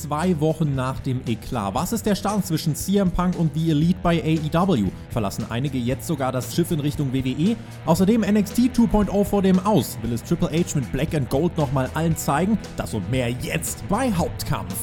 [0.00, 1.74] zwei Wochen nach dem Eklat.
[1.74, 4.88] Was ist der Stand zwischen CM Punk und The Elite bei AEW?
[5.10, 7.56] Verlassen einige jetzt sogar das Schiff in Richtung WWE?
[7.84, 9.98] Außerdem NXT 2.0 vor dem Aus.
[10.02, 12.58] Will es Triple H mit Black and Gold nochmal allen zeigen?
[12.76, 14.74] Das und mehr jetzt bei Hauptkampf.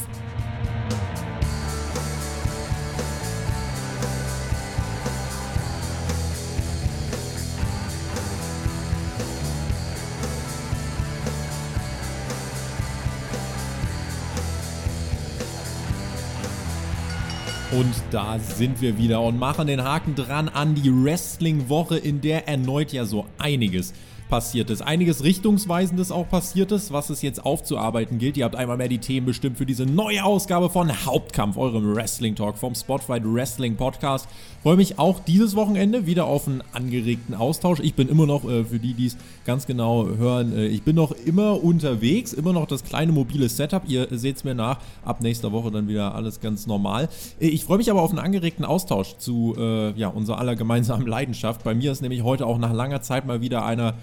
[17.71, 22.47] Und da sind wir wieder und machen den Haken dran an die Wrestling-Woche, in der
[22.47, 23.93] erneut ja so einiges
[24.29, 24.81] passiert ist.
[24.81, 28.37] Einiges Richtungsweisendes auch passiert ist, was es jetzt aufzuarbeiten gilt.
[28.37, 32.35] Ihr habt einmal mehr die Themen bestimmt für diese neue Ausgabe von Hauptkampf, eurem Wrestling
[32.35, 34.29] Talk vom Spotify Wrestling Podcast.
[34.61, 37.79] Freue mich auch dieses Wochenende wieder auf einen angeregten Austausch.
[37.79, 40.95] Ich bin immer noch, äh, für die, die es ganz genau hören, äh, ich bin
[40.95, 43.83] noch immer unterwegs, immer noch das kleine mobile Setup.
[43.87, 44.79] Ihr seht es mir nach.
[45.03, 47.09] Ab nächster Woche dann wieder alles ganz normal.
[47.39, 51.07] Äh, ich freue mich aber auf einen angeregten Austausch zu äh, ja, unserer aller gemeinsamen
[51.07, 51.63] Leidenschaft.
[51.63, 53.95] Bei mir ist nämlich heute auch nach langer Zeit mal wieder einer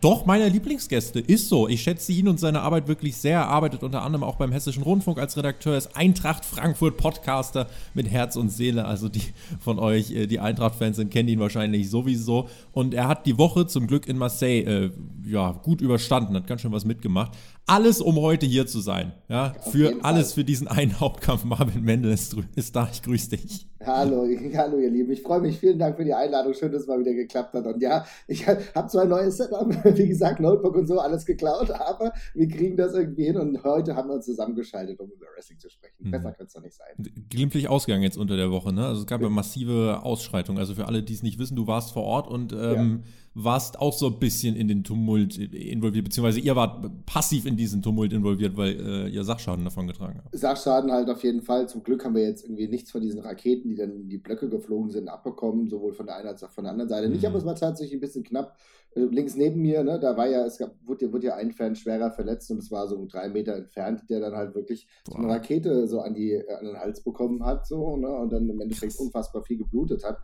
[0.00, 1.18] doch, meine Lieblingsgäste.
[1.18, 1.68] Ist so.
[1.68, 3.38] Ich schätze ihn und seine Arbeit wirklich sehr.
[3.38, 8.08] Er arbeitet unter anderem auch beim Hessischen Rundfunk als Redakteur, ist Eintracht Frankfurt Podcaster mit
[8.08, 8.84] Herz und Seele.
[8.84, 9.22] Also die
[9.60, 12.48] von euch, äh, die Eintracht-Fans sind, kennen ihn wahrscheinlich sowieso.
[12.72, 14.90] Und er hat die Woche zum Glück in Marseille äh,
[15.24, 17.32] ja, gut überstanden, hat ganz schön was mitgemacht.
[17.66, 19.12] Alles, um heute hier zu sein.
[19.28, 20.42] Ja, für alles Fall.
[20.42, 21.44] für diesen einen Hauptkampf.
[21.44, 22.88] Marvin Mendel ist, ist da.
[22.92, 23.68] Ich grüße dich.
[23.84, 25.12] Hallo, hallo ihr Lieben.
[25.12, 25.58] Ich freue mich.
[25.58, 26.54] Vielen Dank für die Einladung.
[26.54, 27.64] Schön, dass es mal wieder geklappt hat.
[27.64, 31.70] Und ja, ich habe zwar ein neues Setup, wie gesagt, Notebook und so, alles geklaut,
[31.70, 33.36] aber wir kriegen das irgendwie hin.
[33.36, 35.94] Und heute haben wir uns zusammengeschaltet, um über Wrestling zu sprechen.
[36.00, 36.10] Mhm.
[36.10, 37.12] Besser könnte es doch nicht sein.
[37.30, 38.86] Glimpflich Ausgang jetzt unter der Woche, ne?
[38.86, 40.58] Also es gab ja massive Ausschreitungen.
[40.58, 43.78] Also für alle, die es nicht wissen, du warst vor Ort und ähm, ja warst
[43.78, 48.12] auch so ein bisschen in den Tumult involviert, beziehungsweise ihr wart passiv in diesen Tumult
[48.12, 50.36] involviert, weil äh, ihr Sachschaden davon getragen habt.
[50.36, 51.68] Sachschaden halt auf jeden Fall.
[51.68, 54.48] Zum Glück haben wir jetzt irgendwie nichts von diesen Raketen, die dann in die Blöcke
[54.48, 57.06] geflogen sind, abbekommen, sowohl von der einen als auch von der anderen Seite.
[57.06, 57.14] Mhm.
[57.14, 58.56] Nicht, aber es war tatsächlich ein bisschen knapp.
[58.94, 61.74] Äh, links neben mir, ne, da war ja, es gab, wurde, wurde ja ein Fan
[61.74, 65.12] schwerer verletzt und es war so drei Meter entfernt, der dann halt wirklich Boah.
[65.12, 68.48] so eine Rakete so an, die, an den Hals bekommen hat, so, ne, und dann
[68.48, 70.18] im Endeffekt unfassbar viel geblutet hat.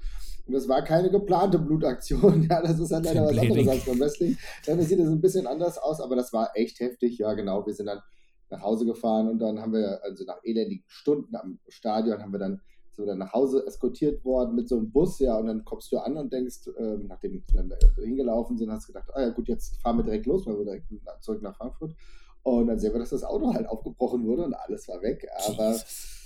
[0.47, 2.43] Und das war keine geplante Blutaktion.
[2.49, 4.37] Ja, das ist halt leider was anderes als beim Wrestling.
[4.65, 7.19] Dann sieht es ein bisschen anders aus, aber das war echt heftig.
[7.19, 7.67] Ja, genau.
[7.67, 8.01] Wir sind dann
[8.49, 12.39] nach Hause gefahren und dann haben wir, also nach elendigen Stunden am Stadion, haben wir
[12.39, 12.63] dann
[13.07, 16.17] dann nach Hause eskortiert worden mit so einem Bus, ja, und dann kommst du an
[16.17, 19.81] und denkst, äh, nachdem wir dann hingelaufen sind, hast du gedacht, ah ja gut, jetzt
[19.83, 20.87] fahren wir direkt los, weil wir direkt
[21.21, 21.95] zurück nach Frankfurt.
[22.43, 25.29] Und dann sehen wir, dass das Auto halt aufgebrochen wurde und alles war weg.
[25.47, 26.19] Aber Jesus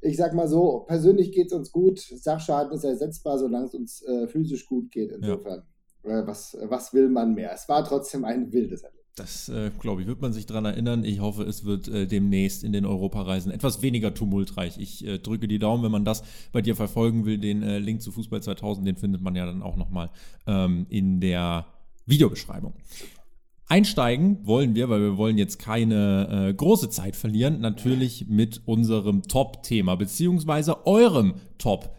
[0.00, 1.98] ich sag mal so, persönlich geht es uns gut.
[1.98, 5.12] Sachschaden ist ersetzbar, solange es uns äh, physisch gut geht.
[5.12, 5.64] Insofern,
[6.04, 6.20] ja.
[6.20, 7.52] äh, was, was will man mehr?
[7.52, 8.97] Es war trotzdem ein wildes Erlebnis.
[9.18, 11.04] Das, äh, glaube ich, wird man sich daran erinnern.
[11.04, 14.78] Ich hoffe, es wird äh, demnächst in den Europareisen etwas weniger tumultreich.
[14.78, 17.38] Ich äh, drücke die Daumen, wenn man das bei dir verfolgen will.
[17.38, 20.10] Den äh, Link zu Fußball 2000, den findet man ja dann auch nochmal
[20.46, 21.66] ähm, in der
[22.06, 22.74] Videobeschreibung.
[23.66, 29.24] Einsteigen wollen wir, weil wir wollen jetzt keine äh, große Zeit verlieren, natürlich mit unserem
[29.24, 31.97] Top-Thema, beziehungsweise eurem Top-Thema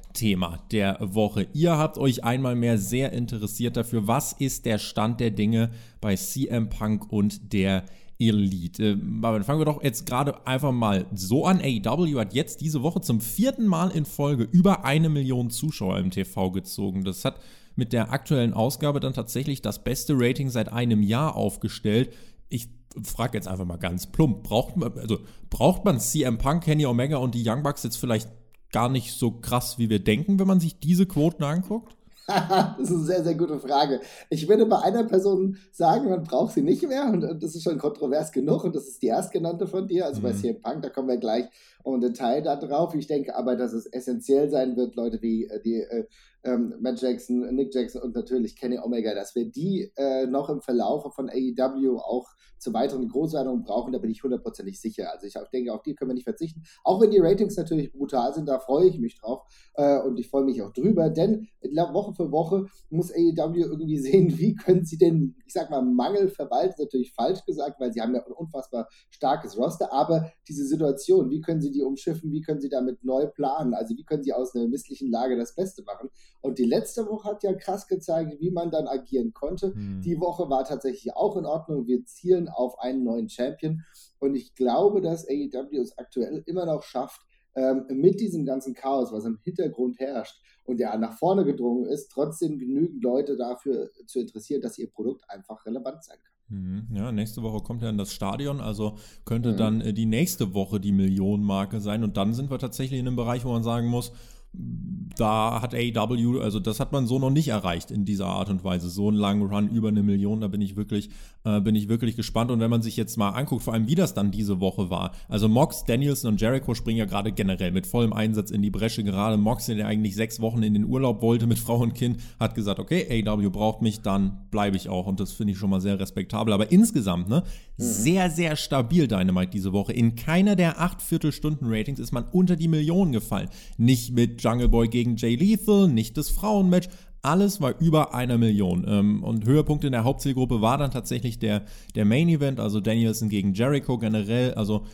[0.71, 1.47] der Woche.
[1.53, 5.71] Ihr habt euch einmal mehr sehr interessiert dafür, was ist der Stand der Dinge
[6.01, 7.85] bei CM Punk und der
[8.19, 8.83] Elite.
[8.83, 11.61] Äh, aber fangen wir doch jetzt gerade einfach mal so an.
[11.61, 16.11] AEW hat jetzt diese Woche zum vierten Mal in Folge über eine Million Zuschauer im
[16.11, 17.03] TV gezogen.
[17.03, 17.39] Das hat
[17.75, 22.13] mit der aktuellen Ausgabe dann tatsächlich das beste Rating seit einem Jahr aufgestellt.
[22.49, 22.67] Ich
[23.03, 27.17] frage jetzt einfach mal ganz plump, braucht man, also braucht man CM Punk, Kenny Omega
[27.17, 28.29] und die Young Bucks jetzt vielleicht
[28.71, 31.95] gar nicht so krass, wie wir denken, wenn man sich diese Quoten anguckt?
[32.77, 34.01] das ist eine sehr, sehr gute Frage.
[34.29, 37.77] Ich würde bei einer Person sagen, man braucht sie nicht mehr und, das ist schon
[37.77, 40.23] kontrovers genug und das ist die erstgenannte von dir, also mhm.
[40.23, 41.45] bei CM Punk, da kommen wir gleich
[41.85, 42.93] im Detail da drauf.
[42.95, 46.05] Ich denke aber, dass es essentiell sein wird, Leute wie äh, die äh,
[46.43, 50.61] ähm, Matt Jackson, Nick Jackson und natürlich Kenny Omega, dass wir die äh, noch im
[50.61, 55.11] Verlauf von AEW auch zu weiteren Großwertungen brauchen, da bin ich hundertprozentig sicher.
[55.11, 56.63] Also ich denke, auf die können wir nicht verzichten.
[56.83, 59.43] Auch wenn die Ratings natürlich brutal sind, da freue ich mich drauf
[59.75, 64.37] äh, und ich freue mich auch drüber, denn Woche für Woche muss AEW irgendwie sehen,
[64.37, 68.13] wie können sie den, ich sag mal, Mangel verwalten, natürlich falsch gesagt, weil sie haben
[68.13, 72.61] ja ein unfassbar starkes Roster, aber diese Situation, wie können sie die umschiffen, wie können
[72.61, 76.09] sie damit neu planen, also wie können sie aus einer misslichen Lage das Beste machen.
[76.41, 79.73] Und die letzte Woche hat ja krass gezeigt, wie man dann agieren konnte.
[79.75, 80.01] Mhm.
[80.01, 81.87] Die Woche war tatsächlich auch in Ordnung.
[81.87, 83.83] Wir zielen auf einen neuen Champion.
[84.19, 87.21] Und ich glaube, dass AEW es aktuell immer noch schafft,
[87.55, 92.09] ähm, mit diesem ganzen Chaos, was im Hintergrund herrscht und ja nach vorne gedrungen ist,
[92.09, 96.38] trotzdem genügend Leute dafür zu interessieren, dass ihr Produkt einfach relevant sein kann.
[96.49, 96.87] Mhm.
[96.93, 99.57] Ja, nächste Woche kommt ja in das Stadion, also könnte mhm.
[99.57, 103.15] dann äh, die nächste Woche die Millionenmarke sein und dann sind wir tatsächlich in einem
[103.15, 104.11] Bereich, wo man sagen muss,
[104.51, 108.63] da hat AEW, also das hat man so noch nicht erreicht in dieser Art und
[108.63, 108.89] Weise.
[108.89, 111.09] So einen langen Run über eine Million, da bin ich wirklich,
[111.43, 112.49] äh, bin ich wirklich gespannt.
[112.49, 115.11] Und wenn man sich jetzt mal anguckt, vor allem wie das dann diese Woche war.
[115.27, 119.03] Also Mox, Danielson und Jericho springen ja gerade generell mit vollem Einsatz in die Bresche.
[119.03, 122.55] Gerade Mox, der eigentlich sechs Wochen in den Urlaub wollte mit Frau und Kind, hat
[122.55, 125.05] gesagt, okay, AEW braucht mich, dann bleibe ich auch.
[125.05, 126.53] Und das finde ich schon mal sehr respektabel.
[126.53, 127.43] Aber insgesamt, ne,
[127.77, 127.83] mhm.
[127.83, 129.93] sehr, sehr stabil Dynamite diese Woche.
[129.93, 133.49] In keiner der acht Viertelstunden-Ratings ist man unter die Millionen gefallen.
[133.77, 136.87] Nicht mit Jungle Boy gegen Jay Lethal, nicht das Frauenmatch.
[137.21, 138.85] Alles war über einer Million.
[138.87, 141.65] Ähm, und Höhepunkt in der Hauptzielgruppe war dann tatsächlich der,
[141.95, 144.53] der Main Event, also Danielson gegen Jericho generell.
[144.53, 144.85] Also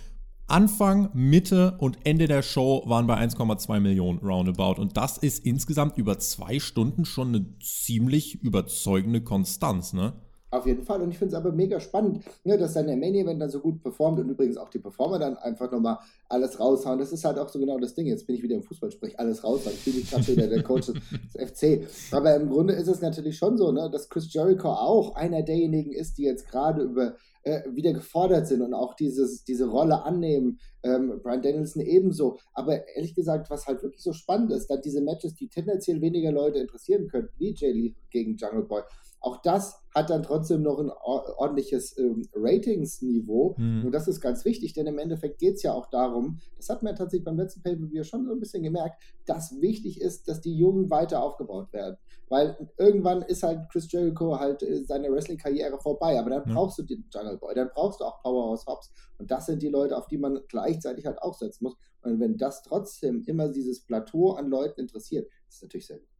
[0.48, 4.80] Anfang, Mitte und Ende der Show waren bei 1,2 Millionen roundabout.
[4.80, 10.14] Und das ist insgesamt über zwei Stunden schon eine ziemlich überzeugende Konstanz, ne?
[10.52, 11.02] Auf jeden Fall.
[11.02, 13.60] Und ich finde es aber mega spannend, ne, dass dann der Main Event dann so
[13.60, 15.98] gut performt und übrigens auch die Performer dann einfach nochmal
[16.30, 17.00] alles raushauen.
[17.00, 18.08] Das ist halt auch so genau das Ding.
[18.08, 19.76] Jetzt bin ich wieder im Fußball, sprich alles raushauen.
[19.76, 21.02] Ich fühle mich gerade wieder der Coach des
[21.52, 21.88] FC.
[22.14, 25.92] Aber im Grunde ist es natürlich schon so, ne, dass Chris Jericho auch einer derjenigen
[25.92, 27.16] ist, die jetzt gerade über
[27.46, 30.60] äh, wieder gefordert sind und auch dieses, diese Rolle annehmen.
[30.84, 32.40] Ähm, Brian Danielson ebenso.
[32.54, 36.32] Aber ehrlich gesagt, was halt wirklich so spannend ist, dann diese Matches, die tendenziell weniger
[36.32, 38.82] Leute interessieren könnten, wie Jay Lee gegen Jungle Boy,
[39.20, 43.56] auch das hat dann trotzdem noch ein ordentliches ähm, Ratingsniveau.
[43.58, 43.86] Mhm.
[43.86, 46.84] Und das ist ganz wichtig, denn im Endeffekt geht es ja auch darum, das hat
[46.84, 50.54] man tatsächlich beim letzten Pay-Per-View schon so ein bisschen gemerkt, dass wichtig ist, dass die
[50.54, 51.96] Jungen weiter aufgebaut werden.
[52.28, 56.20] Weil irgendwann ist halt Chris Jericho halt äh, seine Wrestling-Karriere vorbei.
[56.20, 56.56] Aber dann mhm.
[56.56, 58.92] brauchst du den Jungle Boy, dann brauchst du auch Powerhouse Hobbs.
[59.18, 61.78] Und das sind die Leute, auf die man gleichzeitig halt auch setzen muss.
[62.02, 66.15] Und wenn das trotzdem immer dieses Plateau an Leuten interessiert, ist natürlich sehr gut.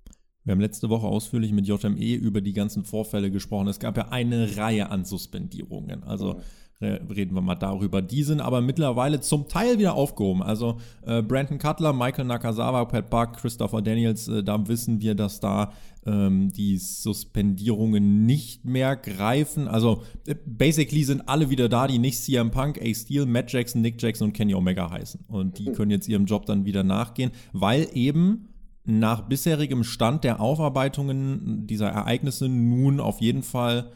[0.46, 3.68] Wir haben letzte Woche ausführlich mit JME über die ganzen Vorfälle gesprochen.
[3.68, 6.04] Es gab ja eine Reihe an Suspendierungen.
[6.04, 6.40] Also
[6.82, 8.02] reden wir mal darüber.
[8.02, 10.44] Die sind aber mittlerweile zum Teil wieder aufgehoben.
[10.44, 15.40] Also äh, Brandon Cutler, Michael Nakazawa, Pat Buck, Christopher Daniels, äh, da wissen wir, dass
[15.40, 15.72] da
[16.06, 19.70] ähm, die Suspendierungen nicht mehr greifen.
[19.70, 23.82] Also äh, basically sind alle wieder da, die nicht CM Punk, A Steel, Matt Jackson,
[23.82, 25.22] Nick Jackson und Kenny Omega heißen.
[25.28, 28.50] Und die können jetzt ihrem Job dann wieder nachgehen, weil eben
[28.86, 33.92] nach bisherigem Stand der Aufarbeitungen dieser Ereignisse nun auf jeden Fall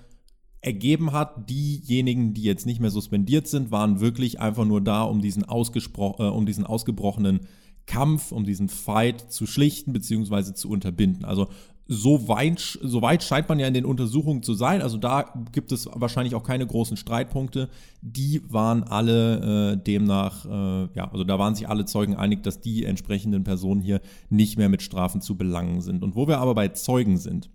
[0.62, 5.22] ergeben hat, diejenigen, die jetzt nicht mehr suspendiert sind, waren wirklich einfach nur da, um
[5.22, 7.42] diesen, ausgespro äh, um diesen ausgebrochenen
[7.86, 10.54] Kampf, um diesen Fight zu schlichten bzw.
[10.54, 11.24] zu unterbinden.
[11.24, 11.48] Also
[11.92, 14.84] so weit, so weit scheint man ja in den Untersuchungen zu sein.
[14.84, 17.68] Also da gibt es wahrscheinlich auch keine großen Streitpunkte.
[18.04, 22.62] Die waren alle äh, demnach, äh, ja, also da waren sich alle Zeugen einig, dass
[22.62, 26.04] die entsprechenden Personen hier nicht mehr mit Strafen zu belangen sind.
[26.04, 27.50] Und wo wir aber bei Zeugen sind,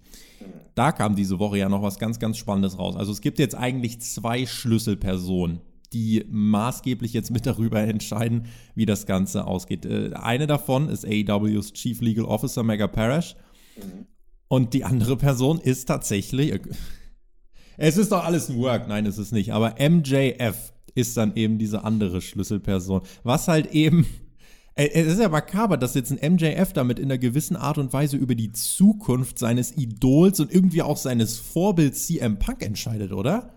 [0.75, 2.97] da kam diese Woche ja noch was ganz, ganz Spannendes raus.
[2.97, 5.61] Also es gibt jetzt eigentlich zwei Schlüsselpersonen,
[5.93, 9.87] die maßgeblich jetzt mit darüber entscheiden, wie das Ganze ausgeht.
[9.87, 13.37] Äh, eine davon ist AEWs Chief Legal Officer Mega Parrish.
[14.55, 16.53] Und die andere Person ist tatsächlich.
[16.53, 16.61] Äh,
[17.77, 18.87] es ist doch alles ein Work.
[18.87, 19.53] Nein, ist es nicht.
[19.53, 23.03] Aber MJF ist dann eben diese andere Schlüsselperson.
[23.25, 24.07] Was halt eben.
[24.77, 27.93] Äh, es ist ja makaber, dass jetzt ein MJF damit in einer gewissen Art und
[27.93, 33.55] Weise über die Zukunft seines Idols und irgendwie auch seines Vorbilds CM Punk entscheidet, oder?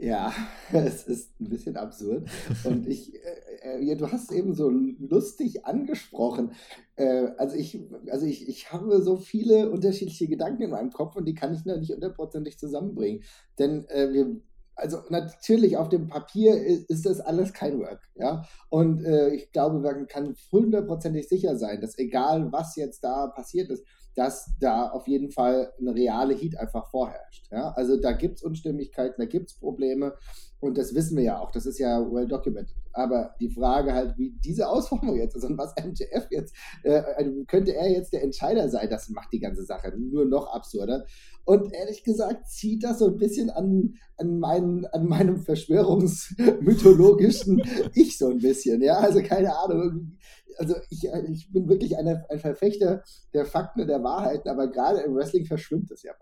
[0.00, 0.32] Ja,
[0.72, 2.28] es ist ein bisschen absurd.
[2.64, 3.12] Und ich,
[3.62, 6.52] äh, du hast eben so lustig angesprochen.
[6.96, 11.24] Äh, also ich, also ich, ich habe so viele unterschiedliche Gedanken in meinem Kopf und
[11.26, 13.22] die kann ich noch nicht hundertprozentig zusammenbringen.
[13.58, 14.40] Denn äh, wir,
[14.74, 18.44] also natürlich auf dem Papier ist, ist, das alles kein Work, ja.
[18.68, 23.70] Und äh, ich glaube, man kann hundertprozentig sicher sein, dass egal was jetzt da passiert
[23.70, 23.84] ist,
[24.18, 27.46] dass da auf jeden Fall eine reale Heat einfach vorherrscht.
[27.52, 27.70] Ja?
[27.76, 30.16] Also da gibt es Unstimmigkeiten, da gibt es Probleme
[30.58, 32.74] und das wissen wir ja auch, das ist ja well documented.
[32.92, 37.30] Aber die Frage halt, wie diese Ausformung jetzt ist und was MJF jetzt, äh, also
[37.46, 41.06] könnte er jetzt der Entscheider sein, das macht die ganze Sache nur noch absurder.
[41.44, 47.62] Und ehrlich gesagt zieht das so ein bisschen an, an, meinen, an meinem verschwörungsmythologischen
[47.94, 48.82] Ich so ein bisschen.
[48.82, 50.18] Ja, also keine Ahnung
[50.58, 55.00] also ich, ich bin wirklich eine, ein Verfechter der Fakten und der Wahrheiten, aber gerade
[55.00, 56.12] im Wrestling verschwimmt es ja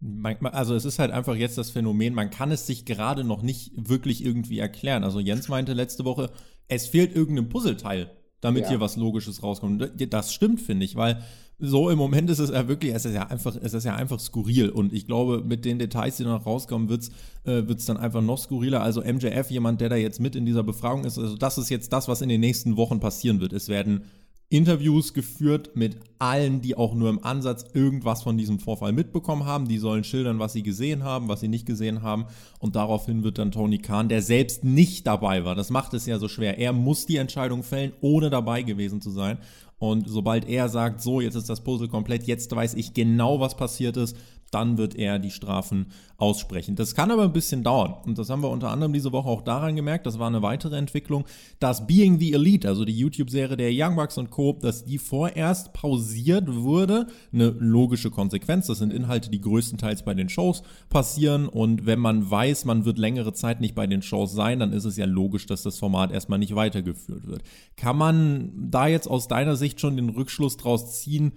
[0.00, 0.52] manchmal.
[0.52, 3.72] Also es ist halt einfach jetzt das Phänomen, man kann es sich gerade noch nicht
[3.76, 5.04] wirklich irgendwie erklären.
[5.04, 6.30] Also Jens meinte letzte Woche,
[6.68, 8.10] es fehlt irgendein Puzzleteil,
[8.40, 8.70] damit ja.
[8.70, 9.90] hier was Logisches rauskommt.
[10.12, 11.22] Das stimmt, finde ich, weil
[11.58, 14.20] so im Moment ist es ja wirklich, es ist ja einfach, es ist ja einfach
[14.20, 17.08] skurril und ich glaube, mit den Details, die noch rauskommen, wird es
[17.44, 18.82] äh, dann einfach noch skurriler.
[18.82, 21.92] Also MJF, jemand, der da jetzt mit in dieser Befragung ist, also das ist jetzt
[21.92, 23.54] das, was in den nächsten Wochen passieren wird.
[23.54, 24.02] Es werden
[24.48, 29.66] Interviews geführt mit allen, die auch nur im Ansatz irgendwas von diesem Vorfall mitbekommen haben.
[29.66, 32.26] Die sollen schildern, was sie gesehen haben, was sie nicht gesehen haben.
[32.60, 36.18] Und daraufhin wird dann Tony Khan, der selbst nicht dabei war, das macht es ja
[36.20, 36.58] so schwer.
[36.58, 39.38] Er muss die Entscheidung fällen, ohne dabei gewesen zu sein.
[39.78, 43.56] Und sobald er sagt, so, jetzt ist das Puzzle komplett, jetzt weiß ich genau, was
[43.56, 44.16] passiert ist,
[44.50, 45.86] dann wird er die Strafen
[46.18, 46.76] aussprechen.
[46.76, 47.94] Das kann aber ein bisschen dauern.
[48.06, 50.76] Und das haben wir unter anderem diese Woche auch daran gemerkt, das war eine weitere
[50.76, 51.24] Entwicklung,
[51.58, 55.72] dass Being the Elite, also die YouTube-Serie der Young Bucks und Co., dass die vorerst
[55.72, 57.06] pausiert wurde.
[57.32, 58.66] Eine logische Konsequenz.
[58.66, 61.48] Das sind Inhalte, die größtenteils bei den Shows passieren.
[61.48, 64.84] Und wenn man weiß, man wird längere Zeit nicht bei den Shows sein, dann ist
[64.84, 67.42] es ja logisch, dass das Format erstmal nicht weitergeführt wird.
[67.76, 71.32] Kann man da jetzt aus deiner Sicht schon den Rückschluss draus ziehen,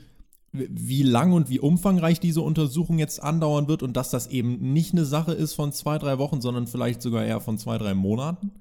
[0.52, 4.94] wie lang und wie umfangreich diese Untersuchung jetzt andauern wird und dass das eben nicht
[4.94, 8.52] eine Sache ist von zwei, drei Wochen, sondern vielleicht sogar eher von zwei, drei Monaten?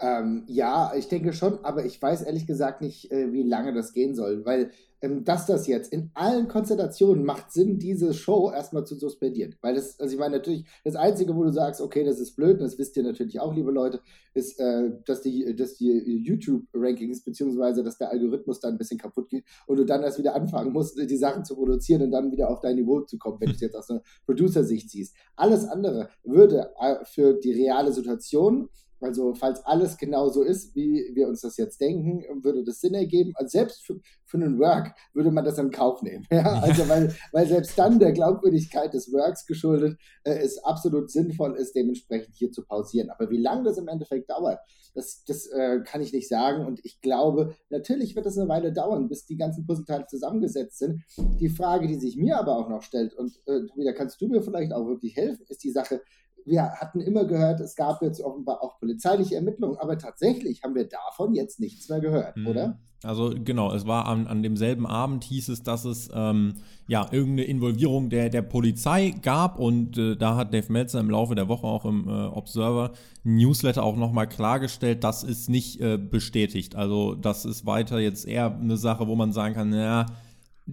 [0.00, 3.92] Ähm, ja, ich denke schon, aber ich weiß ehrlich gesagt nicht, äh, wie lange das
[3.92, 4.72] gehen soll, weil
[5.02, 9.56] dass das jetzt in allen Konstellationen macht Sinn, diese Show erstmal zu suspendieren.
[9.60, 12.60] Weil das, also ich meine natürlich, das Einzige, wo du sagst, okay, das ist blöd,
[12.60, 14.00] das wisst ihr natürlich auch, liebe Leute,
[14.34, 19.28] ist, äh, dass die, dass die YouTube-Rankings, beziehungsweise dass der Algorithmus da ein bisschen kaputt
[19.28, 22.48] geht und du dann erst wieder anfangen musst, die Sachen zu produzieren und dann wieder
[22.48, 25.16] auf dein Niveau zu kommen, wenn du es jetzt aus einer Producer-Sicht siehst.
[25.34, 28.68] Alles andere würde äh, für die reale Situation
[29.02, 32.94] also, falls alles genau so ist, wie wir uns das jetzt denken, würde das Sinn
[32.94, 33.32] ergeben.
[33.34, 36.26] Also selbst für, für einen Work würde man das in Kauf nehmen.
[36.30, 36.62] Ja?
[36.72, 41.74] Also, weil, weil selbst dann der Glaubwürdigkeit des Works geschuldet äh, es absolut sinnvoll ist,
[41.74, 43.10] dementsprechend hier zu pausieren.
[43.10, 44.60] Aber wie lange das im Endeffekt dauert,
[44.94, 46.64] das, das äh, kann ich nicht sagen.
[46.66, 51.02] Und ich glaube, natürlich wird es eine Weile dauern, bis die ganzen Puzzleteile zusammengesetzt sind.
[51.40, 54.42] Die Frage, die sich mir aber auch noch stellt, und äh, da kannst du mir
[54.42, 56.00] vielleicht auch wirklich helfen, ist die Sache,
[56.44, 60.88] wir hatten immer gehört, es gab jetzt offenbar auch polizeiliche Ermittlungen, aber tatsächlich haben wir
[60.88, 62.46] davon jetzt nichts mehr gehört, mhm.
[62.46, 62.78] oder?
[63.04, 66.54] Also genau, es war an, an demselben Abend hieß es, dass es ähm,
[66.86, 71.34] ja irgendeine Involvierung der, der Polizei gab und äh, da hat Dave Meltzer im Laufe
[71.34, 72.92] der Woche auch im äh, Observer
[73.24, 76.76] Newsletter auch nochmal klargestellt, das ist nicht äh, bestätigt.
[76.76, 80.06] Also das ist weiter jetzt eher eine Sache, wo man sagen kann, naja,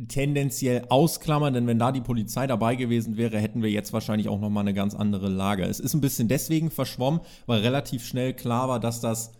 [0.07, 4.39] tendenziell ausklammern, denn wenn da die Polizei dabei gewesen wäre, hätten wir jetzt wahrscheinlich auch
[4.39, 5.63] nochmal eine ganz andere Lage.
[5.63, 9.31] Es ist ein bisschen deswegen verschwommen, weil relativ schnell klar war, dass das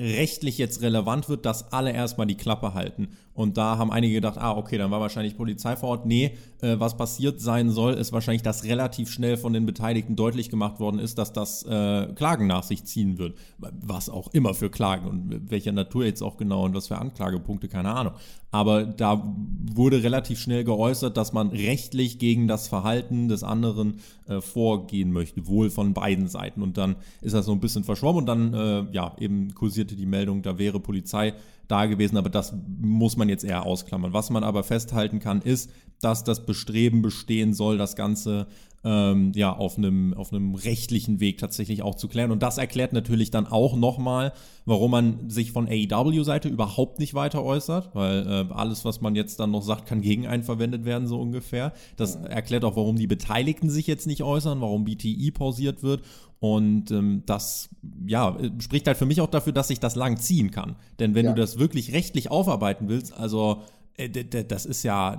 [0.00, 3.08] rechtlich jetzt relevant wird, dass alle erstmal die Klappe halten.
[3.34, 6.06] Und da haben einige gedacht, ah, okay, dann war wahrscheinlich Polizei vor Ort.
[6.06, 10.50] Nee, äh, was passiert sein soll, ist wahrscheinlich, dass relativ schnell von den Beteiligten deutlich
[10.50, 13.36] gemacht worden ist, dass das äh, Klagen nach sich ziehen wird.
[13.58, 17.68] Was auch immer für Klagen und welcher Natur jetzt auch genau und was für Anklagepunkte,
[17.68, 18.14] keine Ahnung.
[18.52, 19.32] Aber da
[19.72, 25.46] wurde relativ schnell geäußert, dass man rechtlich gegen das Verhalten des anderen äh, vorgehen möchte,
[25.46, 26.62] wohl von beiden Seiten.
[26.62, 30.06] Und dann ist das so ein bisschen verschwommen und dann, äh, ja, eben kursierte die
[30.06, 31.34] Meldung, da wäre Polizei
[31.68, 34.12] da gewesen, aber das muss man jetzt eher ausklammern.
[34.12, 38.48] Was man aber festhalten kann, ist, dass das Bestreben bestehen soll, das Ganze
[38.82, 42.30] ähm, ja, auf einem, auf einem rechtlichen Weg tatsächlich auch zu klären.
[42.30, 44.32] Und das erklärt natürlich dann auch nochmal,
[44.64, 49.40] warum man sich von AEW-Seite überhaupt nicht weiter äußert, weil äh, alles, was man jetzt
[49.40, 51.72] dann noch sagt, kann gegen einen verwendet werden, so ungefähr.
[51.96, 56.02] Das erklärt auch, warum die Beteiligten sich jetzt nicht äußern, warum BTI pausiert wird
[56.40, 57.68] und ähm, das,
[58.06, 60.76] ja, spricht halt für mich auch dafür, dass ich das lang ziehen kann.
[60.98, 61.32] Denn wenn ja.
[61.32, 63.62] du das wirklich rechtlich aufarbeiten willst, also
[64.08, 65.18] das ist ja,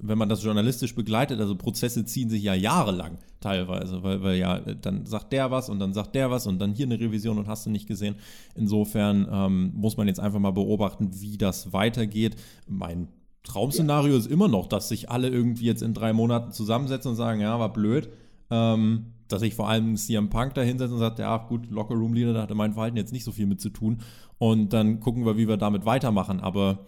[0.00, 4.60] wenn man das journalistisch begleitet, also Prozesse ziehen sich ja jahrelang teilweise, weil, weil ja,
[4.60, 7.48] dann sagt der was und dann sagt der was und dann hier eine Revision und
[7.48, 8.14] hast du nicht gesehen.
[8.54, 12.36] Insofern ähm, muss man jetzt einfach mal beobachten, wie das weitergeht.
[12.68, 13.08] Mein
[13.42, 14.18] Traumszenario ja.
[14.18, 17.58] ist immer noch, dass sich alle irgendwie jetzt in drei Monaten zusammensetzen und sagen, ja,
[17.58, 18.10] war blöd.
[18.50, 22.12] Ähm, dass sich vor allem CM Punk da hinsetzt und sagt, ja gut, Locker Room
[22.12, 24.02] Leader, da hatte mein Verhalten jetzt nicht so viel mit zu tun.
[24.38, 26.40] Und dann gucken wir, wie wir damit weitermachen.
[26.40, 26.80] Aber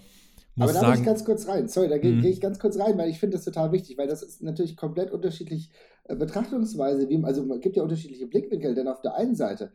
[0.56, 1.68] muss Aber da sagen, muss ich ganz kurz rein.
[1.68, 2.22] Sorry, da gehe mhm.
[2.22, 4.76] geh ich ganz kurz rein, weil ich finde das total wichtig, weil das ist natürlich
[4.76, 5.70] komplett unterschiedlich
[6.04, 7.08] äh, Betrachtungsweise.
[7.08, 9.72] Wie, also es gibt ja unterschiedliche Blickwinkel, denn auf der einen Seite,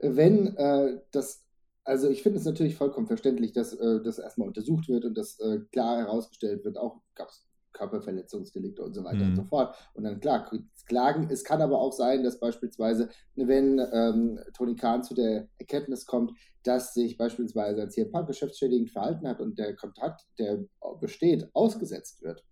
[0.00, 1.44] äh, wenn äh, das
[1.84, 5.38] also ich finde es natürlich vollkommen verständlich, dass äh, das erstmal untersucht wird und das
[5.38, 6.78] äh, klar herausgestellt wird.
[6.78, 9.30] Auch gab es Körperverletzungsdelikte und so weiter mhm.
[9.30, 9.76] und so fort.
[9.92, 10.50] Und dann klar,
[10.86, 11.28] klagen.
[11.30, 16.32] Es kann aber auch sein, dass beispielsweise, wenn ähm, Tony Khan zu der Erkenntnis kommt,
[16.62, 20.64] dass sich beispielsweise ein CM Punk geschäftsschädigend verhalten hat und der Kontakt, der
[21.00, 22.42] besteht, ausgesetzt wird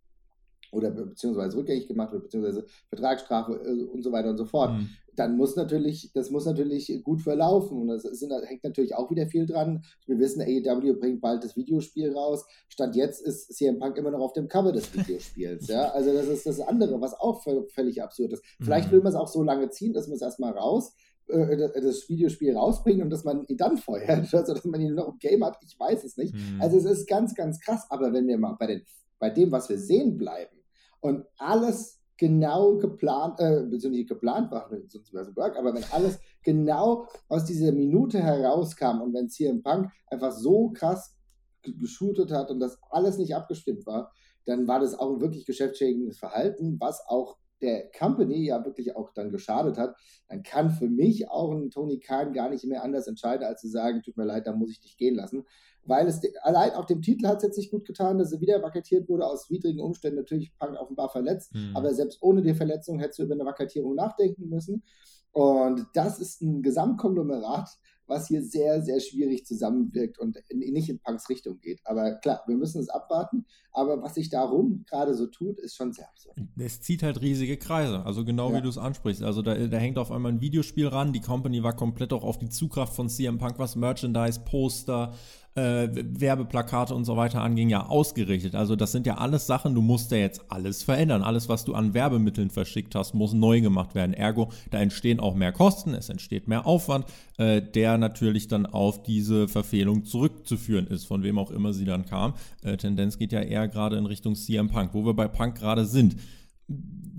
[0.73, 4.89] oder beziehungsweise rückgängig gemacht wird, beziehungsweise Vertragsstrafe äh, und so weiter und so fort, mhm.
[5.15, 7.79] dann muss natürlich, das muss natürlich gut verlaufen.
[7.79, 9.85] Und das ist, hängt natürlich auch wieder viel dran.
[10.07, 12.47] Wir wissen, AEW bringt bald das Videospiel raus.
[12.69, 15.69] Statt jetzt ist CM Punk immer noch auf dem Cover des Videospiels.
[15.69, 15.91] ja?
[15.91, 18.45] Also das ist das andere, was auch völlig absurd ist.
[18.61, 18.93] Vielleicht mhm.
[18.93, 20.95] will man es auch so lange ziehen, dass man es erstmal raus
[21.29, 25.09] äh, das Videospiel rausbringen und dass man ihn dann feuert, also dass man ihn noch
[25.09, 26.35] im Game hat, ich weiß es nicht.
[26.35, 26.61] Mhm.
[26.61, 27.87] Also es ist ganz, ganz krass.
[27.91, 28.83] Aber wenn wir mal bei, den,
[29.19, 30.62] bei dem, was wir sehen, bleiben,
[31.03, 36.21] und alles genau geplant, äh, beziehungsweise geplant war, sonst wäre es Work, aber wenn alles
[36.43, 41.17] genau aus dieser Minute herauskam und wenn CM Punk einfach so krass
[41.63, 44.13] geshootet hat und das alles nicht abgestimmt war,
[44.45, 49.11] dann war das auch ein wirklich geschäftsschädigendes Verhalten, was auch der Company ja wirklich auch
[49.15, 49.97] dann geschadet hat,
[50.29, 53.69] dann kann für mich auch ein Tony Khan gar nicht mehr anders entscheiden, als zu
[53.69, 55.45] sagen, tut mir leid, da muss ich dich gehen lassen
[55.85, 58.63] weil es allein auf dem Titel hat es jetzt nicht gut getan, dass er wieder
[58.63, 60.19] vakatiert wurde aus widrigen Umständen.
[60.19, 61.73] Natürlich Punk offenbar verletzt, mhm.
[61.75, 64.85] aber selbst ohne die Verletzung hättest du über eine Vakatierung nachdenken müssen.
[65.33, 67.71] Und das ist ein Gesamtkonglomerat,
[68.13, 71.81] was hier sehr, sehr schwierig zusammenwirkt und nicht in Punks Richtung geht.
[71.85, 73.47] Aber klar, wir müssen es abwarten.
[73.75, 76.37] Aber was sich darum gerade so tut, ist schon sehr absurd.
[76.59, 78.59] Es zieht halt riesige Kreise, also genau ja.
[78.59, 79.23] wie du es ansprichst.
[79.23, 81.15] Also da, da, hängt auf einmal ein Videospiel ran.
[81.15, 85.15] Die Company war komplett auch auf die Zugkraft von CM Punk, was Merchandise, Poster,
[85.55, 88.55] äh, Werbeplakate und so weiter anging, ja ausgerichtet.
[88.55, 91.23] Also das sind ja alles Sachen, du musst ja jetzt alles verändern.
[91.23, 94.15] Alles, was du an Werbemitteln verschickt hast, muss neu gemacht werden.
[94.15, 97.07] Ergo, da entstehen auch mehr Kosten, es entsteht mehr Aufwand,
[97.37, 102.07] äh, der natürlich dann auf diese Verfehlung zurückzuführen ist, von wem auch immer sie dann
[102.07, 102.35] kam.
[102.63, 105.85] Äh, Tendenz geht ja eher gerade in Richtung CM Punk, wo wir bei Punk gerade
[105.85, 106.17] sind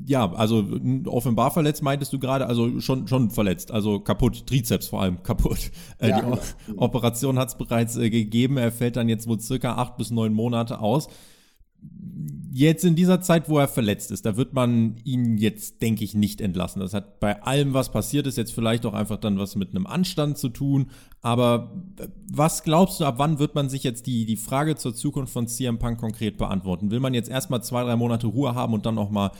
[0.06, 0.66] ja, also
[1.06, 5.72] offenbar verletzt meintest du gerade, also schon, schon verletzt, also kaputt, Trizeps vor allem kaputt.
[6.00, 6.38] Äh, ja, die o
[6.78, 10.34] Operation hat es bereits äh, gegeben, er fällt dann jetzt wohl circa acht bis neun
[10.34, 11.08] Monate aus.
[12.56, 16.14] Jetzt in dieser Zeit, wo er verletzt ist, da wird man ihn jetzt, denke ich,
[16.14, 16.82] nicht entlassen.
[16.82, 19.88] Das hat bei allem, was passiert ist, jetzt vielleicht auch einfach dann was mit einem
[19.88, 20.92] Anstand zu tun.
[21.22, 21.84] Aber
[22.32, 25.48] was glaubst du, ab wann wird man sich jetzt die, die Frage zur Zukunft von
[25.48, 26.92] CM Punk konkret beantworten?
[26.92, 29.32] Will man jetzt erstmal zwei, drei Monate Ruhe haben und dann auch mal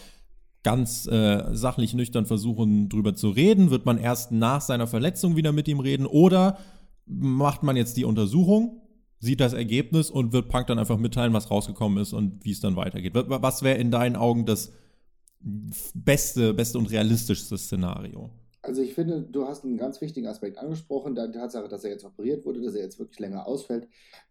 [0.64, 3.70] ganz äh, sachlich nüchtern versuchen, drüber zu reden?
[3.70, 6.08] Wird man erst nach seiner Verletzung wieder mit ihm reden?
[6.08, 6.58] Oder
[7.06, 8.82] macht man jetzt die Untersuchung,
[9.24, 12.60] sieht das Ergebnis und wird Punk dann einfach mitteilen, was rausgekommen ist und wie es
[12.60, 13.14] dann weitergeht?
[13.16, 14.74] Was wäre in deinen Augen das
[15.40, 18.30] beste, beste und realistischste Szenario?
[18.62, 22.04] Also ich finde, du hast einen ganz wichtigen Aspekt angesprochen, die Tatsache, dass er jetzt
[22.04, 23.88] operiert wurde, dass er jetzt wirklich länger ausfällt.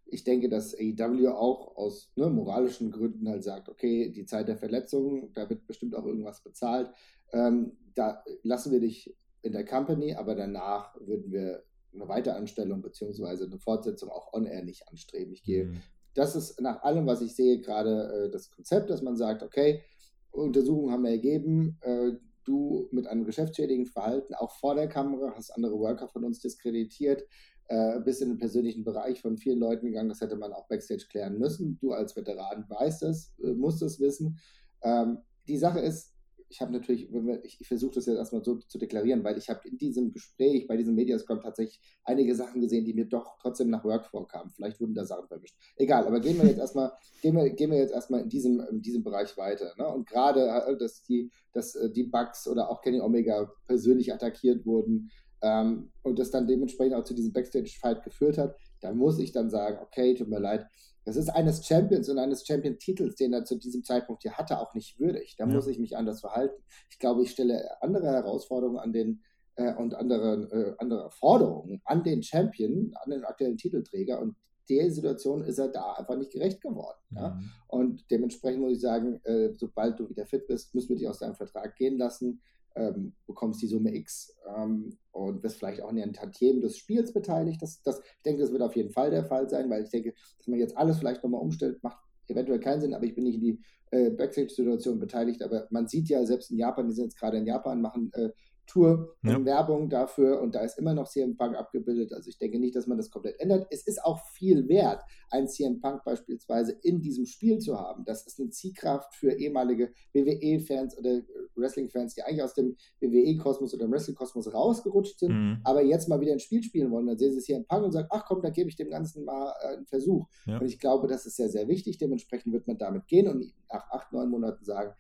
[0.07, 4.59] Ich denke, dass AEW auch aus ne, moralischen Gründen halt sagt, okay, die Zeit der
[4.59, 6.91] Verletzung, da wird bestimmt auch irgendwas bezahlt.
[7.33, 11.63] Ähm, da lassen wir dich in der Company, aber danach würden wir
[11.95, 15.33] eine Weiteranstellung beziehungsweise eine Fortsetzung auch on-air nicht anstreben.
[15.33, 15.83] Ich gehe, mhm.
[16.15, 19.83] das ist nach allem, was ich sehe, gerade äh, das Konzept, dass man sagt, okay,
[20.31, 22.13] Untersuchungen haben ergeben, äh,
[22.45, 27.25] du mit einem geschäftsschädigen Verhalten auch vor der Kamera hast andere Worker von uns diskreditiert,
[27.69, 30.09] äh, bist in den persönlichen Bereich von vielen Leuten gegangen.
[30.09, 31.79] Das hätte man auch backstage klären müssen.
[31.81, 34.39] Du als Veteran weißt es, äh, musst es wissen.
[34.83, 36.12] Ähm, die Sache ist,
[36.53, 37.09] ich habe natürlich,
[37.45, 40.67] ich, ich versuche das jetzt erstmal so zu deklarieren, weil ich habe in diesem Gespräch,
[40.67, 44.51] bei diesem Mediascrum tatsächlich einige Sachen gesehen, die mir doch trotzdem nach Work vorkamen.
[44.51, 45.57] Vielleicht wurden da Sachen vermischt.
[45.77, 48.83] Egal, aber gehen wir jetzt erstmal, gehen wir, gehen wir jetzt erstmal in diesem, in
[48.83, 49.73] diesem Bereich weiter.
[49.79, 49.89] Ne?
[49.89, 54.67] Und gerade, äh, dass die, dass äh, die Bugs oder auch Kenny Omega persönlich attackiert
[54.67, 55.11] wurden
[55.41, 59.49] ähm, und das dann dementsprechend auch zu diesem Backstage-Fight geführt hat, da muss ich dann
[59.49, 60.67] sagen, okay, tut mir leid,
[61.05, 64.75] das ist eines Champions und eines Champion-Titels, den er zu diesem Zeitpunkt hier hatte, auch
[64.75, 65.35] nicht würdig.
[65.37, 65.55] Da ja.
[65.55, 66.63] muss ich mich anders verhalten.
[66.91, 69.23] Ich glaube, ich stelle andere Herausforderungen an den
[69.57, 74.37] äh, und andere, äh, andere Forderungen an den Champion, an den aktuellen Titelträger und
[74.71, 76.99] der Situation ist er da einfach nicht gerecht geworden.
[77.11, 77.17] Mhm.
[77.17, 77.41] Ja?
[77.67, 81.19] Und dementsprechend muss ich sagen, äh, sobald du wieder fit bist, müssen wir dich aus
[81.19, 82.41] deinem Vertrag gehen lassen
[82.77, 87.13] ähm, bekommst die Summe X ähm, und wirst vielleicht auch in den Tantiemen des Spiels
[87.13, 87.61] beteiligt.
[87.63, 90.15] Das, das, ich denke, das wird auf jeden Fall der Fall sein, weil ich denke,
[90.39, 93.37] dass man jetzt alles vielleicht nochmal umstellt, macht eventuell keinen Sinn, aber ich bin nicht
[93.37, 93.59] in die
[93.91, 95.43] äh, Backstage-Situation beteiligt.
[95.43, 98.31] Aber man sieht ja selbst in Japan, die sind jetzt gerade in Japan, machen äh,
[98.67, 99.45] Tour ja.
[99.45, 102.13] Werbung dafür und da ist immer noch CM Punk abgebildet.
[102.13, 103.67] Also ich denke nicht, dass man das komplett ändert.
[103.71, 108.05] Es ist auch viel wert, einen CM Punk beispielsweise in diesem Spiel zu haben.
[108.05, 111.21] Das ist eine Ziehkraft für ehemalige WWE-Fans oder
[111.57, 115.61] Wrestling-Fans, die eigentlich aus dem WWE-Kosmos oder dem Wrestling-Kosmos rausgerutscht sind, mhm.
[115.65, 117.07] aber jetzt mal wieder ein Spiel spielen wollen.
[117.07, 119.53] Dann sehen sie CM Punk und sagen, ach komm, da gebe ich dem Ganzen mal
[119.63, 120.29] äh, einen Versuch.
[120.47, 120.59] Ja.
[120.59, 121.99] Und ich glaube, das ist sehr, sehr wichtig.
[121.99, 124.95] Dementsprechend wird man damit gehen und nach acht, neun Monaten sagen,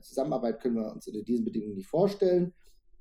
[0.00, 2.52] Zusammenarbeit können wir uns unter diesen Bedingungen nicht vorstellen.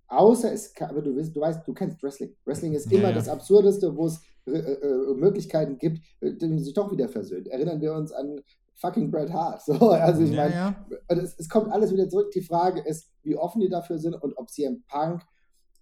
[0.09, 2.35] Außer es, aber du, weißt, du weißt, du kennst Wrestling.
[2.43, 3.15] Wrestling ist immer ja, ja.
[3.15, 7.47] das Absurdeste, wo es äh, äh, Möglichkeiten gibt, äh, die sich doch wieder versöhnt.
[7.47, 8.41] Erinnern wir uns an
[8.73, 9.61] fucking Bret Hart.
[9.65, 10.97] So, also ich meine, ja, ja.
[11.09, 12.31] es, es, kommt alles wieder zurück.
[12.31, 15.21] Die Frage ist, wie offen die dafür sind und ob CM Punk,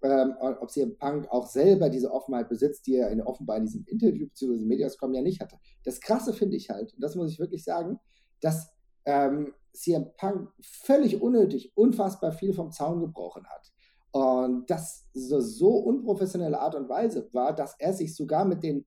[0.02, 3.86] ähm, ob CM Punk auch selber diese Offenheit besitzt, die er in, offenbar in diesem
[3.86, 4.66] Interview bzw.
[4.66, 5.58] Mediascom ja nicht hatte.
[5.86, 8.00] Das Krasse finde ich halt, und das muss ich wirklich sagen,
[8.42, 8.70] dass
[9.06, 13.72] ähm, CM Punk völlig unnötig, unfassbar viel vom Zaun gebrochen hat.
[14.12, 18.86] Und das so, so unprofessionelle Art und Weise war, dass er sich sogar mit den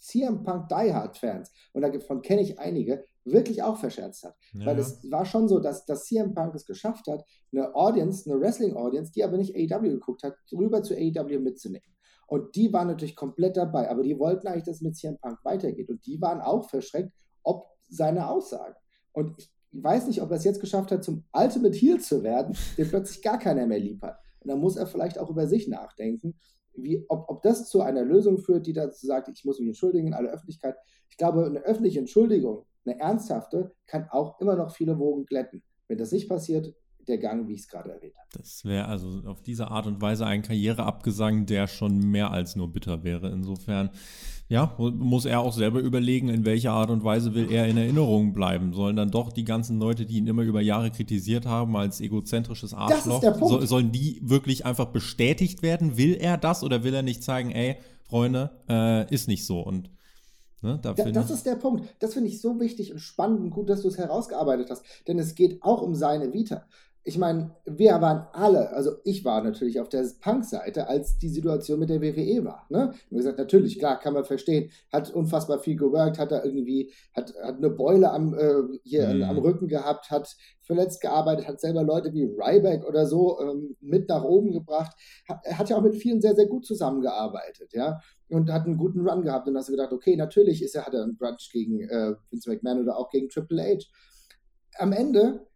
[0.00, 4.36] CM Punk Die Hard Fans, und davon kenne ich einige, wirklich auch verscherzt hat.
[4.52, 4.66] Ja.
[4.66, 8.40] Weil es war schon so, dass, dass CM Punk es geschafft hat, eine Audience, eine
[8.40, 11.88] Wrestling-Audience, die aber nicht AEW geguckt hat, rüber zu AEW mitzunehmen.
[12.28, 15.38] Und die waren natürlich komplett dabei, aber die wollten eigentlich, dass es mit CM Punk
[15.44, 15.88] weitergeht.
[15.90, 18.76] Und die waren auch verschreckt, ob seine Aussage.
[19.12, 22.56] Und ich weiß nicht, ob er es jetzt geschafft hat, zum Ultimate Heel zu werden,
[22.76, 24.18] den plötzlich gar keiner mehr lieb hat.
[24.46, 26.38] Und dann muss er vielleicht auch über sich nachdenken
[26.76, 30.08] wie, ob, ob das zu einer Lösung führt, die dazu sagt, ich muss mich entschuldigen
[30.08, 30.76] in aller Öffentlichkeit.
[31.10, 35.62] Ich glaube, eine öffentliche Entschuldigung, eine ernsthafte, kann auch immer noch viele Wogen glätten.
[35.88, 36.74] Wenn das nicht passiert,
[37.08, 38.28] der Gang, wie ich es gerade erwähnt habe.
[38.36, 42.72] Das wäre also auf diese Art und Weise ein Karriereabgesang, der schon mehr als nur
[42.72, 43.30] bitter wäre.
[43.30, 43.90] Insofern,
[44.48, 48.32] ja, muss er auch selber überlegen, in welcher Art und Weise will er in Erinnerung
[48.32, 48.72] bleiben.
[48.72, 52.74] Sollen dann doch die ganzen Leute, die ihn immer über Jahre kritisiert haben, als egozentrisches
[52.74, 55.96] Arschloch, so, sollen die wirklich einfach bestätigt werden?
[55.96, 59.60] Will er das oder will er nicht zeigen, ey, Freunde, äh, ist nicht so?
[59.60, 59.90] Und
[60.62, 61.84] Ne, da da, das ist der Punkt.
[61.98, 64.84] Das finde ich so wichtig und spannend und gut, dass du es herausgearbeitet hast.
[65.06, 66.64] Denn es geht auch um seine Vita
[67.08, 71.78] ich meine, wir waren alle, also ich war natürlich auf der Punk-Seite, als die Situation
[71.78, 72.66] mit der WWE war.
[72.68, 72.94] Ne?
[73.10, 77.32] Und gesagt, natürlich, klar, kann man verstehen, hat unfassbar viel geworkt, hat da irgendwie, hat,
[77.40, 79.22] hat eine Beule am, äh, hier mhm.
[79.22, 84.08] am Rücken gehabt, hat verletzt gearbeitet, hat selber Leute wie Ryback oder so ähm, mit
[84.08, 84.96] nach oben gebracht,
[85.28, 89.08] hat, hat ja auch mit vielen sehr, sehr gut zusammengearbeitet, ja, und hat einen guten
[89.08, 91.82] Run gehabt und hast du gedacht, okay, natürlich ist er, hat er einen Grudge gegen
[91.82, 93.86] äh, Vince McMahon oder auch gegen Triple H.
[94.78, 95.46] Am Ende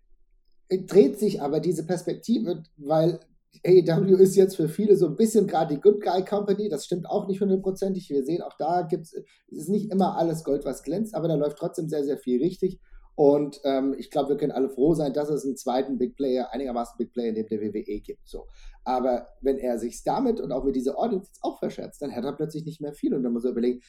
[0.70, 3.20] dreht sich aber diese Perspektive, weil
[3.66, 6.68] AEW ist jetzt für viele so ein bisschen gerade die Good Guy Company.
[6.68, 8.09] Das stimmt auch nicht hundertprozentig.
[8.09, 9.14] Wir sehen auch da gibt es
[9.48, 12.78] ist nicht immer alles Gold, was glänzt, aber da läuft trotzdem sehr, sehr viel richtig.
[13.16, 16.52] Und ähm, ich glaube, wir können alle froh sein, dass es einen zweiten Big Player,
[16.52, 18.26] einigermaßen Big Player in dem der WWE gibt.
[18.26, 18.46] So.
[18.85, 22.24] Aber wenn er sich damit und auch mit dieser Audience jetzt auch verscherzt, dann hat
[22.24, 23.12] er plötzlich nicht mehr viel.
[23.12, 23.83] Und dann muss er überlegen,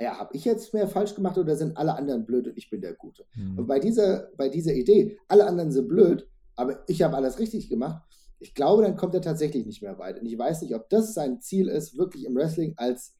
[0.00, 2.80] ja, habe ich jetzt mehr falsch gemacht oder sind alle anderen blöd und ich bin
[2.80, 3.24] der Gute?
[3.34, 3.58] Mhm.
[3.58, 7.68] Und bei dieser, bei dieser Idee, alle anderen sind blöd, aber ich habe alles richtig
[7.68, 8.02] gemacht,
[8.40, 10.20] ich glaube, dann kommt er tatsächlich nicht mehr weit.
[10.20, 13.16] Und ich weiß nicht, ob das sein Ziel ist, wirklich im Wrestling als,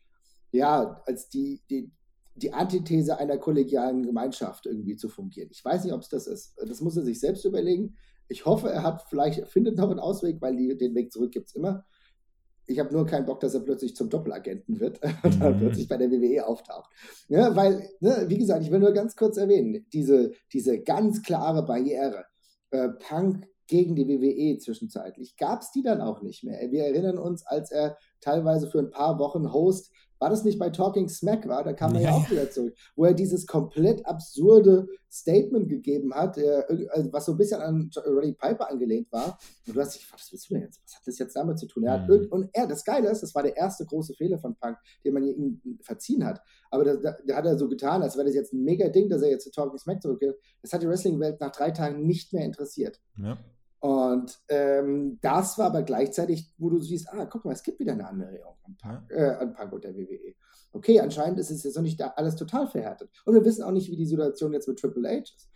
[0.52, 1.90] ja, als die, die,
[2.34, 5.48] die Antithese einer kollegialen Gemeinschaft irgendwie zu fungieren.
[5.50, 6.54] Ich weiß nicht, ob es das ist.
[6.66, 7.96] Das muss er sich selbst überlegen.
[8.28, 11.48] Ich hoffe, er hat vielleicht, findet noch einen Ausweg, weil die, den Weg zurück gibt
[11.48, 11.86] es immer.
[12.66, 15.60] Ich habe nur keinen Bock, dass er plötzlich zum Doppelagenten wird und dann mhm.
[15.60, 16.90] plötzlich bei der WWE auftaucht.
[17.28, 21.64] Ja, weil, ne, wie gesagt, ich will nur ganz kurz erwähnen, diese, diese ganz klare
[21.64, 22.24] Barriere,
[22.70, 26.70] äh, Punk gegen die WWE zwischenzeitlich, gab es die dann auch nicht mehr.
[26.70, 30.70] Wir erinnern uns, als er teilweise für ein paar Wochen Host war das nicht bei
[30.70, 34.06] Talking Smack war, da kam er ja, ja auch wieder zurück, wo er dieses komplett
[34.06, 36.64] absurde Statement gegeben hat, äh,
[37.12, 39.38] was so ein bisschen an Roddy Piper angelehnt war.
[39.66, 40.80] Und du hast dich, was willst du denn jetzt?
[40.84, 41.84] Was hat das jetzt damit zu tun?
[41.84, 42.26] Er hat, mhm.
[42.30, 45.22] Und er, das Geile ist, das war der erste große Fehler von Punk, den man
[45.22, 46.40] ihm verziehen hat.
[46.70, 49.22] Aber da, da hat er so getan, als wäre das jetzt ein mega Ding, dass
[49.22, 50.36] er jetzt zu Talking Smack zurückkehrt.
[50.62, 53.00] Das hat die Wrestling-Welt nach drei Tagen nicht mehr interessiert.
[53.16, 53.38] Ja.
[53.84, 57.92] Und ähm, das war aber gleichzeitig, wo du siehst, ah, guck mal, es gibt wieder
[57.92, 60.34] eine Annäherung an Punk, äh, an Punk und der WWE.
[60.72, 63.10] Okay, anscheinend ist es jetzt noch nicht alles total verhärtet.
[63.26, 65.50] Und wir wissen auch nicht, wie die Situation jetzt mit Triple H ist.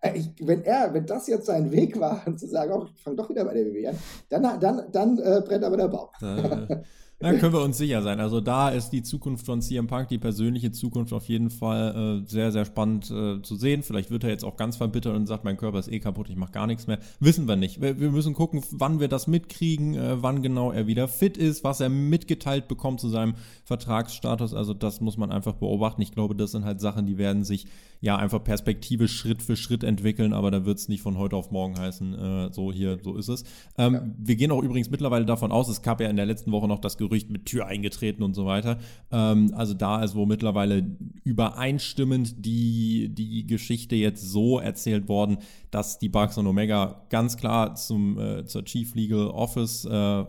[0.00, 3.16] Äh, ich, wenn er, wenn das jetzt sein Weg war, zu sagen, oh, ich fange
[3.16, 3.98] doch wieder bei der WWE an,
[4.30, 6.08] dann, dann, dann äh, brennt aber der Baum.
[7.18, 8.20] Da können wir uns sicher sein.
[8.20, 12.28] Also da ist die Zukunft von CM Punk, die persönliche Zukunft auf jeden Fall äh,
[12.28, 13.82] sehr, sehr spannend äh, zu sehen.
[13.82, 16.36] Vielleicht wird er jetzt auch ganz verbittert und sagt, mein Körper ist eh kaputt, ich
[16.36, 16.98] mache gar nichts mehr.
[17.18, 17.80] Wissen wir nicht.
[17.80, 21.64] Wir, wir müssen gucken, wann wir das mitkriegen, äh, wann genau er wieder fit ist,
[21.64, 24.52] was er mitgeteilt bekommt zu seinem Vertragsstatus.
[24.52, 26.02] Also das muss man einfach beobachten.
[26.02, 27.66] Ich glaube, das sind halt Sachen, die werden sich
[28.00, 31.50] ja einfach perspektivisch Schritt für Schritt entwickeln, aber da wird es nicht von heute auf
[31.50, 33.44] morgen heißen, äh, so hier, so ist es.
[33.78, 34.02] Ähm, ja.
[34.18, 36.78] Wir gehen auch übrigens mittlerweile davon aus, es gab ja in der letzten Woche noch
[36.78, 38.78] das Gerücht, Gerücht mit Tür eingetreten und so weiter.
[39.10, 45.38] Ähm, also da ist wo mittlerweile übereinstimmend die, die Geschichte jetzt so erzählt worden,
[45.70, 50.24] dass die Bugs und Omega ganz klar zum, äh, zur Chief Legal Office äh,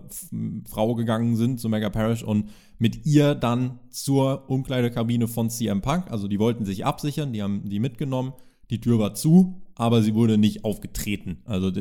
[0.69, 6.11] Frau gegangen sind, zu Mega Parish und mit ihr dann zur Umkleidekabine von CM Punk.
[6.11, 8.33] Also die wollten sich absichern, die haben die mitgenommen.
[8.69, 11.37] Die Tür war zu, aber sie wurde nicht aufgetreten.
[11.45, 11.71] Also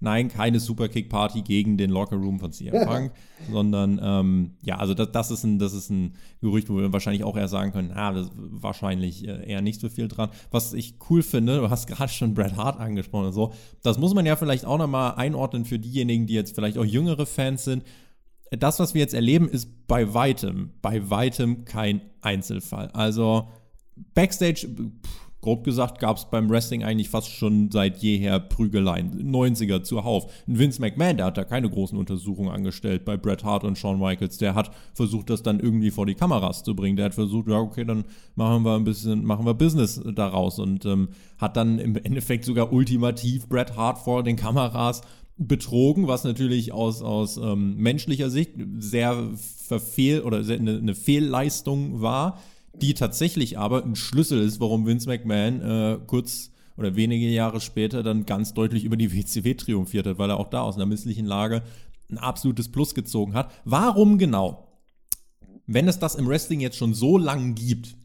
[0.00, 3.12] nein, keine Superkick-Party gegen den Lockerroom von CM Punk,
[3.50, 7.24] sondern ähm, ja, also das, das, ist ein, das ist ein Gerücht, wo wir wahrscheinlich
[7.24, 10.30] auch eher sagen können, ah, das wahrscheinlich äh, eher nicht so viel dran.
[10.50, 14.14] Was ich cool finde, du hast gerade schon Bret Hart angesprochen und so, das muss
[14.14, 17.84] man ja vielleicht auch nochmal einordnen für diejenigen, die jetzt vielleicht auch jüngere Fans sind
[18.50, 22.88] das, was wir jetzt erleben, ist bei weitem, bei weitem kein Einzelfall.
[22.92, 23.48] Also
[24.14, 24.68] Backstage,
[25.40, 29.32] grob gesagt, gab es beim Wrestling eigentlich fast schon seit jeher Prügeleien.
[29.32, 30.26] 90er zuhauf.
[30.46, 34.38] Vince McMahon, der hat da keine großen Untersuchungen angestellt bei Bret Hart und Shawn Michaels.
[34.38, 36.96] Der hat versucht, das dann irgendwie vor die Kameras zu bringen.
[36.96, 40.84] Der hat versucht, ja, okay, dann machen wir ein bisschen, machen wir Business daraus und
[40.86, 45.02] ähm, hat dann im Endeffekt sogar ultimativ Bret Hart vor den Kameras
[45.36, 52.38] betrogen, was natürlich aus, aus ähm, menschlicher Sicht sehr verfehl oder eine, eine Fehlleistung war
[52.82, 58.02] die tatsächlich aber ein Schlüssel ist, warum Vince McMahon äh, kurz oder wenige Jahre später
[58.02, 61.26] dann ganz deutlich über die WCW triumphiert hat, weil er auch da aus einer misslichen
[61.26, 61.62] Lage
[62.10, 63.50] ein absolutes Plus gezogen hat.
[63.64, 64.68] Warum genau?
[65.66, 67.96] Wenn es das im Wrestling jetzt schon so lang gibt,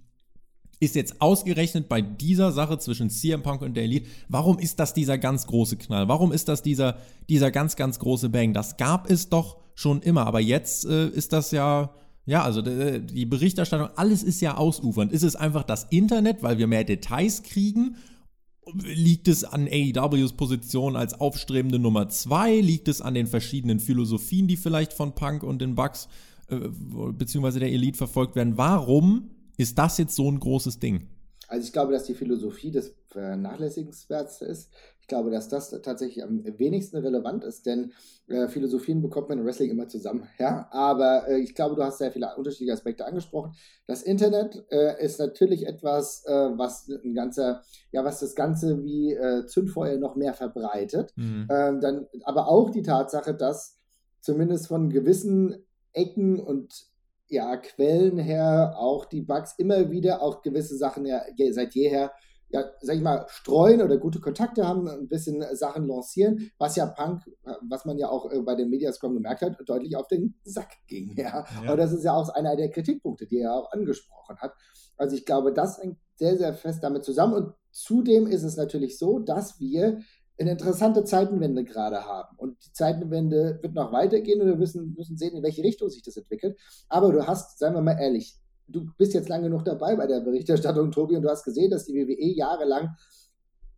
[0.80, 4.94] ist jetzt ausgerechnet bei dieser Sache zwischen CM Punk und der Elite, warum ist das
[4.94, 6.10] dieser ganz große Knall?
[6.10, 6.98] Warum ist das dieser,
[7.30, 8.54] dieser ganz, ganz große Bang?
[8.54, 11.94] Das gab es doch schon immer, aber jetzt äh, ist das ja
[12.26, 15.12] ja, also die Berichterstattung, alles ist ja ausufernd.
[15.12, 17.98] Ist es einfach das Internet, weil wir mehr Details kriegen?
[18.76, 22.62] Liegt es an AEWs Position als aufstrebende Nummer zwei?
[22.62, 26.08] Liegt es an den verschiedenen Philosophien, die vielleicht von Punk und den Bucks
[26.48, 26.60] äh,
[27.12, 28.58] beziehungsweise der Elite verfolgt werden?
[28.58, 31.08] Warum ist das jetzt so ein großes Ding?
[31.50, 34.72] Also ich glaube, dass die Philosophie des Vernachlässigenswerts ist.
[35.04, 37.92] Ich glaube, dass das tatsächlich am wenigsten relevant ist, denn
[38.28, 40.30] äh, Philosophien bekommt man im Wrestling immer zusammen.
[40.40, 43.54] Ja, aber äh, ich glaube, du hast sehr viele unterschiedliche Aspekte angesprochen.
[43.86, 49.12] Das Internet äh, ist natürlich etwas, äh, was ein ganzer, ja, was das Ganze wie
[49.12, 51.12] äh, Zündfeuer noch mehr verbreitet.
[51.18, 51.50] Mhm.
[51.52, 53.78] Ähm, dann, aber auch die Tatsache, dass
[54.22, 56.86] zumindest von gewissen Ecken und
[57.28, 62.14] ja, Quellen her auch die Bugs immer wieder auch gewisse Sachen ja seit jeher
[62.54, 66.86] ja, sag ich mal, streuen oder gute Kontakte haben, ein bisschen Sachen lancieren, was ja
[66.86, 67.24] Punk,
[67.68, 71.16] was man ja auch äh, bei den Mediascom gemerkt hat, deutlich auf den Sack ging.
[71.18, 71.24] Ja.
[71.24, 71.46] ja.
[71.66, 74.54] Aber das ist ja auch einer der Kritikpunkte, die er auch angesprochen hat.
[74.98, 77.34] Also ich glaube, das hängt sehr, sehr fest damit zusammen.
[77.34, 80.02] Und zudem ist es natürlich so, dass wir
[80.40, 82.38] eine interessante Zeitenwende gerade haben.
[82.38, 86.04] Und die Zeitenwende wird noch weitergehen und wir müssen, müssen sehen, in welche Richtung sich
[86.04, 86.60] das entwickelt.
[86.88, 90.22] Aber du hast, seien wir mal ehrlich, du bist jetzt lange genug dabei bei der
[90.22, 92.96] Berichterstattung, Tobi, und du hast gesehen, dass die WWE jahrelang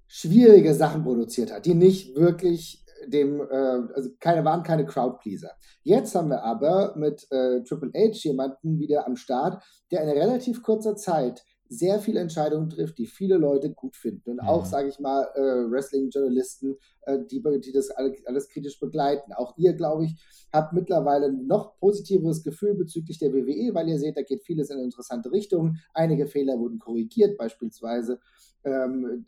[0.08, 5.52] schwierige Sachen produziert hat, die nicht wirklich dem, äh, also keine waren keine Crowdpleaser.
[5.84, 10.64] Jetzt haben wir aber mit äh, Triple H jemanden wieder am Start, der in relativ
[10.64, 14.32] kurzer Zeit sehr viele Entscheidungen trifft, die viele Leute gut finden.
[14.32, 14.70] Und auch, mhm.
[14.70, 19.34] sage ich mal, äh, Wrestling-Journalisten, äh, die, die das alles, alles kritisch begleiten.
[19.34, 20.16] Auch ihr, glaube ich,
[20.54, 24.70] habt mittlerweile ein noch positiveres Gefühl bezüglich der WWE, weil ihr seht, da geht vieles
[24.70, 25.80] in interessante Richtungen.
[25.94, 28.20] Einige Fehler wurden korrigiert, beispielsweise
[28.66, 29.26] ähm,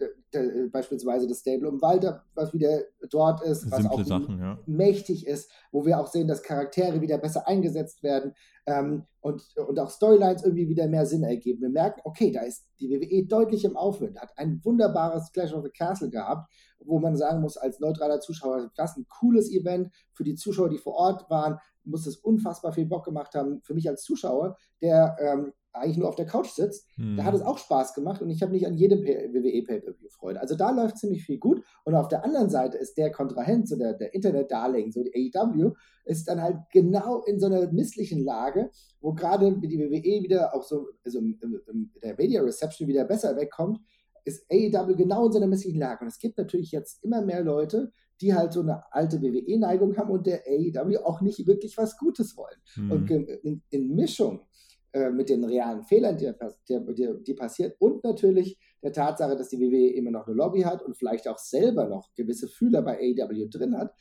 [0.72, 4.60] beispielsweise das Stable um Walter, was wieder dort ist, was Simple auch Sachen, ja.
[4.66, 8.34] mächtig ist, wo wir auch sehen, dass Charaktere wieder besser eingesetzt werden
[8.66, 11.62] ähm, und, und auch Storylines irgendwie wieder mehr Sinn ergeben.
[11.62, 15.64] Wir merken, okay, da ist die WWE deutlich im Aufwind, hat ein wunderbares Clash of
[15.64, 19.92] the Castle gehabt, wo man sagen muss, als neutraler Zuschauer, das ist ein cooles Event.
[20.14, 23.62] Für die Zuschauer, die vor Ort waren, muss es unfassbar viel Bock gemacht haben.
[23.62, 27.18] Für mich als Zuschauer, der ähm, eigentlich nur auf der Couch sitzt, hm.
[27.18, 30.42] da hat es auch Spaß gemacht und ich habe nicht an jedem WWE Pay-Per-View Freude.
[30.42, 33.76] Also da läuft ziemlich viel gut und auf der anderen Seite ist der Kontrahent, so
[33.78, 35.74] der, der Internet-Darling, so die AEW,
[36.06, 38.70] ist dann halt genau in so einer misslichen Lage,
[39.02, 43.80] wo gerade die WWE wieder auch so, also in der Media Reception wieder besser wegkommt,
[44.28, 46.02] ist AEW genau in so einer misslichen Lage.
[46.02, 50.12] Und es gibt natürlich jetzt immer mehr Leute, die halt so eine alte WWE-Neigung haben
[50.12, 52.58] und der AEW auch nicht wirklich was Gutes wollen.
[52.76, 52.92] Mhm.
[52.92, 54.42] Und in, in Mischung
[54.94, 56.32] äh, mit den realen Fehlern, die,
[56.70, 60.82] die, die, passiert und natürlich der Tatsache, dass die WWE immer noch eine Lobby hat
[60.82, 63.94] und vielleicht auch selber noch gewisse Fühler bei AEW drin hat,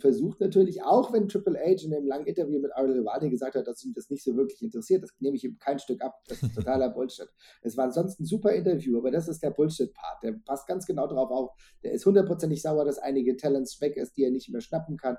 [0.00, 3.68] versucht natürlich, auch wenn Triple H in dem langen Interview mit Ariel Rivati gesagt hat,
[3.68, 6.42] dass ihn das nicht so wirklich interessiert, das nehme ich ihm kein Stück ab, das
[6.42, 7.28] ist totaler Bullshit.
[7.62, 11.06] Es war ansonsten ein super Interview, aber das ist der Bullshit-Part, der passt ganz genau
[11.06, 11.50] drauf auf,
[11.84, 15.16] der ist hundertprozentig sauer, dass einige Talents weg ist, die er nicht mehr schnappen kann,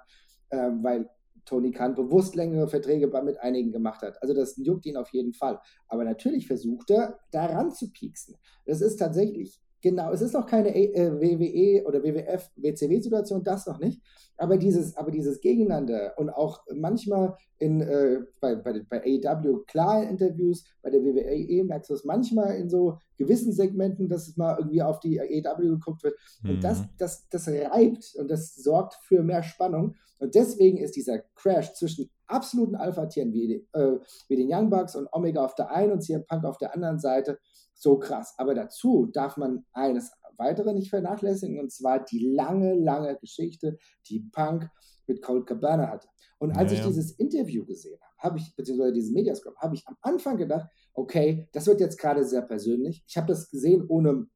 [0.52, 1.10] ähm, weil
[1.50, 4.22] Tony Khan bewusst längere Verträge mit einigen gemacht hat.
[4.22, 5.60] Also das juckt ihn auf jeden Fall.
[5.88, 8.36] Aber natürlich versucht er, daran zu pieksen.
[8.68, 13.80] Das ist tatsächlich, genau, es ist noch keine äh, WWE oder WWF, WCW-Situation, das noch
[13.80, 14.02] nicht.
[14.38, 20.04] Aber dieses, aber dieses Gegeneinander und auch manchmal in, äh, bei, bei, bei AEW klar
[20.04, 24.38] in Interviews, bei der WWE merkst du es manchmal in so gewissen Segmenten, dass es
[24.38, 26.16] mal irgendwie auf die AEW geguckt wird.
[26.44, 26.62] Und mhm.
[26.62, 29.96] das, das, das reibt und das sorgt für mehr Spannung.
[30.20, 35.08] Und deswegen ist dieser Crash zwischen absoluten Alpha-Tieren wie, äh, wie den Young Bucks und
[35.12, 37.40] Omega auf der einen und CM Punk auf der anderen Seite
[37.80, 38.34] so krass.
[38.38, 44.22] Aber dazu darf man eines weitere nicht vernachlässigen, und zwar die lange, lange Geschichte, die
[44.32, 44.70] Punk
[45.08, 46.08] mit Cold Cabana hatte.
[46.38, 46.88] Und als ja, ich ja.
[46.90, 51.48] dieses Interview gesehen habe, habe ich, beziehungsweise diesen Mediascope, habe ich am Anfang gedacht, okay,
[51.52, 53.04] das wird jetzt gerade sehr persönlich.
[53.08, 54.28] Ich habe das gesehen ohne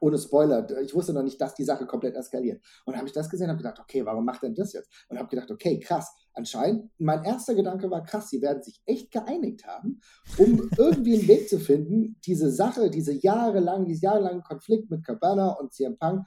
[0.00, 2.62] ohne Spoiler, ich wusste noch nicht, dass die Sache komplett eskaliert.
[2.84, 4.90] Und habe ich das gesehen, habe gedacht, okay, warum macht denn das jetzt?
[5.08, 6.10] Und habe gedacht, okay, krass.
[6.32, 10.00] Anscheinend, mein erster Gedanke war, krass, sie werden sich echt geeinigt haben,
[10.38, 15.50] um irgendwie einen Weg zu finden, diese Sache, diese jahrelang, diesen jahrelangen Konflikt mit Cabana
[15.52, 16.26] und CM Punk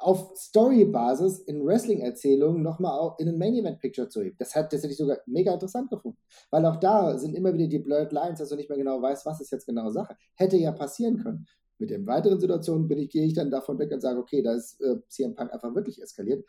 [0.00, 4.36] auf Story-Basis in Wrestling-Erzählungen nochmal in ein Main-Event-Picture zu heben.
[4.38, 6.18] Das, hat, das hätte ich sogar mega interessant gefunden.
[6.50, 9.26] Weil auch da sind immer wieder die Blurred Lines, dass du nicht mehr genau weißt,
[9.26, 10.16] was ist jetzt genau Sache.
[10.36, 11.46] Hätte ja passieren können.
[11.80, 14.54] Mit den weiteren Situationen bin ich, gehe ich dann davon weg und sage, okay, da
[14.54, 16.44] ist äh, CM Punk einfach wirklich eskaliert.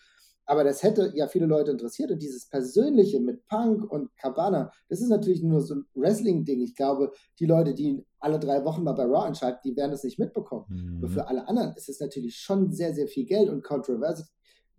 [0.45, 4.99] Aber das hätte ja viele Leute interessiert und dieses Persönliche mit Punk und Cabana, das
[4.99, 6.59] ist natürlich nur so ein Wrestling-Ding.
[6.61, 10.03] Ich glaube, die Leute, die alle drei Wochen mal bei Raw entscheiden, die werden es
[10.03, 10.65] nicht mitbekommen.
[10.67, 10.97] Mhm.
[10.97, 14.29] Aber für alle anderen ist es natürlich schon sehr, sehr viel Geld und Kontrovers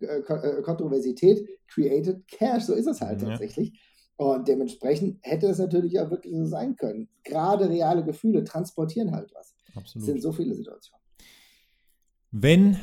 [0.03, 2.65] äh, äh, Kontroversität created Cash.
[2.65, 3.29] So ist es halt ja.
[3.29, 3.81] tatsächlich.
[4.17, 7.09] Und dementsprechend hätte es natürlich auch wirklich so sein können.
[7.25, 9.52] Gerade reale Gefühle transportieren halt was.
[9.75, 10.09] Absolut.
[10.09, 11.03] Es sind so viele Situationen.
[12.31, 12.79] Wenn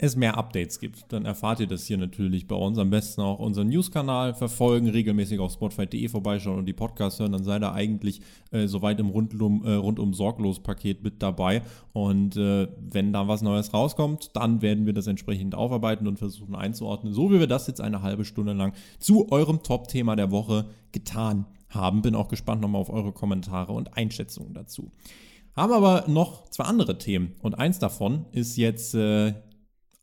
[0.00, 2.78] es mehr Updates gibt, dann erfahrt ihr das hier natürlich bei uns.
[2.78, 7.32] Am besten auch unseren News-Kanal verfolgen, regelmäßig auf spotfight.de vorbeischauen und die Podcasts hören.
[7.32, 8.20] Dann seid ihr eigentlich
[8.52, 11.62] äh, soweit im Rundum, äh, rundum sorglos Paket mit dabei.
[11.92, 16.54] Und äh, wenn da was Neues rauskommt, dann werden wir das entsprechend aufarbeiten und versuchen
[16.54, 20.66] einzuordnen, so wie wir das jetzt eine halbe Stunde lang zu eurem Top-Thema der Woche
[20.92, 22.02] getan haben.
[22.02, 24.92] Bin auch gespannt nochmal auf eure Kommentare und Einschätzungen dazu.
[25.58, 29.34] Haben aber noch zwei andere Themen und eins davon ist jetzt äh,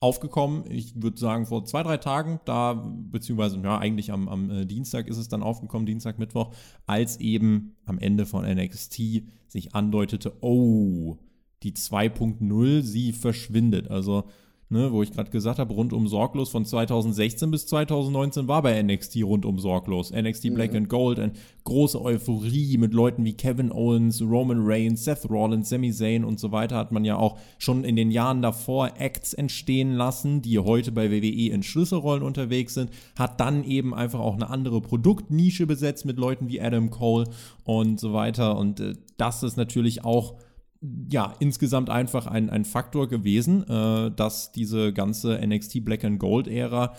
[0.01, 0.65] aufgekommen.
[0.69, 5.07] Ich würde sagen, vor zwei, drei Tagen, da, beziehungsweise ja, eigentlich am, am äh, Dienstag
[5.07, 6.53] ist es dann aufgekommen, Dienstag, Mittwoch,
[6.87, 11.19] als eben am Ende von NXT sich andeutete, oh,
[11.63, 13.89] die 2.0, sie verschwindet.
[13.89, 14.25] Also
[14.69, 19.23] ne, wo ich gerade gesagt habe, rundum sorglos von 2016 bis 2019 war bei NXT
[19.23, 20.11] rundum sorglos.
[20.11, 20.77] NXT Black mhm.
[20.77, 25.91] and Gold, eine große Euphorie mit Leuten wie Kevin Owens, Roman Reigns, Seth Rollins, Sami
[25.91, 29.93] Zayn und so weiter hat man ja auch schon in den Jahren davor Acts entstehen
[29.93, 34.49] lassen, die heute bei WWE in Schlüsselrollen unterwegs sind, hat dann eben einfach auch eine
[34.49, 37.25] andere Produktnische besetzt mit Leuten wie Adam Cole
[37.63, 40.35] und so weiter und äh, das ist natürlich auch
[40.81, 46.47] ja, insgesamt einfach ein, ein Faktor gewesen, äh, dass diese ganze NXT Black and Gold
[46.47, 46.95] Ära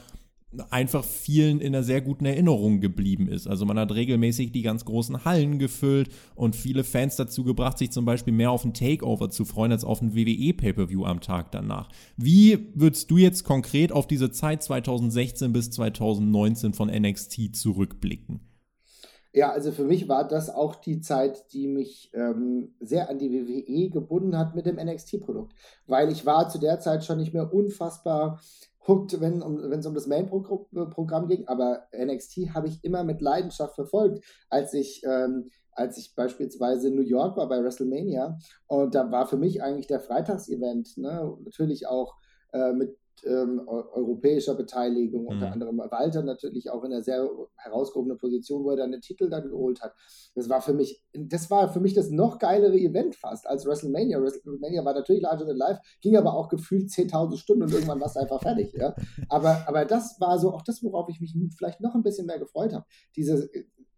[0.70, 3.46] einfach vielen in einer sehr guten Erinnerung geblieben ist.
[3.46, 7.90] Also man hat regelmäßig die ganz großen Hallen gefüllt und viele Fans dazu gebracht, sich
[7.90, 11.52] zum Beispiel mehr auf ein Takeover zu freuen als auf ein WWE Pay-per-View am Tag
[11.52, 11.88] danach.
[12.16, 18.40] Wie würdest du jetzt konkret auf diese Zeit 2016 bis 2019 von NXT zurückblicken?
[19.36, 23.30] Ja, also für mich war das auch die Zeit, die mich ähm, sehr an die
[23.30, 25.52] WWE gebunden hat mit dem NXT-Produkt.
[25.86, 28.40] Weil ich war zu der Zeit schon nicht mehr unfassbar
[28.88, 34.24] hooked, wenn es um das Main-Programm ging, aber NXT habe ich immer mit Leidenschaft verfolgt,
[34.48, 39.26] als ich ähm, als ich beispielsweise in New York war bei WrestleMania und da war
[39.26, 42.16] für mich eigentlich der Freitagsevent, ne, natürlich auch
[42.54, 45.28] äh, mit ähm, europäischer Beteiligung, mhm.
[45.28, 49.28] unter anderem Walter natürlich auch in einer sehr herausgehobenen Position, wo er dann den Titel
[49.28, 49.94] dann geholt hat.
[50.34, 54.20] Das war für mich, das war für mich das noch geilere Event fast als WrestleMania.
[54.20, 58.08] WrestleMania war natürlich larger than life, ging aber auch gefühlt 10.000 Stunden und irgendwann war
[58.08, 58.72] es einfach fertig.
[58.74, 58.94] Ja?
[59.28, 62.38] Aber, aber das war so auch das, worauf ich mich vielleicht noch ein bisschen mehr
[62.38, 62.84] gefreut habe.
[63.16, 63.48] Diese,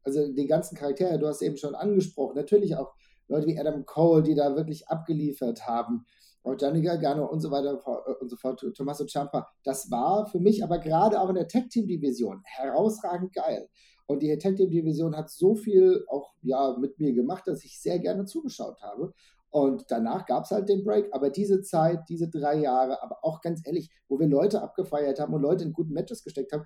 [0.03, 2.95] also die ganzen Charaktere, du hast eben schon angesprochen, natürlich auch
[3.29, 6.07] Leute wie Adam Cole, die da wirklich abgeliefert haben
[6.49, 9.49] und Gianni Gargano und so weiter äh, und so fort, Tommaso Ciampa.
[9.65, 13.69] Das war für mich aber gerade auch in der Tag-Team-Division herausragend geil.
[14.09, 17.79] Und die Tag Team Division hat so viel auch ja mit mir gemacht, dass ich
[17.79, 19.13] sehr gerne zugeschaut habe.
[19.51, 21.09] Und danach gab es halt den Break.
[21.13, 25.35] Aber diese Zeit, diese drei Jahre, aber auch ganz ehrlich, wo wir Leute abgefeiert haben
[25.35, 26.65] und Leute in guten Matches gesteckt haben,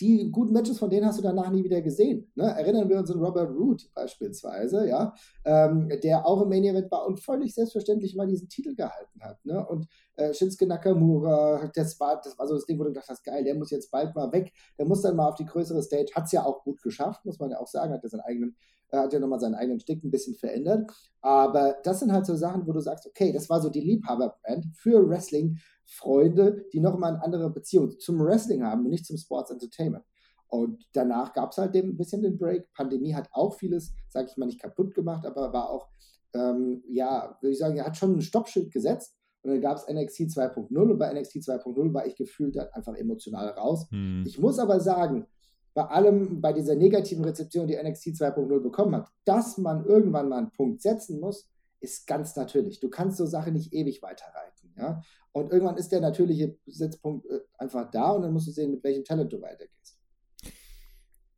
[0.00, 2.30] die, guten Matches von denen hast du danach nie wieder gesehen.
[2.34, 2.44] Ne?
[2.44, 7.06] Erinnern wir uns an Robert Root beispielsweise, ja, ähm, der auch im Main Event war
[7.06, 9.44] und völlig selbstverständlich mal diesen Titel gehalten hat.
[9.44, 9.66] Ne?
[9.66, 13.24] Und äh, Shinsuke Nakamura, das war, das war so das Ding, wo du gedacht hast,
[13.24, 16.12] geil, der muss jetzt bald mal weg, der muss dann mal auf die größere Stage,
[16.14, 18.56] hat es ja auch gut geschafft, muss man ja auch sagen, hat er seinen eigenen
[18.90, 20.90] er hat ja nochmal seinen eigenen Stick ein bisschen verändert.
[21.20, 24.66] Aber das sind halt so Sachen, wo du sagst, okay, das war so die Liebhaberbrand
[24.74, 25.58] für Wrestling,
[25.88, 30.04] Freunde, die nochmal eine andere Beziehung zum Wrestling haben und nicht zum Sports Entertainment.
[30.48, 32.72] Und danach gab es halt ein bisschen den Break.
[32.72, 35.88] Pandemie hat auch vieles, sage ich mal, nicht kaputt gemacht, aber war auch
[36.34, 39.14] ähm, ja, würde ich sagen, hat schon ein Stoppschild gesetzt.
[39.42, 42.94] Und dann gab es NXT 2.0 und bei NXT 2.0 war ich gefühlt halt einfach
[42.94, 43.86] emotional raus.
[43.90, 44.24] Hm.
[44.26, 45.26] Ich muss aber sagen,
[45.74, 50.38] bei allem, bei dieser negativen Rezeption, die NXT 2.0 bekommen hat, dass man irgendwann mal
[50.38, 51.48] einen Punkt setzen muss,
[51.80, 52.80] ist ganz natürlich.
[52.80, 54.57] Du kannst so Sachen nicht ewig weiterreiten.
[54.78, 55.02] Ja?
[55.32, 58.82] Und irgendwann ist der natürliche Setzpunkt äh, einfach da und dann musst du sehen, mit
[58.82, 59.98] welchem Talent du weitergehst.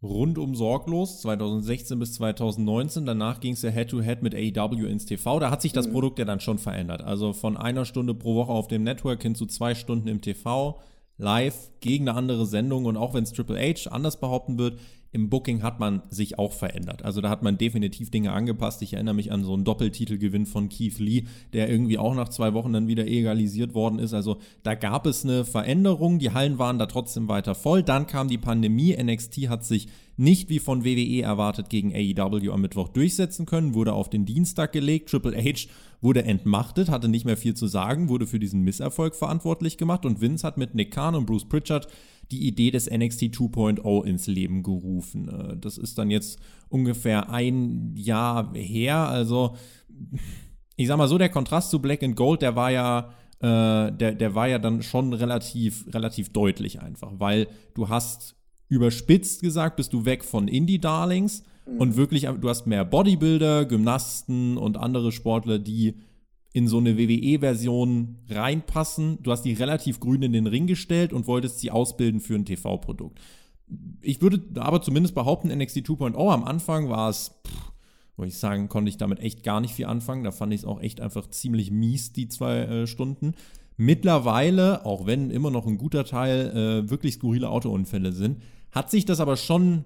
[0.03, 3.05] Rundum sorglos, 2016 bis 2019.
[3.05, 5.38] Danach ging es ja Head-to-Head mit AEW ins TV.
[5.38, 5.93] Da hat sich das mhm.
[5.93, 7.03] Produkt ja dann schon verändert.
[7.03, 10.80] Also von einer Stunde pro Woche auf dem Network hin zu zwei Stunden im TV
[11.18, 14.80] live gegen eine andere Sendung und auch wenn es Triple H anders behaupten wird,
[15.12, 17.04] im Booking hat man sich auch verändert.
[17.04, 18.80] Also da hat man definitiv Dinge angepasst.
[18.82, 22.54] Ich erinnere mich an so einen Doppeltitelgewinn von Keith Lee, der irgendwie auch nach zwei
[22.54, 24.14] Wochen dann wieder egalisiert worden ist.
[24.14, 26.20] Also da gab es eine Veränderung.
[26.20, 27.82] Die Hallen waren da trotzdem weiter voll.
[27.82, 28.96] Dann kam die Pandemie.
[28.96, 33.94] NXT hat sich nicht wie von WWE erwartet gegen AEW am Mittwoch durchsetzen können, wurde
[33.94, 35.08] auf den Dienstag gelegt.
[35.08, 35.66] Triple H
[36.01, 40.20] wurde entmachtet, hatte nicht mehr viel zu sagen, wurde für diesen Misserfolg verantwortlich gemacht und
[40.20, 41.88] Vince hat mit Nick Khan und Bruce Pritchard
[42.30, 45.28] die Idee des NXT 2.0 ins Leben gerufen.
[45.28, 46.38] Äh, das ist dann jetzt
[46.68, 49.09] ungefähr ein Jahr her.
[49.09, 49.57] Also,
[50.76, 54.14] ich sag mal so, der Kontrast zu Black and Gold, der war ja, äh, der,
[54.14, 58.36] der war ja dann schon relativ, relativ deutlich einfach, weil du hast
[58.68, 61.78] überspitzt gesagt, bist du weg von Indie-Darlings mhm.
[61.78, 65.94] und wirklich, du hast mehr Bodybuilder, Gymnasten und andere Sportler, die
[66.52, 69.18] in so eine WWE-Version reinpassen.
[69.22, 72.44] Du hast die relativ grün in den Ring gestellt und wolltest sie ausbilden für ein
[72.44, 73.20] TV-Produkt.
[74.02, 77.40] Ich würde aber zumindest behaupten, NXT 2.0 am Anfang war es,
[78.16, 80.24] muss ich sagen, konnte ich damit echt gar nicht viel anfangen.
[80.24, 83.34] Da fand ich es auch echt einfach ziemlich mies, die zwei äh, Stunden.
[83.76, 88.42] Mittlerweile, auch wenn immer noch ein guter Teil äh, wirklich skurrile Autounfälle sind,
[88.72, 89.84] hat sich das aber schon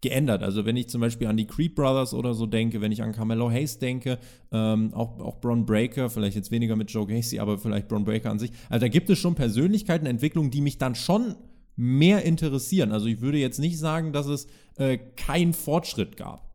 [0.00, 0.42] geändert.
[0.42, 3.12] Also wenn ich zum Beispiel an die Creed Brothers oder so denke, wenn ich an
[3.12, 4.18] Carmelo Hayes denke,
[4.52, 8.30] ähm, auch, auch Bron Breaker, vielleicht jetzt weniger mit Joe Gacy, aber vielleicht Bron Breaker
[8.30, 8.50] an sich.
[8.68, 11.34] Also da gibt es schon Persönlichkeitenentwicklungen, die mich dann schon
[11.76, 12.92] mehr interessieren.
[12.92, 16.54] Also ich würde jetzt nicht sagen, dass es äh, keinen Fortschritt gab.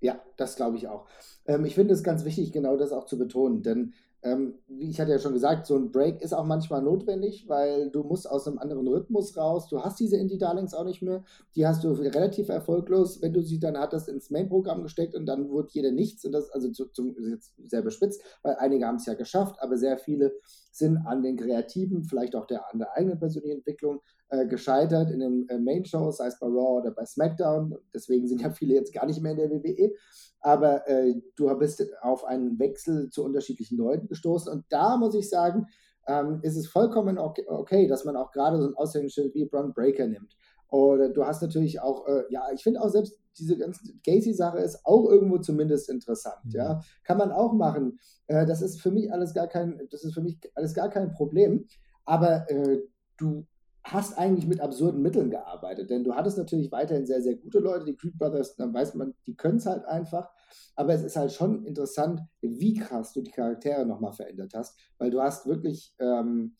[0.00, 1.06] Ja, das glaube ich auch.
[1.46, 5.00] Ähm, ich finde es ganz wichtig, genau das auch zu betonen, denn ähm, wie ich
[5.00, 8.46] hatte ja schon gesagt, so ein Break ist auch manchmal notwendig, weil du musst aus
[8.46, 9.68] einem anderen Rhythmus raus.
[9.68, 11.24] Du hast diese Indie-Darlings auch nicht mehr.
[11.56, 15.48] Die hast du relativ erfolglos, wenn du sie dann hattest, ins Main-Programm gesteckt und dann
[15.48, 16.24] wurde jeder nichts.
[16.24, 16.90] Und das also zu,
[17.30, 20.32] jetzt sehr bespitzt, weil einige haben es ja geschafft, aber sehr viele
[20.70, 25.20] sind an den Kreativen, vielleicht auch der, an der eigenen persönlichen Entwicklung äh, gescheitert in
[25.20, 27.76] den äh, Main-Shows, sei es bei Raw oder bei SmackDown.
[27.94, 29.92] Deswegen sind ja viele jetzt gar nicht mehr in der WWE
[30.40, 34.52] aber äh, du bist auf einen Wechsel zu unterschiedlichen Leuten gestoßen.
[34.52, 35.66] Und da muss ich sagen,
[36.06, 39.74] ähm, ist es vollkommen okay, okay, dass man auch gerade so ein Aushängeschild wie Braun
[39.74, 40.34] Breaker nimmt.
[40.70, 44.84] Oder du hast natürlich auch, äh, ja, ich finde auch selbst diese ganze Gacy-Sache ist
[44.84, 46.52] auch irgendwo zumindest interessant, mhm.
[46.52, 46.80] ja.
[47.04, 47.98] Kann man auch machen.
[48.26, 51.12] Äh, das ist für mich alles gar kein, das ist für mich alles gar kein
[51.12, 51.66] Problem.
[52.04, 52.80] Aber äh,
[53.16, 53.46] du
[53.82, 57.86] hast eigentlich mit absurden Mitteln gearbeitet, denn du hattest natürlich weiterhin sehr, sehr gute Leute,
[57.86, 60.28] die Creed Brothers, dann weiß man, die können es halt einfach,
[60.76, 65.10] aber es ist halt schon interessant, wie krass du die Charaktere nochmal verändert hast, weil
[65.10, 66.56] du hast wirklich ähm,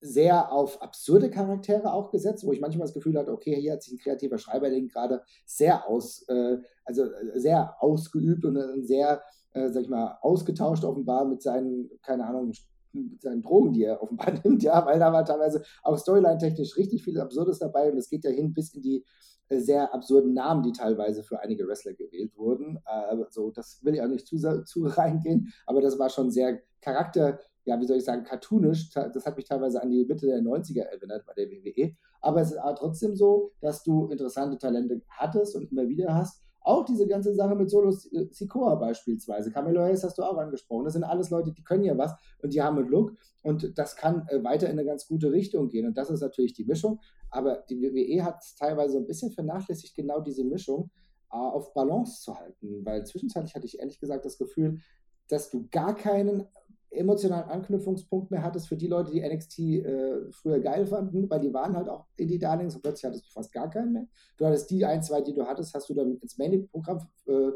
[0.00, 3.82] sehr auf absurde Charaktere auch gesetzt, wo ich manchmal das Gefühl hatte, okay, hier hat
[3.82, 8.82] sich ein kreativer Schreiber den gerade sehr aus, äh, also äh, sehr ausgeübt und äh,
[8.82, 9.22] sehr,
[9.52, 12.52] äh, sag ich mal, ausgetauscht offenbar mit seinen, keine Ahnung,
[12.92, 17.02] mit seinen Drogen, die er offenbar nimmt, ja, weil da war teilweise auch Storyline-technisch richtig
[17.02, 19.04] viel Absurdes dabei und es geht ja hin bis in die
[19.48, 22.78] äh, sehr absurden Namen, die teilweise für einige Wrestler gewählt wurden.
[22.86, 26.60] Äh, so, das will ich auch nicht zu, zu reingehen, aber das war schon sehr
[26.80, 28.90] Charakter, ja, wie soll ich sagen, cartoonisch.
[28.90, 31.94] Das hat mich teilweise an die Mitte der 90er erinnert bei der WWE.
[32.22, 36.84] Aber es ist trotzdem so, dass du interessante Talente hattest und immer wieder hast auch
[36.84, 39.50] diese ganze Sache mit Solo äh, Sikoa beispielsweise.
[39.50, 40.84] Camelo Hayes hast du auch angesprochen.
[40.84, 42.12] Das sind alles Leute, die können ja was
[42.42, 45.68] und die haben einen Look und das kann äh, weiter in eine ganz gute Richtung
[45.68, 45.86] gehen.
[45.86, 47.00] Und das ist natürlich die Mischung.
[47.30, 50.90] Aber die WWE hat teilweise so ein bisschen vernachlässigt, genau diese Mischung
[51.32, 52.84] äh, auf Balance zu halten.
[52.84, 54.80] Weil zwischenzeitlich hatte ich ehrlich gesagt das Gefühl,
[55.28, 56.46] dass du gar keinen
[56.90, 61.52] emotionalen Anknüpfungspunkt mehr hattest für die Leute, die NXT äh, früher geil fanden, weil die
[61.52, 64.06] waren halt auch in die Darlings und plötzlich hattest du fast gar keinen mehr.
[64.36, 67.50] Du hattest die ein, zwei, die du hattest, hast du dann ins Main-Programm äh,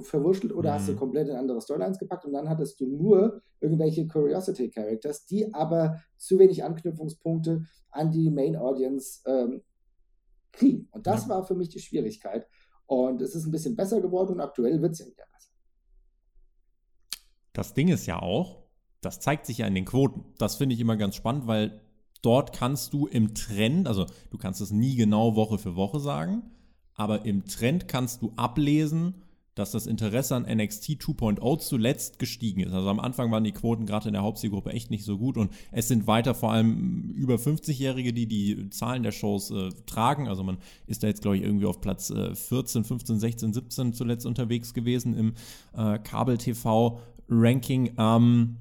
[0.00, 0.74] verwurschtelt oder mhm.
[0.74, 0.98] hast du mhm.
[0.98, 6.38] komplett in andere Storylines gepackt und dann hattest du nur irgendwelche Curiosity-Characters, die aber zu
[6.38, 9.62] wenig Anknüpfungspunkte an die Main-Audience ähm,
[10.52, 10.88] kriegen.
[10.92, 11.30] Und das ja.
[11.30, 12.46] war für mich die Schwierigkeit.
[12.86, 15.50] Und es ist ein bisschen besser geworden und aktuell wird es ja wieder besser.
[17.52, 18.59] Das Ding ist ja auch,
[19.00, 20.24] das zeigt sich ja in den Quoten.
[20.38, 21.80] Das finde ich immer ganz spannend, weil
[22.22, 26.42] dort kannst du im Trend, also du kannst es nie genau Woche für Woche sagen,
[26.94, 29.22] aber im Trend kannst du ablesen,
[29.54, 32.72] dass das Interesse an NXT 2.0 zuletzt gestiegen ist.
[32.72, 35.52] Also am Anfang waren die Quoten gerade in der Hauptzielgruppe echt nicht so gut und
[35.72, 40.28] es sind weiter vor allem über 50-Jährige, die die Zahlen der Shows äh, tragen.
[40.28, 43.92] Also man ist da jetzt, glaube ich, irgendwie auf Platz äh, 14, 15, 16, 17
[43.92, 45.34] zuletzt unterwegs gewesen im
[45.74, 47.94] äh, Kabel-TV-Ranking.
[47.98, 48.56] Ähm,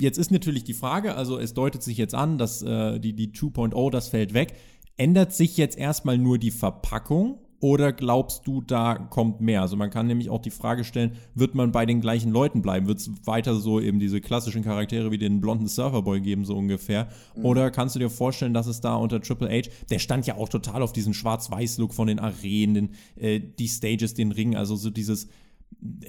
[0.00, 3.28] Jetzt ist natürlich die Frage, also es deutet sich jetzt an, dass äh, die, die
[3.28, 4.54] 2.0, das fällt weg.
[4.96, 9.62] Ändert sich jetzt erstmal nur die Verpackung oder glaubst du, da kommt mehr?
[9.62, 12.86] Also man kann nämlich auch die Frage stellen, wird man bei den gleichen Leuten bleiben?
[12.86, 17.08] Wird es weiter so eben diese klassischen Charaktere wie den blonden Surferboy geben, so ungefähr?
[17.34, 17.44] Mhm.
[17.44, 20.48] Oder kannst du dir vorstellen, dass es da unter Triple H, der stand ja auch
[20.48, 25.28] total auf diesen Schwarz-Weiß-Look von den Arenen, äh, die Stages, den Ring, also so dieses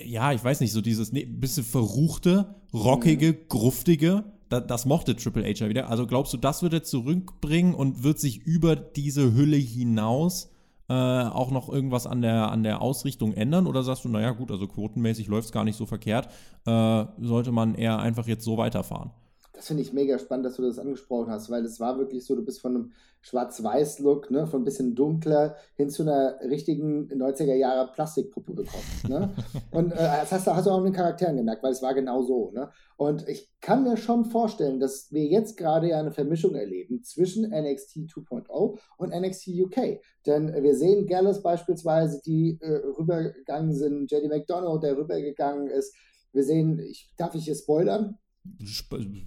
[0.03, 3.37] ja, ich weiß nicht, so dieses ne, bisschen verruchte, rockige, mhm.
[3.47, 5.89] gruftige, da, das mochte Triple H ja wieder.
[5.89, 10.51] Also glaubst du, das wird er zurückbringen und wird sich über diese Hülle hinaus
[10.89, 13.67] äh, auch noch irgendwas an der, an der Ausrichtung ändern?
[13.67, 16.29] Oder sagst du, naja, gut, also quotenmäßig läuft es gar nicht so verkehrt,
[16.65, 19.11] äh, sollte man eher einfach jetzt so weiterfahren?
[19.59, 22.33] Das finde ich mega spannend, dass du das angesprochen hast, weil es war wirklich so,
[22.33, 27.55] du bist von einem Schwarz-Weiß-Look, ne, von ein bisschen dunkler hin zu einer richtigen 90er
[27.55, 28.85] Jahre Plastikpuppe gekommen.
[29.09, 29.35] Ne?
[29.71, 31.93] Und äh, das hast du, hast du auch in den Charakteren gemerkt, weil es war
[31.93, 32.51] genau so.
[32.51, 32.69] Ne?
[32.95, 37.43] Und ich kann mir schon vorstellen, dass wir jetzt gerade ja eine Vermischung erleben zwischen
[37.43, 39.99] NXT 2.0 und NXT UK.
[40.25, 45.93] Denn wir sehen Gallus beispielsweise, die äh, rübergegangen sind, JD McDonough, der rübergegangen ist.
[46.31, 48.17] Wir sehen, ich, darf ich hier spoilern?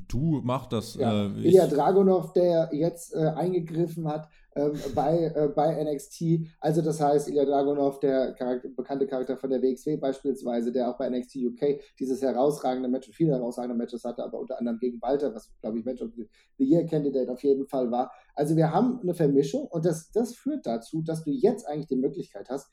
[0.09, 0.95] Du mach das.
[0.95, 1.27] Ja.
[1.27, 6.47] Äh, Ilya Dragunov, der jetzt äh, eingegriffen hat ähm, bei, äh, bei NXT.
[6.61, 10.99] Also das heißt, Ilya Dragunov, der Charakter, bekannte Charakter von der WXW beispielsweise, der auch
[10.99, 15.35] bei NXT UK dieses herausragende Match, viele herausragende Matches hatte, aber unter anderem gegen Walter,
[15.35, 18.13] was glaube ich Match of the Year Candidate auf jeden Fall war.
[18.35, 21.97] Also wir haben eine Vermischung und das, das führt dazu, dass du jetzt eigentlich die
[21.97, 22.71] Möglichkeit hast,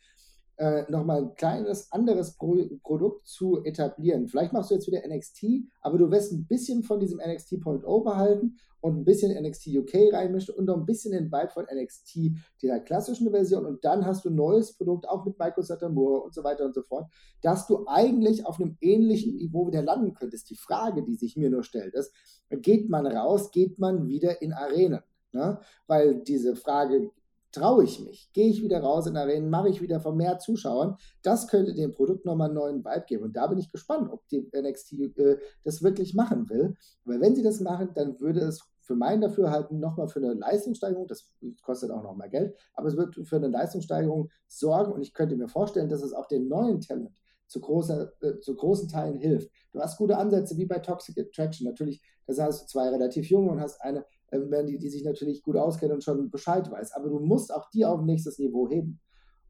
[0.60, 4.28] äh, nochmal ein kleines anderes Pro Produkt zu etablieren.
[4.28, 5.46] Vielleicht machst du jetzt wieder NXT,
[5.82, 10.56] aber du wirst ein bisschen von diesem NXT.0 behalten und ein bisschen NXT UK reinmischen
[10.56, 12.32] und noch ein bisschen den Vibe von NXT,
[12.62, 13.66] dieser klassischen Version.
[13.66, 16.76] Und dann hast du ein neues Produkt, auch mit Michael Satamura und so weiter und
[16.76, 17.10] so fort,
[17.42, 20.50] dass du eigentlich auf einem ähnlichen Niveau wieder landen könntest.
[20.50, 22.14] Die Frage, die sich mir nur stellt, ist,
[22.50, 25.02] geht man raus, geht man wieder in Arenen?
[25.32, 25.60] Ne?
[25.88, 27.12] Weil diese Frage
[27.52, 28.30] Traue ich mich?
[28.34, 29.50] Gehe ich wieder raus in Arenen?
[29.50, 30.98] Mache ich wieder von mehr Zuschauern?
[31.24, 33.24] Das könnte dem Produkt nochmal einen neuen Vibe geben.
[33.24, 36.76] Und da bin ich gespannt, ob die NXT äh, das wirklich machen will.
[37.06, 41.08] Weil wenn sie das machen, dann würde es für mein Dafürhalten nochmal für eine Leistungssteigerung,
[41.08, 41.32] das
[41.62, 45.48] kostet auch nochmal Geld, aber es wird für eine Leistungssteigerung sorgen und ich könnte mir
[45.48, 49.52] vorstellen, dass es auch dem neuen Talent zu, großer, äh, zu großen Teilen hilft.
[49.74, 51.68] Du hast gute Ansätze wie bei Toxic Attraction.
[51.68, 55.44] Natürlich, da hast du zwei relativ junge und hast eine äh, die, die sich natürlich
[55.44, 56.94] gut auskennen und schon Bescheid weiß.
[56.94, 59.00] Aber du musst auch die auf ein nächstes Niveau heben.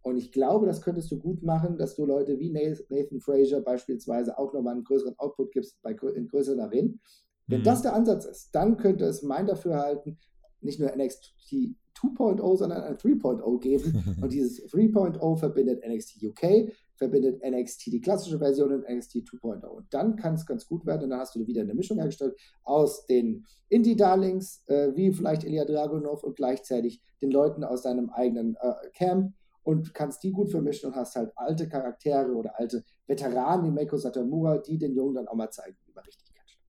[0.01, 4.37] Und ich glaube, das könntest du gut machen, dass du Leute wie Nathan Frazier beispielsweise
[4.37, 7.01] auch nochmal einen größeren Output gibst bei, in größeren Arenen.
[7.47, 7.65] Wenn mhm.
[7.65, 10.17] das der Ansatz ist, dann könnte es mein Dafürhalten
[10.61, 14.17] nicht nur NXT 2.0, sondern ein 3.0 geben.
[14.21, 19.65] und dieses 3.0 verbindet NXT UK, verbindet NXT die klassische Version und NXT 2.0.
[19.65, 21.05] Und dann kann es ganz gut werden.
[21.05, 25.65] Und dann hast du wieder eine Mischung hergestellt aus den Indie-Darlings, äh, wie vielleicht Ilya
[25.65, 29.33] Dragunov und gleichzeitig den Leuten aus deinem eigenen äh, Camp
[29.63, 33.97] und kannst die gut vermischen und hast halt alte Charaktere oder alte Veteranen wie Meiko
[33.97, 36.59] Satamura, die den Jungen dann auch mal zeigen, wie man richtig catcht.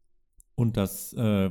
[0.55, 1.51] Und das, äh,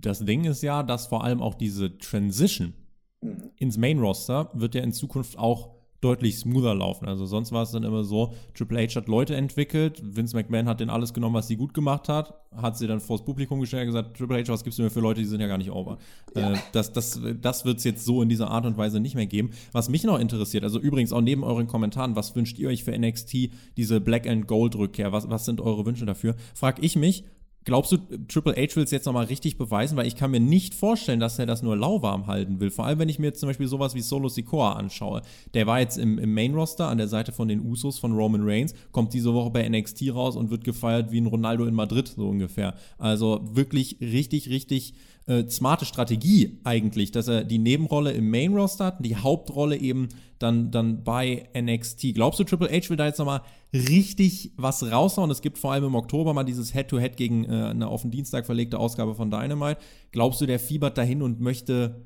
[0.00, 2.74] das Ding ist ja, dass vor allem auch diese Transition
[3.20, 3.50] mhm.
[3.56, 7.06] ins Main-Roster wird ja in Zukunft auch deutlich smoother laufen.
[7.06, 10.80] Also sonst war es dann immer so, Triple H hat Leute entwickelt, Vince McMahon hat
[10.80, 13.94] den alles genommen, was sie gut gemacht hat, hat sie dann vors Publikum gestellt und
[13.94, 15.98] gesagt, Triple H, was gibst du mir für Leute, die sind ja gar nicht over.
[16.34, 16.52] Ja.
[16.52, 19.26] Äh, das das, das wird es jetzt so in dieser Art und Weise nicht mehr
[19.26, 19.50] geben.
[19.72, 22.98] Was mich noch interessiert, also übrigens auch neben euren Kommentaren, was wünscht ihr euch für
[22.98, 26.34] NXT, diese Black and Gold Rückkehr, was, was sind eure Wünsche dafür?
[26.54, 27.24] Frag ich mich,
[27.64, 29.96] Glaubst du, Triple H will es jetzt nochmal richtig beweisen?
[29.96, 32.70] Weil ich kann mir nicht vorstellen, dass er das nur lauwarm halten will.
[32.70, 35.20] Vor allem, wenn ich mir jetzt zum Beispiel sowas wie Solo Sikoa anschaue.
[35.52, 38.74] Der war jetzt im, im Main-Roster an der Seite von den Usos von Roman Reigns,
[38.92, 42.28] kommt diese Woche bei NXT raus und wird gefeiert wie ein Ronaldo in Madrid, so
[42.28, 42.74] ungefähr.
[42.98, 44.94] Also wirklich richtig, richtig
[45.30, 49.76] äh, smarte Strategie eigentlich, dass er die Nebenrolle im Main Roster hat und die Hauptrolle
[49.76, 50.08] eben
[50.40, 52.14] dann, dann bei NXT.
[52.14, 55.30] Glaubst du, Triple H will da jetzt nochmal richtig was raushauen?
[55.30, 58.10] Es gibt vor allem im Oktober mal dieses Head-to-Head -Head gegen äh, eine auf den
[58.10, 59.80] Dienstag verlegte Ausgabe von Dynamite.
[60.10, 62.04] Glaubst du, der fiebert dahin und möchte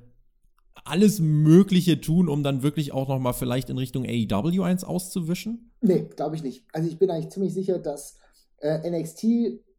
[0.84, 5.70] alles Mögliche tun, um dann wirklich auch nochmal vielleicht in Richtung AEW eins auszuwischen?
[5.80, 6.64] Nee, glaube ich nicht.
[6.74, 8.18] Also ich bin eigentlich ziemlich sicher, dass
[8.58, 9.24] äh, NXT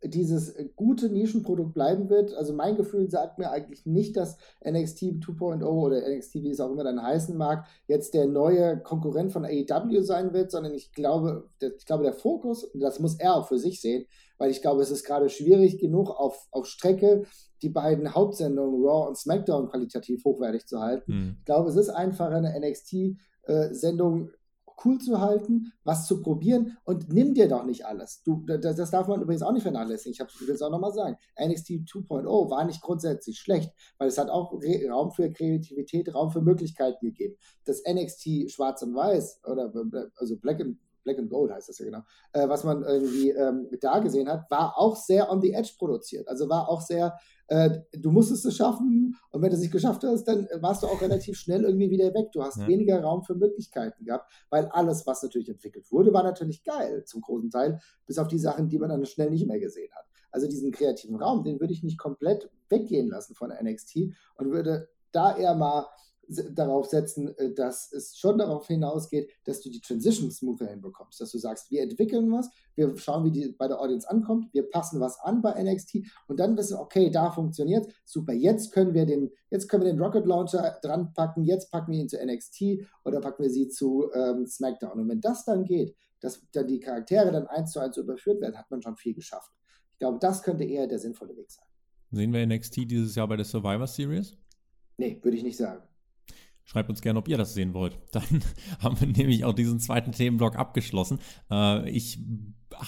[0.07, 2.33] dieses gute Nischenprodukt bleiben wird.
[2.33, 6.71] Also mein Gefühl sagt mir eigentlich nicht, dass NXT 2.0 oder NXT, wie es auch
[6.71, 11.49] immer dann heißen mag, jetzt der neue Konkurrent von AEW sein wird, sondern ich glaube,
[11.59, 14.05] ich glaube, der Fokus, das muss er auch für sich sehen,
[14.37, 17.25] weil ich glaube, es ist gerade schwierig genug auf, auf Strecke
[17.61, 21.11] die beiden Hauptsendungen Raw und SmackDown qualitativ hochwertig zu halten.
[21.11, 21.35] Mhm.
[21.39, 24.29] Ich glaube, es ist einfacher, eine NXT-Sendung
[24.83, 28.21] cool zu halten, was zu probieren und nimm dir doch nicht alles.
[28.23, 30.13] Du, das, das darf man übrigens auch nicht vernachlässigen.
[30.13, 31.17] Ich, will es auch nochmal sagen.
[31.39, 34.53] NXT 2.0 war nicht grundsätzlich schlecht, weil es hat auch
[34.89, 37.35] Raum für Kreativität, Raum für Möglichkeiten gegeben.
[37.65, 39.71] Das NXT Schwarz und Weiß oder
[40.17, 42.01] also Black and Black and Gold heißt das ja genau,
[42.33, 46.27] äh, was man irgendwie ähm, da gesehen hat, war auch sehr on the edge produziert.
[46.27, 50.03] Also war auch sehr, äh, du musstest es schaffen und wenn du es nicht geschafft
[50.03, 52.31] hast, dann warst du auch relativ schnell irgendwie wieder weg.
[52.33, 52.67] Du hast ja.
[52.67, 57.21] weniger Raum für Möglichkeiten gehabt, weil alles, was natürlich entwickelt wurde, war natürlich geil zum
[57.21, 60.05] großen Teil, bis auf die Sachen, die man dann schnell nicht mehr gesehen hat.
[60.31, 64.89] Also diesen kreativen Raum, den würde ich nicht komplett weggehen lassen von NXT und würde
[65.13, 65.85] da eher mal
[66.27, 71.31] darauf setzen, äh, dass es schon darauf hinausgeht, dass du die Transition smoother hinbekommst, dass
[71.31, 74.99] du sagst, wir entwickeln was, wir schauen, wie die bei der Audience ankommt, wir passen
[74.99, 79.31] was an bei NXT und dann wissen, okay, da funktioniert, super, jetzt können wir den,
[79.49, 83.21] jetzt können wir den Rocket Launcher dran packen, jetzt packen wir ihn zu NXT oder
[83.21, 84.99] packen wir sie zu ähm, SmackDown.
[84.99, 88.57] Und wenn das dann geht, dass dann die Charaktere dann eins zu eins überführt werden,
[88.57, 89.51] hat man schon viel geschafft.
[89.93, 91.65] Ich glaube, das könnte eher der sinnvolle Weg sein.
[92.11, 94.37] Sehen wir NXT dieses Jahr bei der Survivor Series?
[94.97, 95.83] Nee, würde ich nicht sagen.
[96.65, 97.97] Schreibt uns gerne, ob ihr das sehen wollt.
[98.11, 98.43] Dann
[98.79, 101.19] haben wir nämlich auch diesen zweiten Themenblock abgeschlossen.
[101.49, 102.19] Äh, ich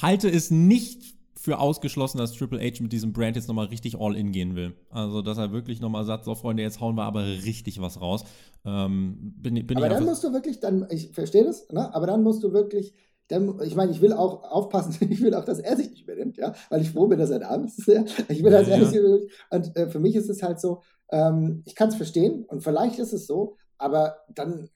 [0.02, 1.18] halte es nicht
[1.48, 4.76] für ausgeschlossen, dass Triple H mit diesem Brand jetzt nochmal richtig all in gehen will.
[4.90, 8.26] Also, dass er wirklich nochmal sagt, so Freunde, jetzt hauen wir aber richtig was raus.
[8.66, 11.94] Ähm, bin, bin aber dann musst du wirklich, dann, ich verstehe das, ne?
[11.96, 12.94] aber dann musst du wirklich,
[13.30, 16.38] dann, ich meine, ich will auch aufpassen, ich will auch, dass er sich nicht übernimmt,
[16.38, 17.88] ja, weil ich froh bin, dass er da ist.
[17.88, 18.04] Ja?
[18.28, 19.32] Ich will, dass ja, er sich übernimmt.
[19.50, 23.00] Und äh, für mich ist es halt so, ähm, ich kann es verstehen und vielleicht
[23.00, 24.70] ist es so, aber dann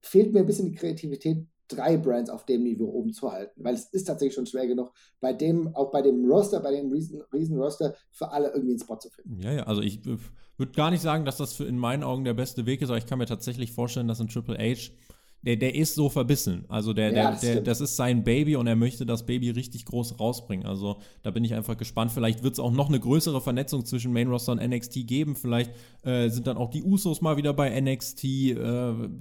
[0.00, 3.74] fehlt mir ein bisschen die Kreativität, drei Brands auf dem Niveau oben zu halten, weil
[3.74, 7.22] es ist tatsächlich schon schwer genug, bei dem, auch bei dem Roster, bei dem riesen,
[7.32, 9.40] riesen Roster, für alle irgendwie einen Spot zu finden.
[9.40, 10.18] Ja, ja, also ich äh,
[10.58, 13.06] würde gar nicht sagen, dass das in meinen Augen der beste Weg ist, aber ich
[13.06, 14.92] kann mir tatsächlich vorstellen, dass ein Triple H
[15.42, 16.64] der, der ist so verbissen.
[16.68, 19.50] Also der, ja, der, das, der, das ist sein Baby und er möchte das Baby
[19.50, 20.66] richtig groß rausbringen.
[20.66, 22.12] Also da bin ich einfach gespannt.
[22.12, 25.34] Vielleicht wird es auch noch eine größere Vernetzung zwischen Main Roster und NXT geben.
[25.34, 25.72] Vielleicht
[26.02, 28.24] äh, sind dann auch die Usos mal wieder bei NXT.
[28.24, 28.54] Äh,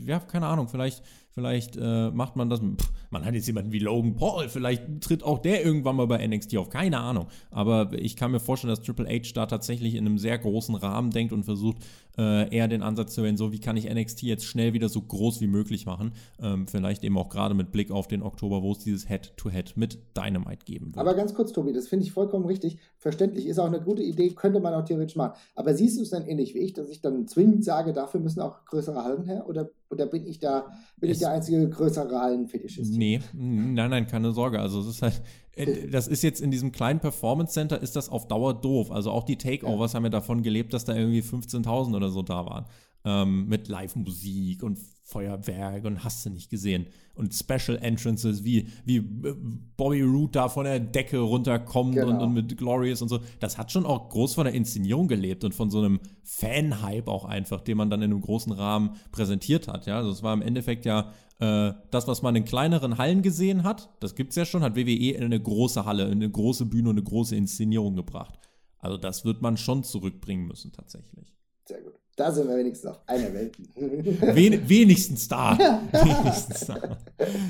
[0.06, 0.68] ja, keine Ahnung.
[0.68, 1.02] Vielleicht
[1.34, 2.60] Vielleicht äh, macht man das.
[2.60, 4.50] Pff, man hat jetzt jemanden wie Logan Paul.
[4.50, 6.70] Vielleicht tritt auch der irgendwann mal bei NXT auf.
[6.70, 7.28] Keine Ahnung.
[7.52, 11.12] Aber ich kann mir vorstellen, dass Triple H da tatsächlich in einem sehr großen Rahmen
[11.12, 11.78] denkt und versucht,
[12.18, 15.02] äh, eher den Ansatz zu wählen, so wie kann ich NXT jetzt schnell wieder so
[15.02, 16.14] groß wie möglich machen.
[16.40, 19.74] Ähm, vielleicht eben auch gerade mit Blick auf den Oktober, wo es dieses Head-to-Head -Head
[19.76, 20.98] mit Dynamite geben wird.
[20.98, 22.78] Aber ganz kurz, Tobi, das finde ich vollkommen richtig.
[22.98, 25.34] Verständlich ist auch eine gute Idee, könnte man auch theoretisch machen.
[25.56, 28.42] Aber siehst du es dann ähnlich wie ich, dass ich dann zwingend sage, dafür müssen
[28.42, 29.46] auch größere Hallen her?
[29.48, 30.68] Oder oder bin ich da,
[31.00, 32.94] bin es, ich der einzige größere Hallenfetischist?
[32.94, 34.60] Nee, nein, nein, keine Sorge.
[34.60, 35.22] Also es ist halt,
[35.56, 38.92] das ist jetzt in diesem kleinen Performance Center ist das auf Dauer doof.
[38.92, 39.98] Also auch die Takeovers ja.
[39.98, 42.66] haben ja davon gelebt, dass da irgendwie 15.000 oder so da waren.
[43.04, 46.86] Ähm, mit Live-Musik und Feuerwerk und hast du nicht gesehen.
[47.16, 49.36] Und Special Entrances, wie, wie äh,
[49.76, 52.10] Bobby Root da von der Decke runterkommt genau.
[52.10, 53.20] und, und, mit Glorious und so.
[53.40, 57.26] Das hat schon auch groß von der Inszenierung gelebt und von so einem Fan-Hype auch
[57.26, 59.88] einfach, den man dann in einem großen Rahmen präsentiert hat.
[59.88, 61.12] Ja, also es war im Endeffekt ja
[61.42, 64.76] äh, das, was man in kleineren Hallen gesehen hat, das gibt es ja schon, hat
[64.76, 68.40] WWE in eine große Halle, in eine große Bühne und eine große Inszenierung gebracht.
[68.78, 71.34] Also das wird man schon zurückbringen müssen tatsächlich.
[71.66, 71.94] Sehr gut.
[72.18, 73.58] Da sind wir wenigstens auf einer Welt.
[73.76, 75.58] Wen, wenigstens da.
[75.92, 76.98] wenigstens da.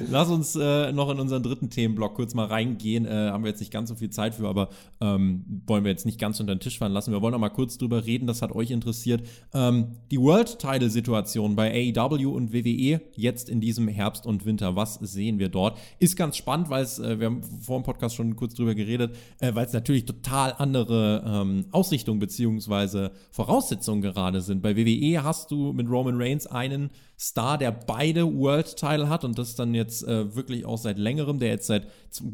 [0.09, 3.05] Lass uns äh, noch in unseren dritten Themenblock kurz mal reingehen.
[3.05, 4.69] Äh, haben wir jetzt nicht ganz so viel Zeit für, aber
[5.01, 7.11] ähm, wollen wir jetzt nicht ganz unter den Tisch fallen lassen.
[7.11, 9.25] Wir wollen noch mal kurz drüber reden, das hat euch interessiert.
[9.53, 14.75] Ähm, die World-Title-Situation bei AEW und WWE jetzt in diesem Herbst und Winter.
[14.75, 15.79] Was sehen wir dort?
[15.97, 19.15] Ist ganz spannend, weil es, äh, wir haben vor dem Podcast schon kurz drüber geredet,
[19.39, 23.09] äh, weil es natürlich total andere ähm, Ausrichtungen bzw.
[23.31, 29.09] Voraussetzungen gerade sind bei WWE hast du mit Roman Reigns einen Star, der beide World-Title
[29.09, 31.87] hat und das dann jetzt äh, wirklich auch seit längerem, der jetzt seit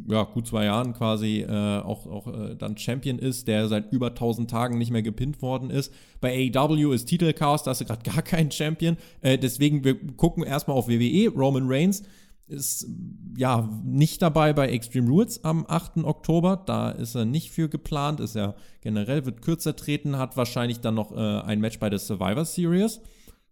[0.07, 4.07] ja, gut zwei Jahren quasi äh, auch, auch äh, dann Champion ist, der seit über
[4.07, 5.91] 1000 Tagen nicht mehr gepinnt worden ist.
[6.21, 8.97] Bei AEW ist Titelchaos, da hast du gerade gar keinen Champion.
[9.21, 12.03] Äh, deswegen, wir gucken erstmal auf WWE, Roman Reigns
[12.48, 12.88] ist
[13.36, 15.98] ja nicht dabei bei Extreme Rules am 8.
[16.04, 16.64] Oktober.
[16.66, 18.20] Da ist er nicht für geplant.
[18.20, 22.00] Ist er generell, wird kürzer treten, hat wahrscheinlich dann noch äh, ein Match bei der
[22.00, 23.02] Survivor Series.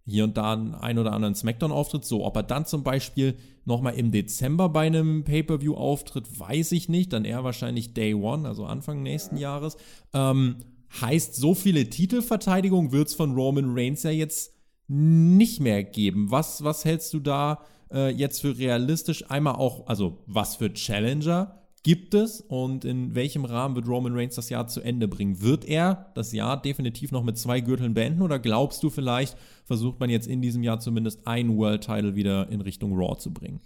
[0.05, 2.05] hier und da einen ein oder anderen Smackdown-Auftritt.
[2.05, 3.35] So, ob er dann zum Beispiel
[3.65, 7.11] nochmal im Dezember bei einem Pay-Per-View auftritt, weiß ich nicht.
[7.11, 9.75] Dann eher wahrscheinlich Day One, also Anfang nächsten Jahres.
[10.13, 10.57] Ähm,
[11.01, 14.53] heißt, so viele Titelverteidigungen wird es von Roman Reigns ja jetzt
[14.87, 16.31] nicht mehr geben.
[16.31, 17.59] Was, was hältst du da
[17.95, 19.29] äh, jetzt für realistisch?
[19.29, 24.35] Einmal auch, also was für Challenger gibt es und in welchem Rahmen wird Roman Reigns
[24.35, 25.41] das Jahr zu Ende bringen?
[25.41, 29.99] Wird er das Jahr definitiv noch mit zwei Gürteln beenden oder glaubst du vielleicht, versucht
[29.99, 33.61] man jetzt in diesem Jahr zumindest einen World Title wieder in Richtung Raw zu bringen?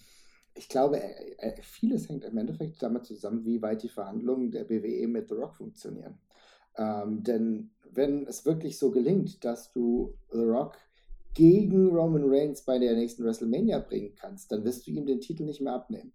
[0.54, 1.02] Ich glaube,
[1.62, 5.56] vieles hängt im Endeffekt damit zusammen, wie weit die Verhandlungen der BWE mit The Rock
[5.56, 6.18] funktionieren.
[6.76, 10.78] Ähm, denn wenn es wirklich so gelingt, dass du The Rock
[11.40, 15.44] gegen Roman Reigns bei der nächsten WrestleMania bringen kannst, dann wirst du ihm den Titel
[15.46, 16.12] nicht mehr abnehmen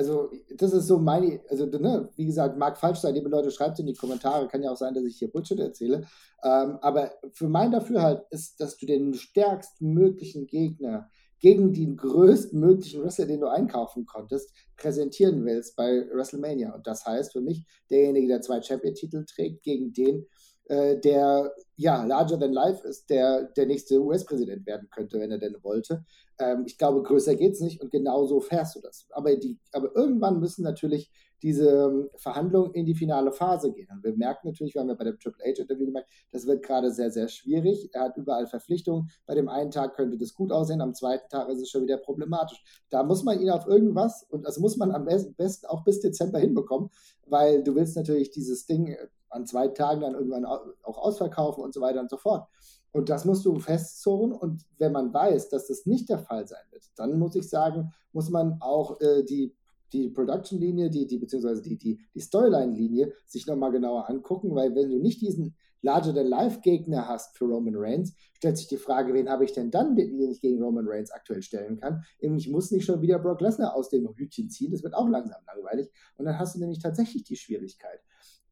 [0.00, 3.74] also das ist so meine, also ne, wie gesagt, mag falsch sein, liebe Leute, schreibt
[3.74, 6.06] es in die Kommentare, kann ja auch sein, dass ich hier Bullshit erzähle,
[6.42, 13.26] ähm, aber für mein Dafürhalt ist, dass du den stärkstmöglichen Gegner gegen den größtmöglichen Wrestler,
[13.26, 16.74] den du einkaufen konntest, präsentieren willst bei WrestleMania.
[16.74, 20.26] Und das heißt für mich, derjenige, der zwei Champion-Titel trägt, gegen den,
[20.70, 25.56] der ja larger than life ist, der der nächste US-Präsident werden könnte, wenn er denn
[25.62, 26.04] wollte.
[26.38, 29.06] Ähm, ich glaube, größer geht es nicht und genau so fährst du das.
[29.10, 31.10] Aber, die, aber irgendwann müssen natürlich
[31.42, 33.88] diese ähm, Verhandlungen in die finale Phase gehen.
[33.90, 36.92] Und wir merken natürlich, wir haben ja bei dem Triple H-Interview gemerkt, das wird gerade
[36.92, 37.88] sehr, sehr schwierig.
[37.92, 39.10] Er hat überall Verpflichtungen.
[39.26, 41.96] Bei dem einen Tag könnte das gut aussehen, am zweiten Tag ist es schon wieder
[41.96, 42.62] problematisch.
[42.90, 46.38] Da muss man ihn auf irgendwas, und das muss man am besten auch bis Dezember
[46.38, 46.90] hinbekommen,
[47.26, 48.96] weil du willst natürlich dieses Ding
[49.30, 52.46] an zwei Tagen dann irgendwann auch ausverkaufen und so weiter und so fort.
[52.92, 54.32] Und das musst du festzurren.
[54.32, 57.92] Und wenn man weiß, dass das nicht der Fall sein wird, dann muss ich sagen,
[58.12, 59.54] muss man auch äh, die,
[59.92, 64.90] die Production-Linie, die, die, beziehungsweise die, die, die Storyline-Linie sich nochmal genauer angucken, weil wenn
[64.90, 69.52] du nicht diesen Larger-than-Life-Gegner hast für Roman Reigns, stellt sich die Frage, wen habe ich
[69.52, 72.04] denn dann, den ich gegen Roman Reigns aktuell stellen kann?
[72.18, 75.40] Ich muss nicht schon wieder Brock Lesnar aus dem Hütchen ziehen, das wird auch langsam
[75.46, 75.90] langweilig.
[76.16, 78.00] Und dann hast du nämlich tatsächlich die Schwierigkeit.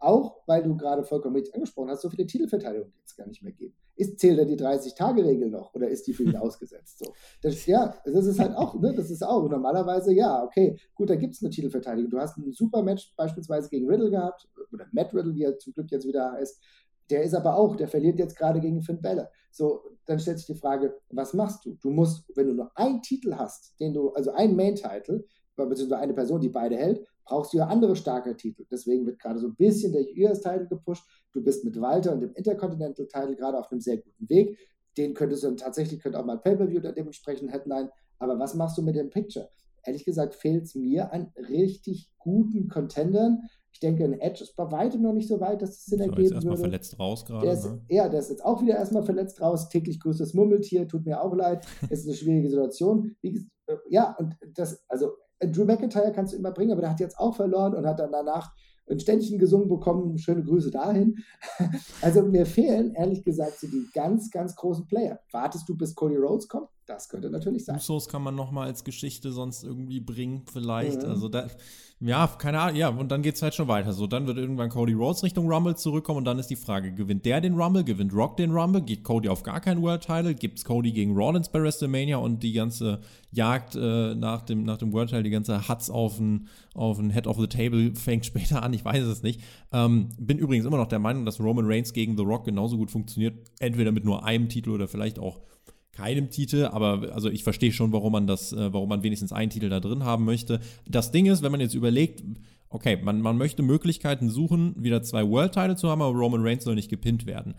[0.01, 3.53] Auch weil du gerade vollkommen richtig angesprochen hast, so viele Titelverteidigungen jetzt gar nicht mehr
[3.53, 3.75] geben.
[3.97, 7.01] Ist, zählt da die 30-Tage-Regel noch oder ist die für ihn ausgesetzt?
[7.01, 7.13] So.
[7.43, 9.49] Das, ja, das ist halt auch, ne, das ist auch.
[9.49, 12.11] Normalerweise, ja, okay, gut, da gibt es eine Titelverteidigung.
[12.11, 15.73] Du hast ein super Match beispielsweise gegen Riddle gehabt, oder Matt Riddle, wie er zum
[15.73, 16.63] Glück jetzt wieder heißt.
[17.11, 19.31] Der ist aber auch, der verliert jetzt gerade gegen Finn Balor.
[19.51, 21.75] So, dann stellt sich die Frage, was machst du?
[21.75, 25.25] Du musst, wenn du nur einen Titel hast, den du, also einen Main-Title,
[25.67, 28.65] beziehungsweise eine Person, die beide hält, brauchst du ja andere starke Titel.
[28.71, 31.05] Deswegen wird gerade so ein bisschen der US-Titel gepusht.
[31.33, 34.59] Du bist mit Walter und dem Intercontinental-Titel gerade auf einem sehr guten Weg.
[34.97, 37.91] Den könntest du dann tatsächlich, könnte auch mal Pay-Per-View dementsprechend Headline.
[38.19, 39.49] Aber was machst du mit dem Picture?
[39.85, 43.43] Ehrlich gesagt fehlt es mir an richtig guten Contendern.
[43.73, 46.19] Ich denke, ein Edge ist bei weitem noch nicht so weit, dass es Sinn ergeben
[46.19, 46.35] würde.
[46.35, 47.47] erstmal verletzt raus gerade.
[47.47, 47.83] Ne?
[47.89, 49.69] Ja, der ist jetzt auch wieder erstmal verletzt raus.
[49.69, 51.65] Täglich größtes Murmeltier, tut mir auch leid.
[51.83, 53.15] Es ist eine schwierige Situation.
[53.21, 57.01] Wie, äh, ja, und das, also Drew McIntyre kannst du immer bringen, aber der hat
[57.01, 58.53] jetzt auch verloren und hat dann danach
[58.91, 60.19] ein Ständchen gesungen bekommen.
[60.19, 61.19] Schöne Grüße dahin.
[62.01, 65.21] Also mir fehlen, ehrlich gesagt, so die ganz, ganz großen Player.
[65.33, 66.69] Wartest du, bis Cody Rhodes kommt?
[66.89, 67.77] Das könnte natürlich sein.
[67.77, 71.03] Usos kann man noch mal als Geschichte sonst irgendwie bringen, vielleicht.
[71.03, 71.11] Mhm.
[71.11, 71.47] Also da,
[72.01, 72.77] ja, keine Ahnung.
[72.77, 73.93] Ja, und dann geht es halt schon weiter.
[73.93, 77.27] So, dann wird irgendwann Cody Rhodes Richtung Rumble zurückkommen und dann ist die Frage, gewinnt
[77.27, 80.61] der den Rumble, gewinnt Rock den Rumble, geht Cody auf gar keinen World Title, gibt
[80.61, 83.01] es Cody gegen Rollins bei WrestleMania und die ganze
[83.33, 87.11] Jagd äh, nach, dem, nach dem World Title, die ganze Hatz auf ein, auf ein
[87.11, 89.43] Head of the Table fängt später an, ich weiß es nicht.
[89.73, 92.91] Ähm, bin übrigens immer noch der Meinung, dass Roman Reigns gegen The Rock genauso gut
[92.91, 95.43] funktioniert, entweder mit nur einem Titel oder vielleicht auch
[95.99, 99.51] keinem Titel, aber also ich verstehe schon, warum man das, äh, warum man wenigstens einen
[99.51, 100.61] Titel da drin haben möchte.
[100.87, 102.23] Das Ding ist, wenn man jetzt überlegt,
[102.69, 106.65] okay, man, man möchte Möglichkeiten suchen, wieder zwei World Title zu haben, aber Roman Reigns
[106.65, 107.55] soll nicht gepinnt werden.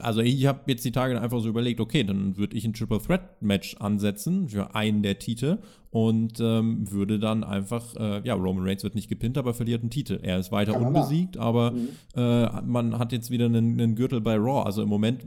[0.00, 3.00] Also ich habe jetzt die Tage einfach so überlegt, okay, dann würde ich ein Triple
[3.00, 5.58] Threat Match ansetzen für einen der Titel
[5.90, 9.90] und ähm, würde dann einfach, äh, ja, Roman Reigns wird nicht gepinnt, aber verliert einen
[9.90, 10.18] Titel.
[10.20, 11.88] Er ist weiter unbesiegt, aber mhm.
[12.14, 14.64] äh, man hat jetzt wieder einen, einen Gürtel bei Raw.
[14.66, 15.24] Also im Moment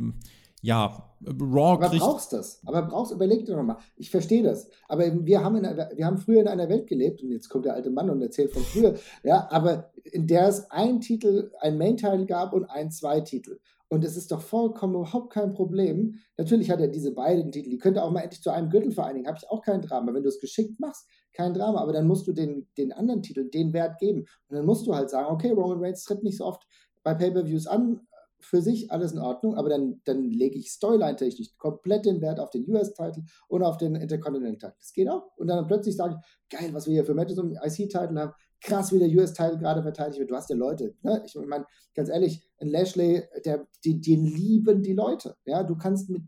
[0.61, 2.61] ja, Raw Aber kriegt brauchst das.
[2.65, 3.77] Aber brauchst, überleg dir nochmal.
[3.95, 4.69] Ich verstehe das.
[4.87, 7.73] Aber wir haben, in, wir haben früher in einer Welt gelebt, und jetzt kommt der
[7.73, 12.25] alte Mann und erzählt von früher, ja, aber in der es einen Titel, einen Main-Title
[12.25, 13.59] gab und einen Zwei-Titel.
[13.89, 16.15] Und es ist doch vollkommen überhaupt kein Problem.
[16.37, 19.27] Natürlich hat er diese beiden Titel, die könnte auch mal endlich zu einem Gürtel vereinigen,
[19.27, 20.13] habe ich auch kein Drama.
[20.13, 21.79] Wenn du es geschickt machst, kein Drama.
[21.79, 24.25] Aber dann musst du den, den anderen Titel den Wert geben.
[24.49, 26.67] Und dann musst du halt sagen, okay, Roman Reigns tritt nicht so oft
[27.03, 28.01] bei Pay-Per-Views an,
[28.47, 32.49] für sich alles in Ordnung, aber dann, dann lege ich Storyline-technisch komplett den Wert auf
[32.49, 34.75] den US-Title und auf den Intercontinental-Title.
[34.79, 35.35] Das geht auch.
[35.35, 38.91] Und dann plötzlich sage ich, geil, was wir hier für Matches um IC-Title haben, krass,
[38.93, 40.31] wie der US-Title gerade verteidigt wird.
[40.31, 41.23] Du hast ja Leute, ne?
[41.25, 45.35] Ich meine, ganz ehrlich, ein Lashley, der, die, den lieben die Leute.
[45.45, 46.23] Ja, du kannst mit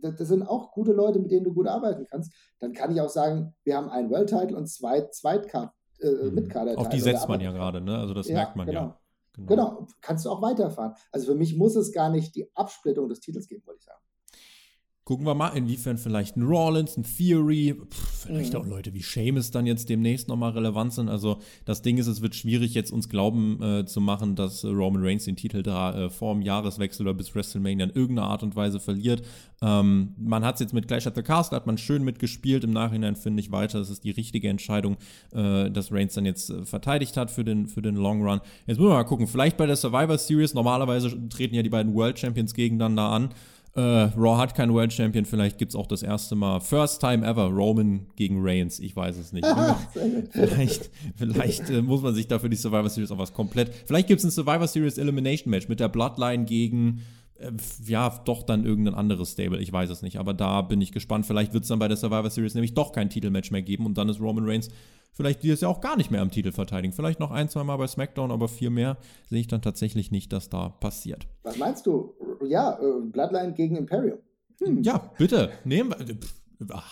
[0.00, 2.32] das sind auch gute Leute, mit denen du gut arbeiten kannst.
[2.60, 6.34] Dann kann ich auch sagen, wir haben einen World Title und zwei Zweitkart, äh, mhm.
[6.34, 6.78] Mitkader.
[6.78, 7.98] Auf die setzt man ja gerade, ne?
[7.98, 8.80] Also das ja, merkt man genau.
[8.80, 9.00] ja.
[9.46, 9.70] Genau.
[9.76, 10.94] genau, kannst du auch weiterfahren.
[11.12, 14.02] Also für mich muss es gar nicht die Absplittung des Titels geben, wollte ich sagen.
[15.08, 18.58] Gucken wir mal, inwiefern vielleicht ein Rollins, ein Theory, pff, vielleicht mhm.
[18.58, 21.08] auch Leute wie Seamus dann jetzt demnächst nochmal relevant sind.
[21.08, 25.02] Also das Ding ist, es wird schwierig jetzt uns glauben äh, zu machen, dass Roman
[25.02, 28.54] Reigns den Titel da äh, vor dem Jahreswechsel oder bis WrestleMania in irgendeiner Art und
[28.54, 29.22] Weise verliert.
[29.62, 32.62] Ähm, man hat es jetzt mit Clash at the Castle, hat man schön mitgespielt.
[32.64, 34.98] Im Nachhinein finde ich weiter, das ist die richtige Entscheidung,
[35.32, 38.42] äh, dass Reigns dann jetzt äh, verteidigt hat für den, für den Long Run.
[38.66, 41.94] Jetzt müssen wir mal gucken, vielleicht bei der Survivor Series, normalerweise treten ja die beiden
[41.94, 43.30] World Champions gegeneinander an.
[43.78, 46.58] Äh, Raw hat keinen World Champion, vielleicht gibt es auch das erste Mal.
[46.58, 49.46] First time ever, Roman gegen Reigns, ich weiß es nicht.
[50.32, 53.72] vielleicht vielleicht äh, muss man sich dafür die Survivor Series auch was komplett.
[53.86, 57.02] Vielleicht gibt es ein Survivor Series Elimination Match mit der Bloodline gegen
[57.38, 57.52] äh,
[57.86, 61.24] ja, doch dann irgendein anderes Stable, ich weiß es nicht, aber da bin ich gespannt.
[61.24, 63.96] Vielleicht wird es dann bei der Survivor Series nämlich doch kein Titelmatch mehr geben und
[63.96, 64.70] dann ist Roman Reigns
[65.12, 66.92] vielleicht dieses Jahr auch gar nicht mehr am Titel verteidigen.
[66.92, 68.96] Vielleicht noch ein, zwei Mal bei SmackDown, aber viel mehr
[69.28, 71.26] sehe ich dann tatsächlich nicht, dass da passiert.
[71.42, 72.14] Was meinst du?
[72.46, 74.18] Ja, äh, Bloodline gegen Imperium.
[74.60, 74.82] Hm.
[74.82, 76.16] Ja, bitte, nehmen wir.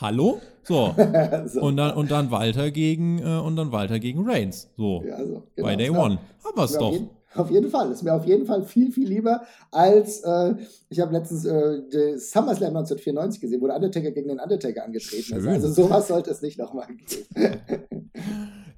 [0.00, 0.40] Hallo?
[0.62, 0.94] So.
[1.46, 1.60] so.
[1.60, 4.70] Und, dann, und dann Walter gegen äh, und dann Walter gegen Reigns.
[4.76, 5.02] So.
[5.04, 5.42] Ja, so.
[5.56, 5.66] Genau.
[5.66, 6.18] Bei Day One.
[6.44, 6.92] Haben wir es doch.
[6.92, 7.90] Jeden, auf jeden Fall.
[7.92, 10.54] Ist mir auf jeden Fall viel, viel lieber als, äh,
[10.88, 15.46] ich habe letztens äh, SummerSlam 1994 gesehen, wo der Undertaker gegen den Undertaker angetreten ist.
[15.46, 17.60] Also sowas sollte es nicht nochmal geben.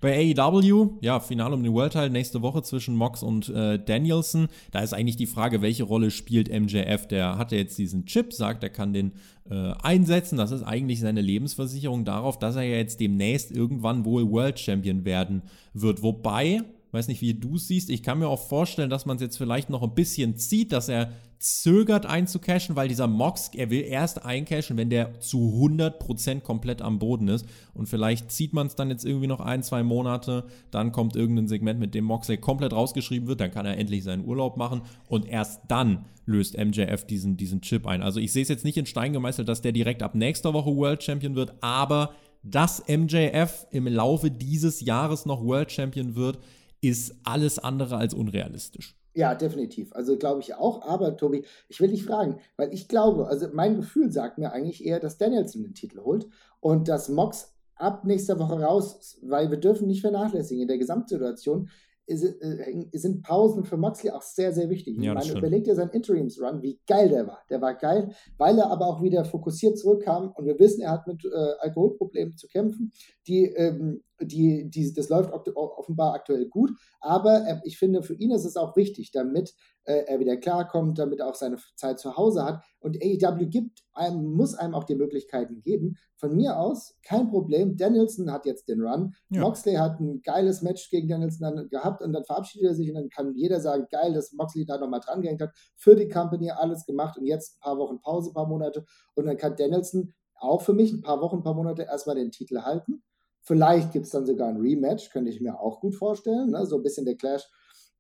[0.00, 4.46] Bei AEW, ja, Finale um den World Title nächste Woche zwischen Mox und äh, Danielson.
[4.70, 7.08] Da ist eigentlich die Frage, welche Rolle spielt MJF?
[7.08, 9.12] Der hat ja jetzt diesen Chip, sagt, er kann den
[9.50, 10.38] äh, einsetzen.
[10.38, 15.04] Das ist eigentlich seine Lebensversicherung darauf, dass er ja jetzt demnächst irgendwann wohl World Champion
[15.04, 15.42] werden
[15.74, 16.00] wird.
[16.04, 17.90] Wobei, weiß nicht, wie du es siehst.
[17.90, 20.88] Ich kann mir auch vorstellen, dass man es jetzt vielleicht noch ein bisschen zieht, dass
[20.88, 26.82] er zögert einzucashen, weil dieser Mox, er will erst eincashen, wenn der zu 100% komplett
[26.82, 27.46] am Boden ist.
[27.74, 30.44] Und vielleicht zieht man es dann jetzt irgendwie noch ein, zwei Monate.
[30.70, 33.40] Dann kommt irgendein Segment, mit dem Mox komplett rausgeschrieben wird.
[33.40, 34.82] Dann kann er endlich seinen Urlaub machen.
[35.06, 38.02] Und erst dann löst MJF diesen, diesen Chip ein.
[38.02, 40.74] Also ich sehe es jetzt nicht in Stein gemeißelt, dass der direkt ab nächster Woche
[40.74, 41.54] World Champion wird.
[41.60, 46.38] Aber dass MJF im Laufe dieses Jahres noch World Champion wird,
[46.80, 48.96] ist alles andere als unrealistisch.
[49.14, 49.92] Ja, definitiv.
[49.94, 50.82] Also glaube ich auch.
[50.82, 54.84] Aber Tobi, ich will dich fragen, weil ich glaube, also mein Gefühl sagt mir eigentlich
[54.84, 56.28] eher, dass Danielson den Titel holt
[56.60, 61.68] und dass Mox ab nächster Woche raus, weil wir dürfen nicht vernachlässigen in der Gesamtsituation
[62.16, 64.96] sind Pausen für Moxley auch sehr, sehr wichtig.
[64.98, 67.42] Ja, ich meine, überlegt ihr seinen Interims-Run, wie geil der war.
[67.50, 71.06] Der war geil, weil er aber auch wieder fokussiert zurückkam und wir wissen, er hat
[71.06, 72.92] mit äh, Alkoholproblemen zu kämpfen.
[73.26, 78.30] Die, ähm, die, die, das läuft offenbar aktuell gut, aber äh, ich finde, für ihn
[78.30, 79.54] ist es auch wichtig, damit
[79.88, 82.62] äh, er wieder klarkommt, damit er auch seine Zeit zu Hause hat.
[82.78, 85.96] Und AEW gibt einem, muss einem auch die Möglichkeiten geben.
[86.16, 87.76] Von mir aus kein Problem.
[87.76, 89.14] Danielson hat jetzt den Run.
[89.30, 89.40] Ja.
[89.40, 93.08] Moxley hat ein geiles Match gegen Danielson gehabt und dann verabschiedet er sich und dann
[93.08, 95.54] kann jeder sagen, geil, dass Moxley da nochmal dran gehängt hat.
[95.74, 98.84] Für die Company alles gemacht und jetzt ein paar Wochen Pause, ein paar Monate.
[99.14, 102.30] Und dann kann Danielson auch für mich ein paar Wochen, ein paar Monate erstmal den
[102.30, 103.02] Titel halten.
[103.40, 106.50] Vielleicht gibt es dann sogar ein Rematch, könnte ich mir auch gut vorstellen.
[106.50, 106.66] Ne?
[106.66, 107.48] So ein bisschen der Clash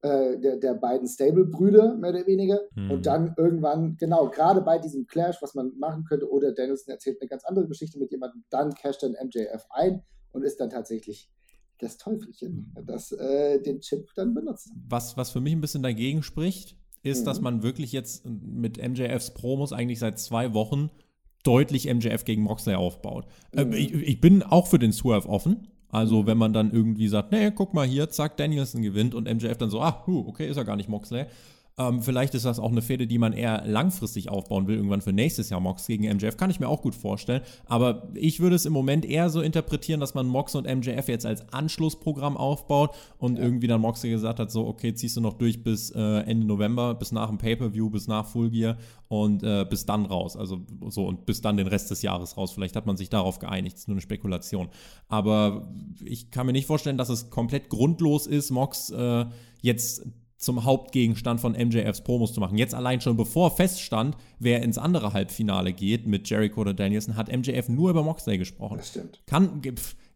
[0.02, 2.60] äh, der, der beiden Stable-Brüder, mehr oder weniger.
[2.74, 2.90] Mhm.
[2.90, 7.20] Und dann irgendwann, genau, gerade bei diesem Clash, was man machen könnte, oder Danielson erzählt
[7.20, 11.30] eine ganz andere Geschichte mit jemandem, dann casht dann MJF ein und ist dann tatsächlich
[11.78, 12.86] das Teufelchen, mhm.
[12.86, 14.70] das äh, den Chip dann benutzt.
[14.88, 17.24] Was, was für mich ein bisschen dagegen spricht, ist, mhm.
[17.24, 20.90] dass man wirklich jetzt mit MJFs Promos eigentlich seit zwei Wochen
[21.44, 23.26] deutlich MJF gegen Moxley aufbaut.
[23.52, 23.72] Äh, mhm.
[23.72, 25.68] ich, ich, bin auch für den Swerve offen.
[25.90, 29.56] Also, wenn man dann irgendwie sagt, nee, guck mal hier, zack, Danielson gewinnt und MJF
[29.56, 31.26] dann so, ah, okay, ist er gar nicht Moxley.
[31.78, 35.12] Ähm, vielleicht ist das auch eine Fehde, die man eher langfristig aufbauen will, irgendwann für
[35.12, 36.36] nächstes Jahr Mox gegen MJF.
[36.36, 37.42] Kann ich mir auch gut vorstellen.
[37.66, 41.24] Aber ich würde es im Moment eher so interpretieren, dass man Mox und MJF jetzt
[41.24, 43.44] als Anschlussprogramm aufbaut und ja.
[43.44, 46.94] irgendwie dann Mox gesagt hat, so, okay, ziehst du noch durch bis äh, Ende November,
[46.94, 48.76] bis nach dem Pay-Per-View, bis nach Full Gear
[49.08, 50.36] und äh, bis dann raus.
[50.36, 52.52] Also so und bis dann den Rest des Jahres raus.
[52.52, 53.76] Vielleicht hat man sich darauf geeinigt.
[53.76, 54.68] Das ist nur eine Spekulation.
[55.08, 55.68] Aber
[56.04, 59.26] ich kann mir nicht vorstellen, dass es komplett grundlos ist, Mox äh,
[59.60, 60.06] jetzt
[60.38, 62.56] zum Hauptgegenstand von MJFs Promos zu machen.
[62.56, 67.30] Jetzt allein schon bevor feststand, wer ins andere Halbfinale geht mit Jericho oder Danielson, hat
[67.30, 68.78] MJF nur über Moxley gesprochen.
[68.78, 69.20] Das stimmt.
[69.26, 69.60] Kann,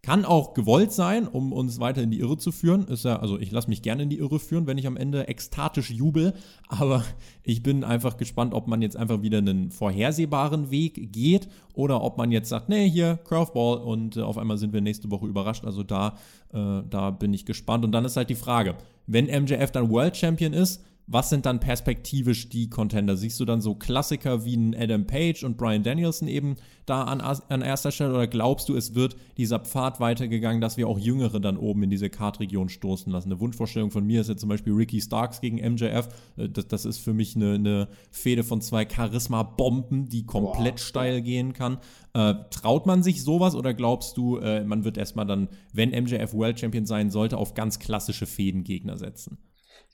[0.04, 2.88] kann auch gewollt sein, um uns weiter in die Irre zu führen.
[2.88, 5.28] Ist ja, also ich lasse mich gerne in die Irre führen, wenn ich am Ende
[5.28, 6.34] ekstatisch jubel.
[6.66, 7.04] Aber
[7.44, 12.18] ich bin einfach gespannt, ob man jetzt einfach wieder einen vorhersehbaren Weg geht oder ob
[12.18, 15.64] man jetzt sagt, nee, hier Curveball und äh, auf einmal sind wir nächste Woche überrascht.
[15.64, 16.16] Also da,
[16.52, 17.84] äh, da bin ich gespannt.
[17.84, 18.74] Und dann ist halt die Frage,
[19.06, 23.16] wenn MJF dann World Champion ist, was sind dann perspektivisch die Contender?
[23.16, 27.20] Siehst du dann so Klassiker wie ein Adam Page und Brian Danielson eben da an,
[27.20, 31.40] an erster Stelle oder glaubst du, es wird dieser Pfad weitergegangen, dass wir auch Jüngere
[31.40, 33.28] dann oben in diese Kartregion stoßen lassen?
[33.30, 36.08] Eine Wunschvorstellung von mir ist jetzt zum Beispiel Ricky Starks gegen MJF.
[36.36, 40.82] Äh, das, das ist für mich eine, eine Fehde von zwei Charisma-Bomben, die komplett Boah.
[40.82, 41.78] steil gehen kann.
[42.14, 46.34] Äh, traut man sich sowas oder glaubst du, äh, man wird erstmal dann, wenn MJF
[46.34, 49.38] World Champion sein sollte, auf ganz klassische Fädengegner setzen?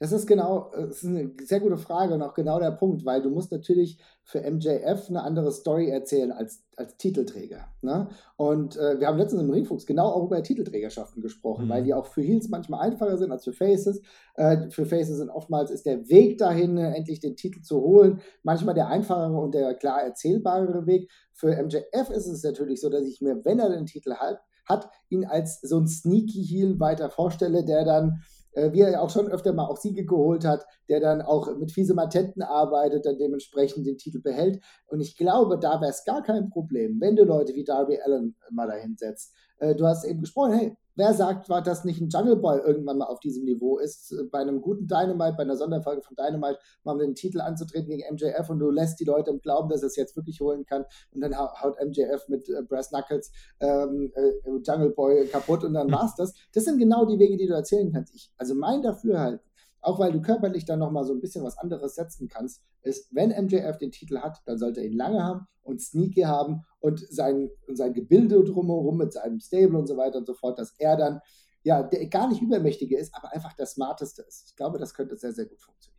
[0.01, 3.05] Das ist genau, äh, das ist eine sehr gute Frage und auch genau der Punkt,
[3.05, 7.69] weil du musst natürlich für MJF eine andere Story erzählen als, als Titelträger.
[7.83, 8.09] Ne?
[8.37, 11.71] Und äh, wir haben letztens im Ringfuchs genau auch über Titelträgerschaften gesprochen, mhm.
[11.71, 14.01] weil die auch für Heels manchmal einfacher sind als für Faces.
[14.35, 18.21] Äh, für Faces sind oftmals ist der Weg dahin, äh, endlich den Titel zu holen,
[18.43, 21.11] manchmal der einfachere und der klar erzählbarere Weg.
[21.33, 24.91] Für MJF ist es natürlich so, dass ich mir, wenn er den Titel hat, hat
[25.09, 28.23] ihn als so ein Sneaky Heel weiter vorstelle, der dann
[28.55, 31.95] wie er auch schon öfter mal auch Siege geholt hat, der dann auch mit fiese
[31.95, 34.63] Matenten arbeitet, dann dementsprechend den Titel behält.
[34.87, 38.37] Und ich glaube, da wäre es gar kein Problem, wenn du Leute wie Darby Allen
[38.51, 39.35] mal dahin setzt.
[39.59, 42.99] Äh, du hast eben gesprochen, hey, Wer sagt, war, dass nicht ein Jungle Boy irgendwann
[42.99, 46.59] mal auf diesem Niveau ist, äh, bei einem guten Dynamite, bei einer Sonderfolge von Dynamite,
[46.83, 49.87] mal den Titel anzutreten gegen MJF und du lässt die Leute im Glauben, dass er
[49.87, 53.31] es jetzt wirklich holen kann und dann haut MJF mit äh, Brass Knuckles
[53.61, 56.35] ähm, äh, Jungle Boy kaputt und dann war's das.
[56.53, 58.13] Das sind genau die Wege, die du erzählen kannst.
[58.17, 59.48] Ich, also mein Dafürhalten
[59.81, 63.31] auch weil du körperlich dann nochmal so ein bisschen was anderes setzen kannst, ist, wenn
[63.31, 67.51] MJF den Titel hat, dann sollte er ihn lange haben und sneaky haben und sein,
[67.68, 71.20] sein Gebilde drumherum mit seinem Stable und so weiter und so fort, dass er dann
[71.62, 74.49] ja der gar nicht übermächtige ist, aber einfach der smarteste ist.
[74.49, 75.98] Ich glaube, das könnte sehr, sehr gut funktionieren.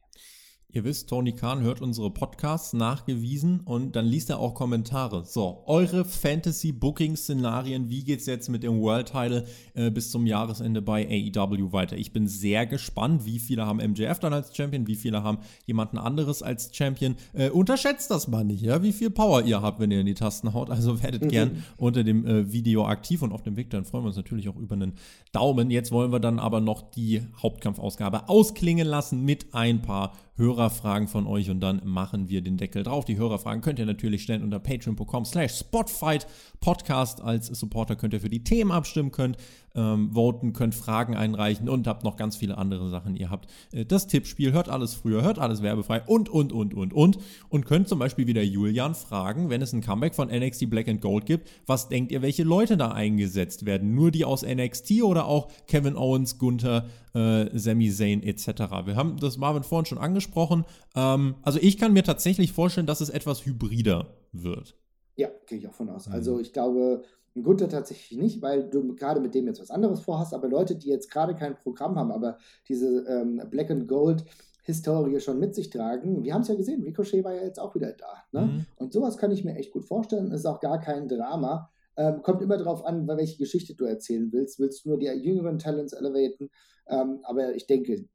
[0.72, 5.26] Ihr wisst, Tony Khan hört unsere Podcasts nachgewiesen und dann liest er auch Kommentare.
[5.26, 11.08] So, eure Fantasy-Booking-Szenarien, wie geht's jetzt mit dem World Title äh, bis zum Jahresende bei
[11.08, 11.98] AEW weiter?
[11.98, 15.98] Ich bin sehr gespannt, wie viele haben MJF dann als Champion, wie viele haben jemanden
[15.98, 17.16] anderes als Champion.
[17.34, 20.14] Äh, unterschätzt das mal nicht, ja, wie viel Power ihr habt, wenn ihr in die
[20.14, 20.70] Tasten haut.
[20.70, 21.30] Also werdet mhm.
[21.30, 24.48] gern unter dem äh, Video aktiv und auf dem Weg, dann freuen wir uns natürlich
[24.48, 24.94] auch über einen
[25.32, 25.72] Daumen.
[25.72, 31.28] Jetzt wollen wir dann aber noch die Hauptkampfausgabe ausklingen lassen mit ein paar Hörerfragen von
[31.28, 33.06] euch und dann machen wir den Deckel drauf.
[33.06, 36.26] Die Hörerfragen könnt ihr natürlich stellen unter patreon.com slash spotfight
[36.62, 37.22] podcast.
[37.22, 39.38] Als Supporter könnt ihr für die Themen abstimmen, könnt
[39.76, 43.16] ähm, voten, könnt Fragen einreichen und habt noch ganz viele andere Sachen.
[43.16, 46.94] Ihr habt äh, das Tippspiel, hört alles früher, hört alles werbefrei und, und, und, und,
[46.94, 47.18] und.
[47.50, 51.02] Und könnt zum Beispiel wieder Julian fragen, wenn es ein Comeback von NXT Black and
[51.02, 53.96] Gold gibt, was denkt ihr, welche Leute da eingesetzt werden?
[53.96, 58.48] Nur die aus NXT oder auch Kevin Owens, Gunther, äh, Sami Zayn etc.
[58.86, 60.66] Wir haben das Marvin vorhin schon angesprochen.
[60.96, 64.76] Ähm, also ich kann mir tatsächlich vorstellen, dass es etwas hybrider wird.
[65.16, 66.08] Ja, gehe ich auch von aus.
[66.08, 66.14] Mhm.
[66.14, 67.04] Also ich glaube,
[67.40, 70.76] ein Gunther tatsächlich nicht, weil du gerade mit dem jetzt was anderes vorhast, aber Leute,
[70.76, 72.38] die jetzt gerade kein Programm haben, aber
[72.68, 74.26] diese ähm, Black and Gold
[74.64, 76.24] Historie schon mit sich tragen.
[76.24, 78.24] Wir haben es ja gesehen, Ricochet war ja jetzt auch wieder da.
[78.32, 78.42] Ne?
[78.42, 78.66] Mhm.
[78.76, 80.32] Und sowas kann ich mir echt gut vorstellen.
[80.32, 81.72] Ist auch gar kein Drama.
[81.98, 84.60] Ähm, kommt immer darauf an, welche Geschichte du erzählen willst.
[84.60, 86.52] Willst du nur die jüngeren Talents elevaten?
[86.88, 88.06] Ähm, aber ich denke,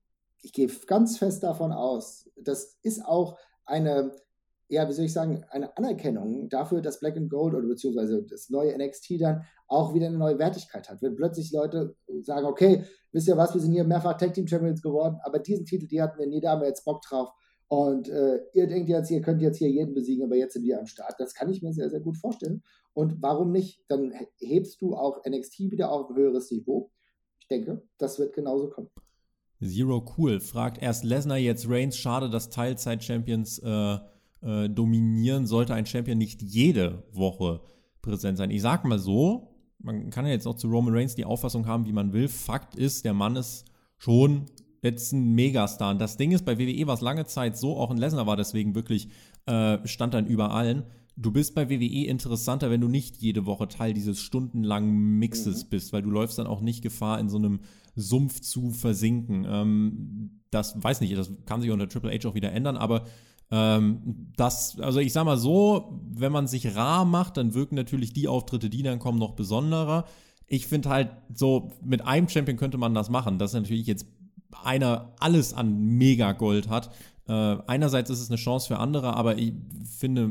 [0.43, 4.13] ich gehe ganz fest davon aus, das ist auch eine
[4.69, 8.51] ja, wie soll ich sagen, eine Anerkennung dafür, dass Black and Gold oder beziehungsweise das
[8.51, 11.03] neue NXT dann auch wieder eine neue Wertigkeit hat.
[11.03, 14.83] Wenn plötzlich Leute sagen, okay, wisst ihr was, wir sind hier mehrfach Tag Team Champions
[14.83, 17.31] geworden, aber diesen Titel, die hatten wir nie, da haben wir jetzt Bock drauf.
[17.69, 20.79] Und äh, ihr denkt jetzt, ihr könnt jetzt hier jeden besiegen, aber jetzt sind wir
[20.79, 21.15] am Start.
[21.19, 22.63] Das kann ich mir sehr, sehr gut vorstellen.
[22.93, 23.83] Und warum nicht?
[23.89, 26.91] Dann hebst du auch NXT wieder auf ein höheres Niveau.
[27.41, 28.91] Ich denke, das wird genauso kommen.
[29.61, 31.97] Zero Cool fragt erst Lesnar, jetzt Reigns.
[31.97, 33.99] Schade, dass Teilzeit-Champions äh,
[34.45, 37.61] äh, dominieren, sollte ein Champion nicht jede Woche
[38.03, 38.51] präsent sein.
[38.51, 41.87] Ich sag mal so, man kann ja jetzt auch zu Roman Reigns die Auffassung haben,
[41.87, 42.29] wie man will.
[42.29, 43.65] Fakt ist, der Mann ist
[43.99, 44.47] schon
[44.83, 45.91] jetzt ein Megastar.
[45.91, 48.37] Und das Ding ist, bei WWE war es lange Zeit so, auch ein Lesnar war
[48.37, 49.09] deswegen wirklich,
[49.47, 50.85] äh, stand dann über allen.
[51.17, 55.69] Du bist bei WWE interessanter, wenn du nicht jede Woche Teil dieses stundenlangen Mixes mhm.
[55.71, 57.61] bist, weil du läufst dann auch nicht Gefahr, in so einem
[57.95, 59.47] Sumpf zu versinken.
[59.49, 63.05] Ähm, das weiß nicht, das kann sich unter Triple H auch wieder ändern, aber
[63.51, 68.13] ähm, das, also ich sag mal so, wenn man sich rar macht, dann wirken natürlich
[68.13, 70.05] die Auftritte, die dann kommen, noch besonderer.
[70.47, 74.07] Ich finde halt so, mit einem Champion könnte man das machen, dass natürlich jetzt
[74.63, 76.91] einer alles an Mega-Gold hat.
[77.27, 77.33] Äh,
[77.67, 79.55] einerseits ist es eine Chance für andere, aber ich
[79.99, 80.31] finde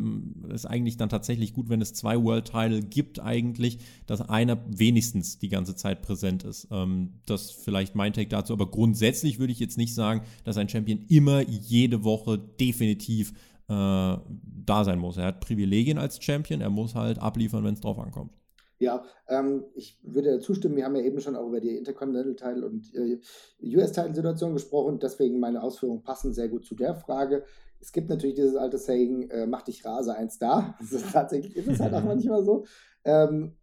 [0.49, 5.39] es eigentlich dann tatsächlich gut, wenn es zwei World Title gibt, eigentlich, dass einer wenigstens
[5.39, 6.67] die ganze Zeit präsent ist.
[6.71, 10.69] Ähm, das vielleicht mein Take dazu, aber grundsätzlich würde ich jetzt nicht sagen, dass ein
[10.69, 13.33] Champion immer jede Woche definitiv
[13.67, 15.17] äh, da sein muss.
[15.17, 18.31] Er hat Privilegien als Champion, er muss halt abliefern, wenn es drauf ankommt.
[18.83, 20.75] Ja, ähm, ich würde zustimmen.
[20.75, 23.19] Wir haben ja eben schon auch über die Intercontinental-Title und äh,
[23.63, 24.99] US-Title-Situation gesprochen.
[24.99, 27.43] Deswegen meine Ausführungen passen sehr gut zu der Frage.
[27.79, 30.77] Es gibt natürlich dieses alte Saying, äh, mach dich Rase eins da.
[31.11, 32.65] Tatsächlich, ist es halt auch manchmal so.
[33.03, 33.53] Ähm,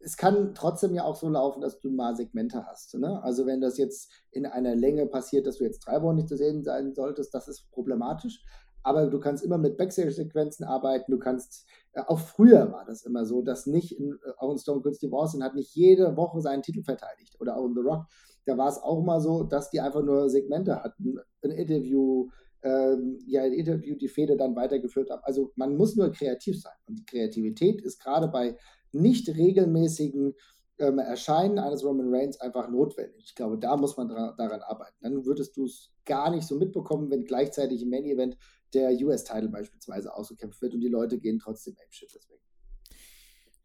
[0.00, 2.94] es kann trotzdem ja auch so laufen, dass du mal Segmente hast.
[2.94, 3.22] Ne?
[3.22, 6.36] Also wenn das jetzt in einer Länge passiert, dass du jetzt drei Wochen nicht zu
[6.36, 8.42] sehen sein solltest, das ist problematisch.
[8.88, 11.12] Aber du kannst immer mit Backstage-Sequenzen arbeiten.
[11.12, 14.56] Du kannst, äh, auch früher war das immer so, dass nicht, in, äh, auch in
[14.56, 17.38] Stone Cold Steve Austin hat nicht jede Woche seinen Titel verteidigt.
[17.38, 18.06] Oder auch in The Rock.
[18.46, 21.18] Da war es auch mal so, dass die einfach nur Segmente hatten.
[21.44, 22.28] Ein Interview,
[22.62, 25.20] ähm, ja, ein Interview die Fehde dann weitergeführt haben.
[25.22, 26.72] Also man muss nur kreativ sein.
[26.86, 28.56] Und die Kreativität ist gerade bei
[28.90, 30.34] nicht regelmäßigen
[30.78, 33.22] ähm, Erscheinen eines Roman Reigns einfach notwendig.
[33.26, 34.96] Ich glaube, da muss man daran arbeiten.
[35.02, 38.38] Dann würdest du es gar nicht so mitbekommen, wenn gleichzeitig im Main Event
[38.74, 42.42] der US-Title beispielsweise ausgekämpft wird und die Leute gehen trotzdem Apeshit deswegen.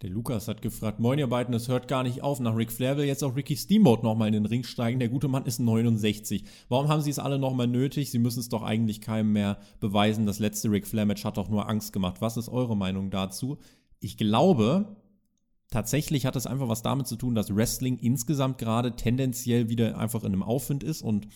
[0.04, 2.41] Der Lukas hat gefragt, moin ihr beiden, es hört gar nicht auf.
[2.41, 4.99] Nach Ric Flair will jetzt auch Ricky Steamboat nochmal in den Ring steigen.
[4.99, 6.43] Der gute Mann ist 69.
[6.68, 8.12] Warum haben sie es alle nochmal nötig?
[8.12, 10.26] Sie müssen es doch eigentlich keinem mehr beweisen.
[10.26, 12.20] Das letzte Ric Flair-Match hat doch nur Angst gemacht.
[12.20, 13.60] Was ist eure Meinung dazu?
[14.01, 14.97] Ich glaube,
[15.72, 20.24] tatsächlich hat es einfach was damit zu tun, dass Wrestling insgesamt gerade tendenziell wieder einfach
[20.24, 21.30] in einem Aufwind ist und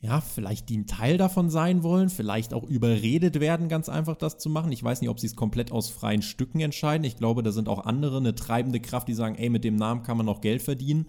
[0.00, 4.38] ja, vielleicht die ein Teil davon sein wollen, vielleicht auch überredet werden, ganz einfach das
[4.38, 4.70] zu machen.
[4.70, 7.04] Ich weiß nicht, ob sie es komplett aus freien Stücken entscheiden.
[7.04, 10.02] Ich glaube, da sind auch andere eine treibende Kraft, die sagen, ey, mit dem Namen
[10.02, 11.06] kann man auch Geld verdienen.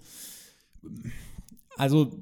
[1.76, 2.12] Also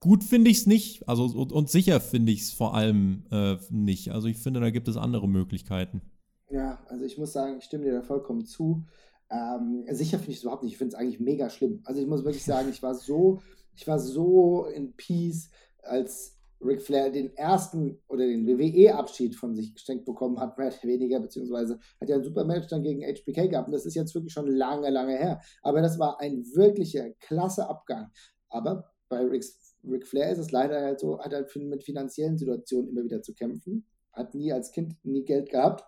[0.00, 3.56] gut finde ich es nicht, also und, und sicher finde ich es vor allem äh,
[3.70, 4.10] nicht.
[4.10, 6.02] Also ich finde, da gibt es andere Möglichkeiten.
[6.50, 8.84] Ja, also ich muss sagen, ich stimme dir da vollkommen zu.
[9.30, 10.72] Ähm, sicher finde ich es überhaupt nicht.
[10.72, 11.80] Ich finde es eigentlich mega schlimm.
[11.84, 13.40] Also ich muss wirklich sagen, ich war so,
[13.74, 15.48] ich war so in Peace
[15.82, 20.82] als Ric Flair den ersten oder den WWE-Abschied von sich geschenkt bekommen hat, mehr oder
[20.82, 23.68] weniger, beziehungsweise hat ja ein super Match dann gegen HBK gehabt.
[23.68, 25.40] Und das ist jetzt wirklich schon lange, lange her.
[25.62, 28.10] Aber das war ein wirklicher klasse Abgang.
[28.48, 29.44] Aber bei Ric,
[29.84, 33.34] Ric Flair ist es leider halt so, hat halt mit finanziellen Situationen immer wieder zu
[33.34, 33.86] kämpfen.
[34.12, 35.84] Hat nie als Kind nie Geld gehabt.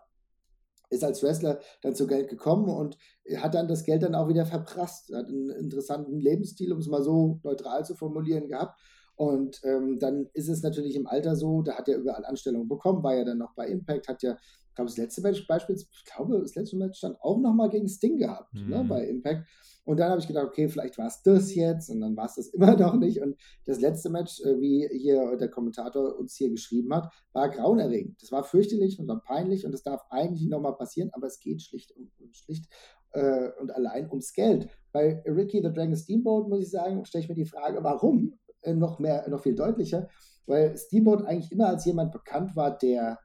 [0.90, 2.97] Ist als Wrestler dann zu Geld gekommen und
[3.36, 5.12] hat dann das Geld dann auch wieder verprasst.
[5.14, 8.78] Hat einen interessanten Lebensstil, um es mal so neutral zu formulieren, gehabt
[9.16, 13.02] und ähm, dann ist es natürlich im Alter so, da hat er überall Anstellungen bekommen,
[13.02, 14.36] war ja dann noch bei Impact, hat ja,
[14.68, 17.88] ich glaube, das letzte Match beispielsweise, ich glaube, das letzte Match dann auch nochmal gegen
[17.88, 18.70] Sting gehabt, ne, mhm.
[18.70, 19.46] ne, bei Impact.
[19.84, 22.36] Und dann habe ich gedacht, okay, vielleicht war es das jetzt und dann war es
[22.36, 23.20] das immer noch nicht.
[23.20, 23.36] Und
[23.66, 28.20] das letzte Match, äh, wie hier der Kommentator uns hier geschrieben hat, war grauenerregend.
[28.20, 31.62] Das war fürchterlich und war peinlich und das darf eigentlich nochmal passieren, aber es geht
[31.62, 32.66] schlicht und, und schlicht
[33.12, 34.68] äh, und allein ums Geld.
[34.90, 38.38] Bei Ricky the Dragon Steamboat, muss ich sagen, stelle ich mir die Frage, warum?
[38.64, 40.08] Äh, noch mehr, noch viel deutlicher,
[40.46, 43.18] weil Steamboat eigentlich immer als jemand bekannt war, der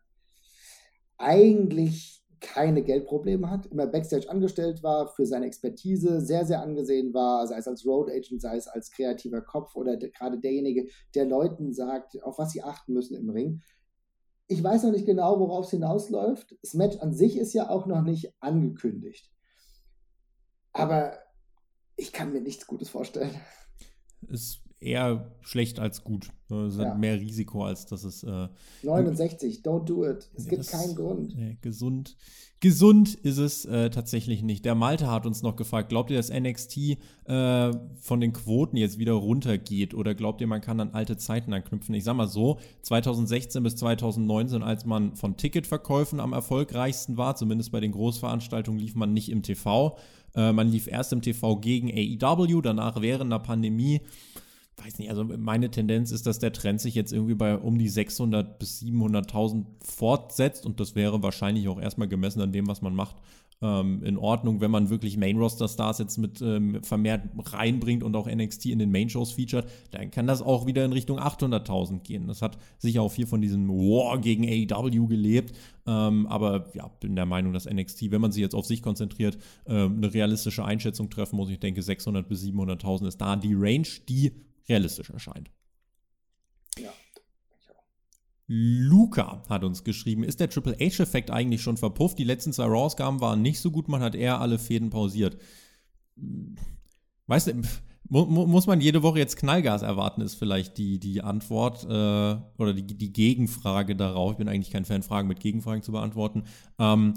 [1.17, 7.45] eigentlich keine Geldprobleme hat, immer Backstage angestellt war, für seine Expertise sehr, sehr angesehen war,
[7.47, 11.25] sei es als Road Agent, sei es als kreativer Kopf oder der, gerade derjenige, der
[11.25, 13.61] Leuten sagt, auf was sie achten müssen im Ring.
[14.47, 16.55] Ich weiß noch nicht genau, worauf es hinausläuft.
[16.61, 19.29] Das Match an sich ist ja auch noch nicht angekündigt.
[20.71, 21.17] Aber
[21.97, 23.35] ich kann mir nichts Gutes vorstellen.
[24.31, 26.30] Es eher schlecht als gut.
[26.49, 26.95] Es ja.
[26.95, 28.23] mehr Risiko, als dass es.
[28.23, 28.47] Äh,
[28.84, 30.30] 69, don't do it.
[30.36, 31.38] Es gibt keinen Grund.
[31.38, 32.17] Äh, gesund.
[32.61, 34.65] Gesund ist es äh, tatsächlich nicht.
[34.65, 37.71] Der Malte hat uns noch gefragt, glaubt ihr, dass NXT äh,
[38.01, 41.95] von den Quoten jetzt wieder runtergeht oder glaubt ihr, man kann an alte Zeiten anknüpfen?
[41.95, 47.71] Ich sag mal so, 2016 bis 2019, als man von Ticketverkäufen am erfolgreichsten war, zumindest
[47.71, 49.97] bei den Großveranstaltungen, lief man nicht im TV.
[50.36, 54.01] Äh, man lief erst im TV gegen AEW, danach während der Pandemie
[54.84, 57.89] weiß nicht, also meine Tendenz ist, dass der Trend sich jetzt irgendwie bei um die
[57.89, 62.95] 600 bis 700.000 fortsetzt und das wäre wahrscheinlich auch erstmal gemessen an dem, was man
[62.95, 63.15] macht,
[63.61, 68.67] ähm, in Ordnung, wenn man wirklich Main-Roster-Stars jetzt mit ähm, vermehrt reinbringt und auch NXT
[68.67, 72.27] in den Main-Shows featured, dann kann das auch wieder in Richtung 800.000 gehen.
[72.27, 75.55] Das hat sicher auch viel von diesem War gegen AEW gelebt,
[75.86, 79.38] ähm, aber ja, bin der Meinung, dass NXT, wenn man sich jetzt auf sich konzentriert,
[79.65, 81.49] ähm, eine realistische Einschätzung treffen muss.
[81.49, 84.32] Ich denke, 600 bis 700.000 ist da die Range, die
[84.70, 85.51] realistisch erscheint.
[86.78, 86.91] Ja.
[88.51, 92.17] Luca hat uns geschrieben, ist der Triple H-Effekt eigentlich schon verpufft?
[92.17, 95.38] Die letzten zwei Raw-Ausgaben waren nicht so gut, man hat eher alle Fäden pausiert.
[97.28, 97.61] Weißt du,
[98.09, 102.74] mu muss man jede Woche jetzt Knallgas erwarten, ist vielleicht die, die Antwort äh, oder
[102.74, 104.32] die, die Gegenfrage darauf.
[104.32, 106.45] Ich bin eigentlich kein Fan, Fragen mit Gegenfragen zu beantworten.
[106.80, 107.13] Ähm,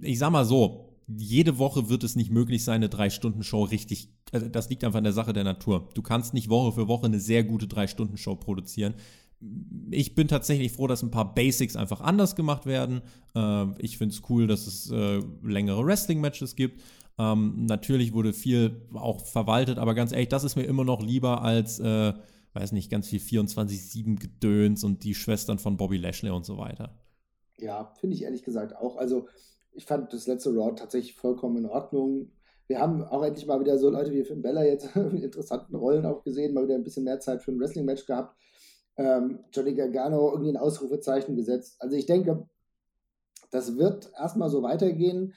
[0.00, 4.12] ich sag mal so, jede Woche wird es nicht möglich sein, eine Drei-Stunden-Show richtig.
[4.30, 5.88] Also das liegt einfach an der Sache der Natur.
[5.94, 8.94] Du kannst nicht Woche für Woche eine sehr gute Drei-Stunden-Show produzieren.
[9.90, 13.00] Ich bin tatsächlich froh, dass ein paar Basics einfach anders gemacht werden.
[13.34, 16.82] Äh, ich finde es cool, dass es äh, längere Wrestling-Matches gibt.
[17.18, 21.42] Ähm, natürlich wurde viel auch verwaltet, aber ganz ehrlich, das ist mir immer noch lieber
[21.42, 22.12] als, äh,
[22.52, 26.98] weiß nicht, ganz viel 24-7-Gedöns und die Schwestern von Bobby Lashley und so weiter.
[27.58, 28.96] Ja, finde ich ehrlich gesagt auch.
[28.96, 29.26] Also,
[29.78, 32.32] ich fand das letzte Raw tatsächlich vollkommen in Ordnung.
[32.66, 36.04] Wir haben auch endlich mal wieder so Leute wie Finn Bella jetzt in interessanten Rollen
[36.04, 38.36] auch gesehen, mal wieder ein bisschen mehr Zeit für ein Wrestling-Match gehabt.
[38.96, 41.76] Ähm, Johnny Gargano irgendwie ein Ausrufezeichen gesetzt.
[41.78, 42.48] Also ich denke,
[43.52, 45.32] das wird erstmal so weitergehen.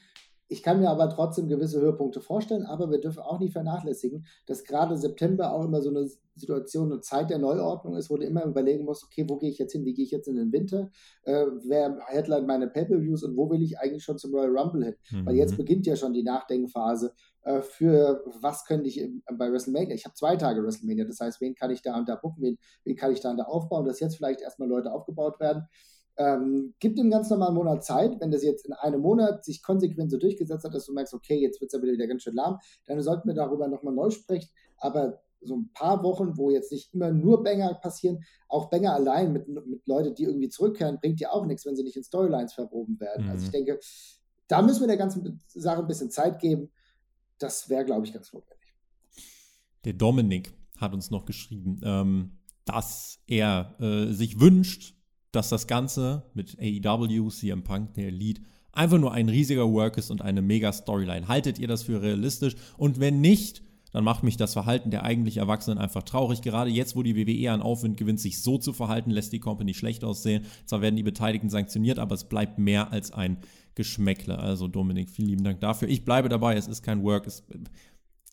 [0.52, 4.66] Ich kann mir aber trotzdem gewisse Höhepunkte vorstellen, aber wir dürfen auch nicht vernachlässigen, dass
[4.66, 8.44] gerade September auch immer so eine Situation, eine Zeit der Neuordnung ist, wo du immer
[8.44, 10.92] überlegen musst, okay, wo gehe ich jetzt hin, wie gehe ich jetzt in den Winter,
[11.24, 14.96] äh, wer headline meine Pay-Per-Views und wo will ich eigentlich schon zum Royal Rumble hin?
[15.12, 15.26] Mhm.
[15.26, 17.14] Weil jetzt beginnt ja schon die Nachdenkphase
[17.44, 21.56] äh, für was könnte ich bei WrestleMania, ich habe zwei Tage WrestleMania, das heißt, wen
[21.56, 24.02] kann ich da und da gucken, wen, wen kann ich da und da aufbauen, dass
[24.02, 25.70] jetzt vielleicht erstmal Leute aufgebaut werden
[26.22, 28.20] ähm, gib dem ganz normalen Monat Zeit.
[28.20, 31.40] Wenn das jetzt in einem Monat sich konsequent so durchgesetzt hat, dass du merkst, okay,
[31.40, 34.50] jetzt wird es ja wieder ganz schön lahm, dann sollten wir darüber nochmal neu sprechen.
[34.78, 39.34] Aber so ein paar Wochen, wo jetzt nicht immer nur Banger passieren, auch Banger allein
[39.34, 42.54] mit, mit Leuten, die irgendwie zurückkehren, bringt ja auch nichts, wenn sie nicht in Storylines
[42.54, 43.26] verproben werden.
[43.26, 43.32] Mhm.
[43.32, 43.80] Also ich denke,
[44.48, 46.70] da müssen wir der ganzen Sache ein bisschen Zeit geben.
[47.40, 48.76] Das wäre, glaube ich, ganz notwendig.
[49.84, 54.96] Der Dominik hat uns noch geschrieben, ähm, dass er äh, sich wünscht,
[55.32, 58.42] dass das Ganze mit AEW, CM Punk, der Elite,
[58.74, 61.28] einfach nur ein riesiger Work ist und eine mega Storyline.
[61.28, 62.56] Haltet ihr das für realistisch?
[62.78, 66.42] Und wenn nicht, dann macht mich das Verhalten der eigentlich Erwachsenen einfach traurig.
[66.42, 69.74] Gerade jetzt, wo die WWE an Aufwind gewinnt, sich so zu verhalten, lässt die Company
[69.74, 70.46] schlecht aussehen.
[70.66, 73.38] Zwar werden die Beteiligten sanktioniert, aber es bleibt mehr als ein
[73.76, 74.40] Geschmäckle.
[74.40, 75.90] Also Dominik, vielen lieben Dank dafür.
[75.90, 77.44] Ich bleibe dabei, es ist kein Work, es,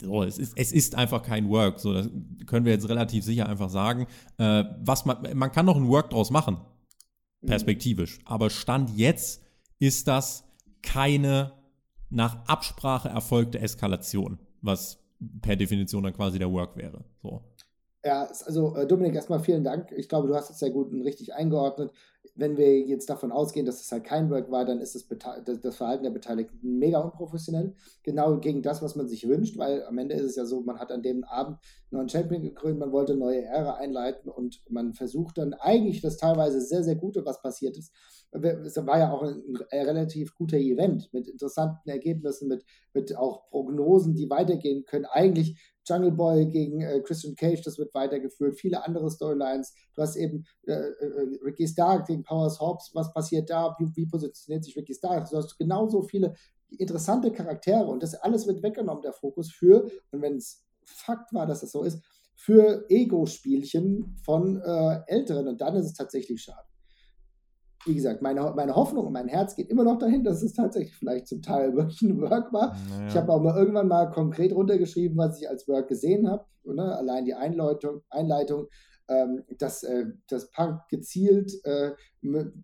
[0.00, 1.80] so, es, ist, es ist einfach kein Work.
[1.80, 2.08] So, das
[2.46, 4.06] können wir jetzt relativ sicher einfach sagen.
[4.36, 6.58] Äh, was man, man kann noch ein Work draus machen.
[7.40, 7.46] Mhm.
[7.46, 8.18] perspektivisch.
[8.24, 9.42] Aber Stand jetzt
[9.78, 10.44] ist das
[10.82, 11.52] keine
[12.10, 14.98] nach Absprache erfolgte Eskalation, was
[15.42, 17.04] per Definition dann quasi der Work wäre.
[17.22, 17.42] So.
[18.04, 19.92] Ja, also äh, Dominik, erstmal vielen Dank.
[19.92, 21.92] Ich glaube, du hast es sehr gut und richtig eingeordnet.
[22.38, 25.08] Wenn wir jetzt davon ausgehen, dass es halt kein Work war, dann ist das,
[25.60, 27.74] das Verhalten der Beteiligten mega unprofessionell.
[28.04, 30.78] Genau gegen das, was man sich wünscht, weil am Ende ist es ja so, man
[30.78, 31.58] hat an dem Abend
[31.90, 36.16] einen neuen Champion gekrönt, man wollte neue Ära einleiten und man versucht dann eigentlich das
[36.16, 37.92] teilweise sehr, sehr Gute, was passiert ist.
[38.30, 44.14] Es war ja auch ein, relativ guter Event mit interessanten Ergebnissen, mit, mit auch Prognosen,
[44.14, 45.06] die weitergehen können.
[45.06, 45.58] Eigentlich
[45.88, 49.74] Jungle Boy gegen äh, Christian Cage, das wird weitergeführt, viele andere Storylines.
[49.94, 54.06] Du hast eben äh, äh, Ricky Stark gegen Powers Hobbs, was passiert da, wie, wie
[54.06, 55.28] positioniert sich Ricky Stark?
[55.30, 56.34] Du hast genauso viele
[56.78, 61.46] interessante Charaktere und das alles wird weggenommen, der Fokus für, und wenn es Fakt war,
[61.46, 62.02] dass das so ist,
[62.34, 66.68] für Ego-Spielchen von äh, Älteren und dann ist es tatsächlich schade
[67.88, 70.94] wie gesagt, meine, meine Hoffnung und mein Herz geht immer noch dahin, dass es tatsächlich
[70.94, 72.76] vielleicht zum Teil wirklich ein Work war.
[72.90, 73.08] Naja.
[73.08, 76.44] Ich habe auch mal irgendwann mal konkret runtergeschrieben, was ich als Work gesehen habe.
[76.64, 76.96] Ne?
[76.96, 78.68] Allein die Einleitung, Einleitung
[79.08, 81.92] ähm, dass, äh, dass Punk gezielt äh,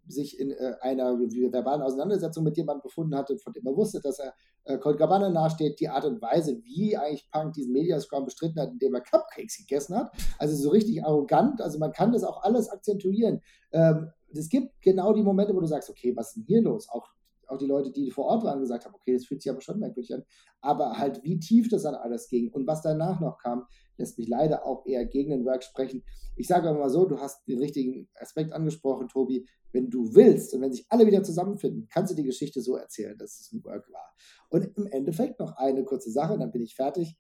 [0.07, 4.19] sich in äh, einer verbalen Auseinandersetzung mit jemandem befunden hatte, von dem er wusste, dass
[4.19, 4.35] er
[4.65, 8.73] äh, Colt Cabana nahesteht, die Art und Weise, wie eigentlich Punk diesen Mediascrum bestritten hat,
[8.73, 10.13] indem er Cupcakes gegessen hat.
[10.39, 11.61] Also so richtig arrogant.
[11.61, 13.41] Also man kann das auch alles akzentuieren.
[13.73, 16.89] Ähm, es gibt genau die Momente, wo du sagst, okay, was ist denn hier los?
[16.89, 17.09] Auch,
[17.47, 19.79] auch die Leute, die vor Ort waren, gesagt haben, okay, das fühlt sich aber schon
[19.79, 20.25] merkwürdig an.
[20.61, 23.67] Aber halt, wie tief das dann alles ging und was danach noch kam,
[23.97, 26.03] lässt mich leider auch eher gegen den Work sprechen.
[26.37, 29.47] Ich sage aber mal so, du hast den richtigen Aspekt angesprochen, Tobi.
[29.73, 33.19] Wenn du willst und wenn sich alle wieder zusammenfinden, kannst du die Geschichte so erzählen,
[33.19, 34.15] dass es ein Work war.
[34.51, 37.17] Und im Endeffekt noch eine kurze Sache, dann bin ich fertig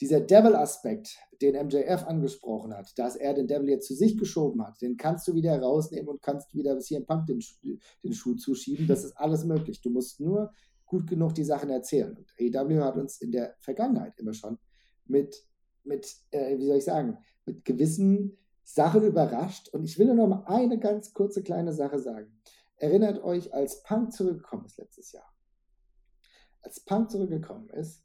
[0.00, 4.80] dieser Devil-Aspekt, den MJF angesprochen hat, dass er den Devil jetzt zu sich geschoben hat,
[4.80, 7.40] den kannst du wieder rausnehmen und kannst wieder bis hier im Punk den,
[8.02, 8.86] den Schuh zuschieben.
[8.86, 9.80] Das ist alles möglich.
[9.80, 10.52] Du musst nur
[10.86, 12.16] gut genug die Sachen erzählen.
[12.16, 14.58] Und AEW hat uns in der Vergangenheit immer schon
[15.06, 15.46] mit,
[15.84, 19.68] mit äh, wie soll ich sagen, mit gewissen Sachen überrascht.
[19.68, 22.40] Und ich will nur noch mal eine ganz kurze kleine Sache sagen.
[22.76, 25.32] Erinnert euch, als Punk zurückgekommen ist letztes Jahr.
[26.62, 28.04] Als Punk zurückgekommen ist,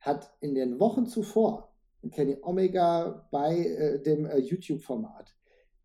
[0.00, 1.74] hat in den Wochen zuvor
[2.12, 5.34] Kenny Omega bei äh, dem äh, YouTube-Format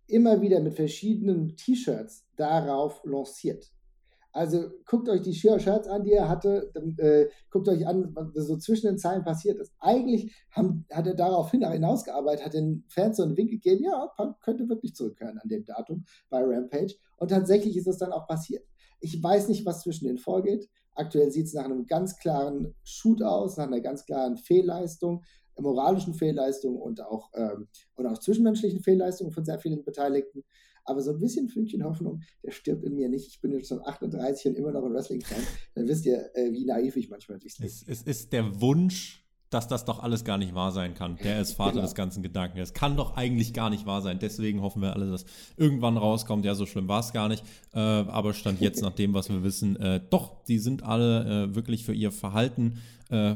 [0.08, 3.74] immer wieder mit verschiedenen T-Shirts darauf lanciert.
[4.34, 8.48] Also guckt euch die Shirts an, die er hatte, dann, äh, guckt euch an, was
[8.48, 9.72] so zwischen den Zeilen passiert ist.
[9.80, 14.40] Eigentlich haben, hat er darauf hinausgearbeitet, hat den Fans so einen Wink gegeben, ja, Punk
[14.42, 16.96] könnte wirklich zurückkehren an dem Datum bei Rampage.
[17.18, 18.66] Und tatsächlich ist es dann auch passiert.
[19.00, 20.68] Ich weiß nicht, was zwischen denen vorgeht.
[20.96, 25.24] Aktuell sieht es nach einem ganz klaren Shoot aus, nach einer ganz klaren Fehlleistung,
[25.58, 30.44] moralischen Fehlleistung und auch, ähm, und auch zwischenmenschlichen Fehlleistungen von sehr vielen Beteiligten.
[30.86, 33.26] aber so ein bisschen Fünkchen Hoffnung, der stirbt in mir nicht.
[33.28, 35.42] Ich bin jetzt schon 38 und immer noch ein Wrestling-Fan.
[35.76, 39.23] Dann wisst ihr, äh, wie naiv ich manchmal durchs Es, es ist der Wunsch,
[39.54, 41.18] dass das doch alles gar nicht wahr sein kann.
[41.24, 41.84] Der ist Vater Genau.
[41.84, 42.60] des ganzen Gedanken.
[42.60, 44.20] Es kann doch eigentlich gar nicht wahr sein.
[44.20, 45.26] Deswegen hoffen wir alle, dass
[45.58, 46.46] irgendwann rauskommt.
[46.46, 47.44] Ja, so schlimm war es gar nicht.
[47.74, 51.56] Äh, aber stand jetzt nach dem, was wir wissen, äh, doch, die sind alle äh,
[51.56, 53.36] wirklich für ihr Verhalten äh,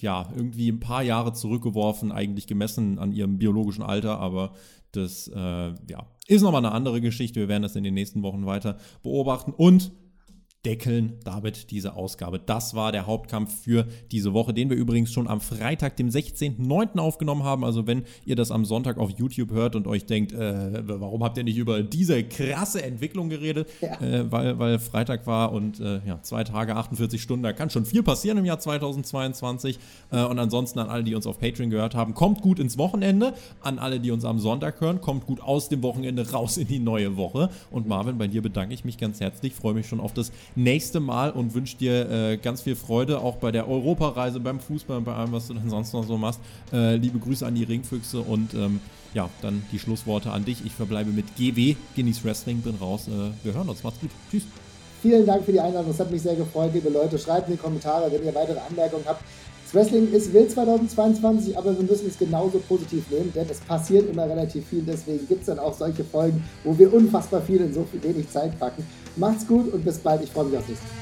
[0.00, 4.18] ja irgendwie ein paar Jahre zurückgeworfen, eigentlich gemessen an ihrem biologischen Alter.
[4.18, 4.52] Aber
[4.92, 7.40] das äh, ja, ist nochmal eine andere Geschichte.
[7.40, 9.90] Wir werden das in den nächsten Wochen weiter beobachten und
[10.64, 12.38] deckeln damit diese Ausgabe.
[12.38, 16.98] Das war der Hauptkampf für diese Woche, den wir übrigens schon am Freitag, dem 16.09.
[16.98, 17.64] aufgenommen haben.
[17.64, 21.36] Also wenn ihr das am Sonntag auf YouTube hört und euch denkt, äh, warum habt
[21.36, 23.68] ihr nicht über diese krasse Entwicklung geredet?
[23.80, 24.00] Ja.
[24.00, 27.84] Äh, weil, weil Freitag war und äh, ja, zwei Tage, 48 Stunden, da kann schon
[27.84, 29.80] viel passieren im Jahr 2022.
[30.12, 33.34] Äh, und ansonsten an alle, die uns auf Patreon gehört haben, kommt gut ins Wochenende.
[33.62, 36.78] An alle, die uns am Sonntag hören, kommt gut aus dem Wochenende raus in die
[36.78, 37.50] neue Woche.
[37.72, 41.00] Und Marvin, bei dir bedanke ich mich ganz herzlich, freue mich schon auf das nächste
[41.00, 45.04] Mal und wünsche dir äh, ganz viel Freude auch bei der Europareise, beim Fußball und
[45.04, 46.40] bei allem, was du dann sonst noch so machst.
[46.72, 48.80] Äh, liebe Grüße an die Ringfüchse und ähm,
[49.14, 50.64] ja, dann die Schlussworte an dich.
[50.64, 53.08] Ich verbleibe mit GW, Guinness Wrestling, bin raus.
[53.08, 54.10] Äh, wir hören uns, macht's gut.
[54.30, 54.44] Tschüss.
[55.02, 55.90] Vielen Dank für die Einladung.
[55.90, 57.18] Es hat mich sehr gefreut, liebe Leute.
[57.18, 59.24] Schreibt in die Kommentare, wenn ihr weitere Anmerkungen habt.
[59.64, 64.08] Das Wrestling ist wild 2022, aber wir müssen es genauso positiv nehmen, denn es passiert
[64.10, 64.82] immer relativ viel.
[64.82, 68.58] Deswegen gibt es dann auch solche Folgen, wo wir unfassbar viel in so wenig Zeit
[68.60, 68.86] packen.
[69.16, 70.22] Macht's gut und bis bald.
[70.22, 71.01] Ich freue mich aufs nächste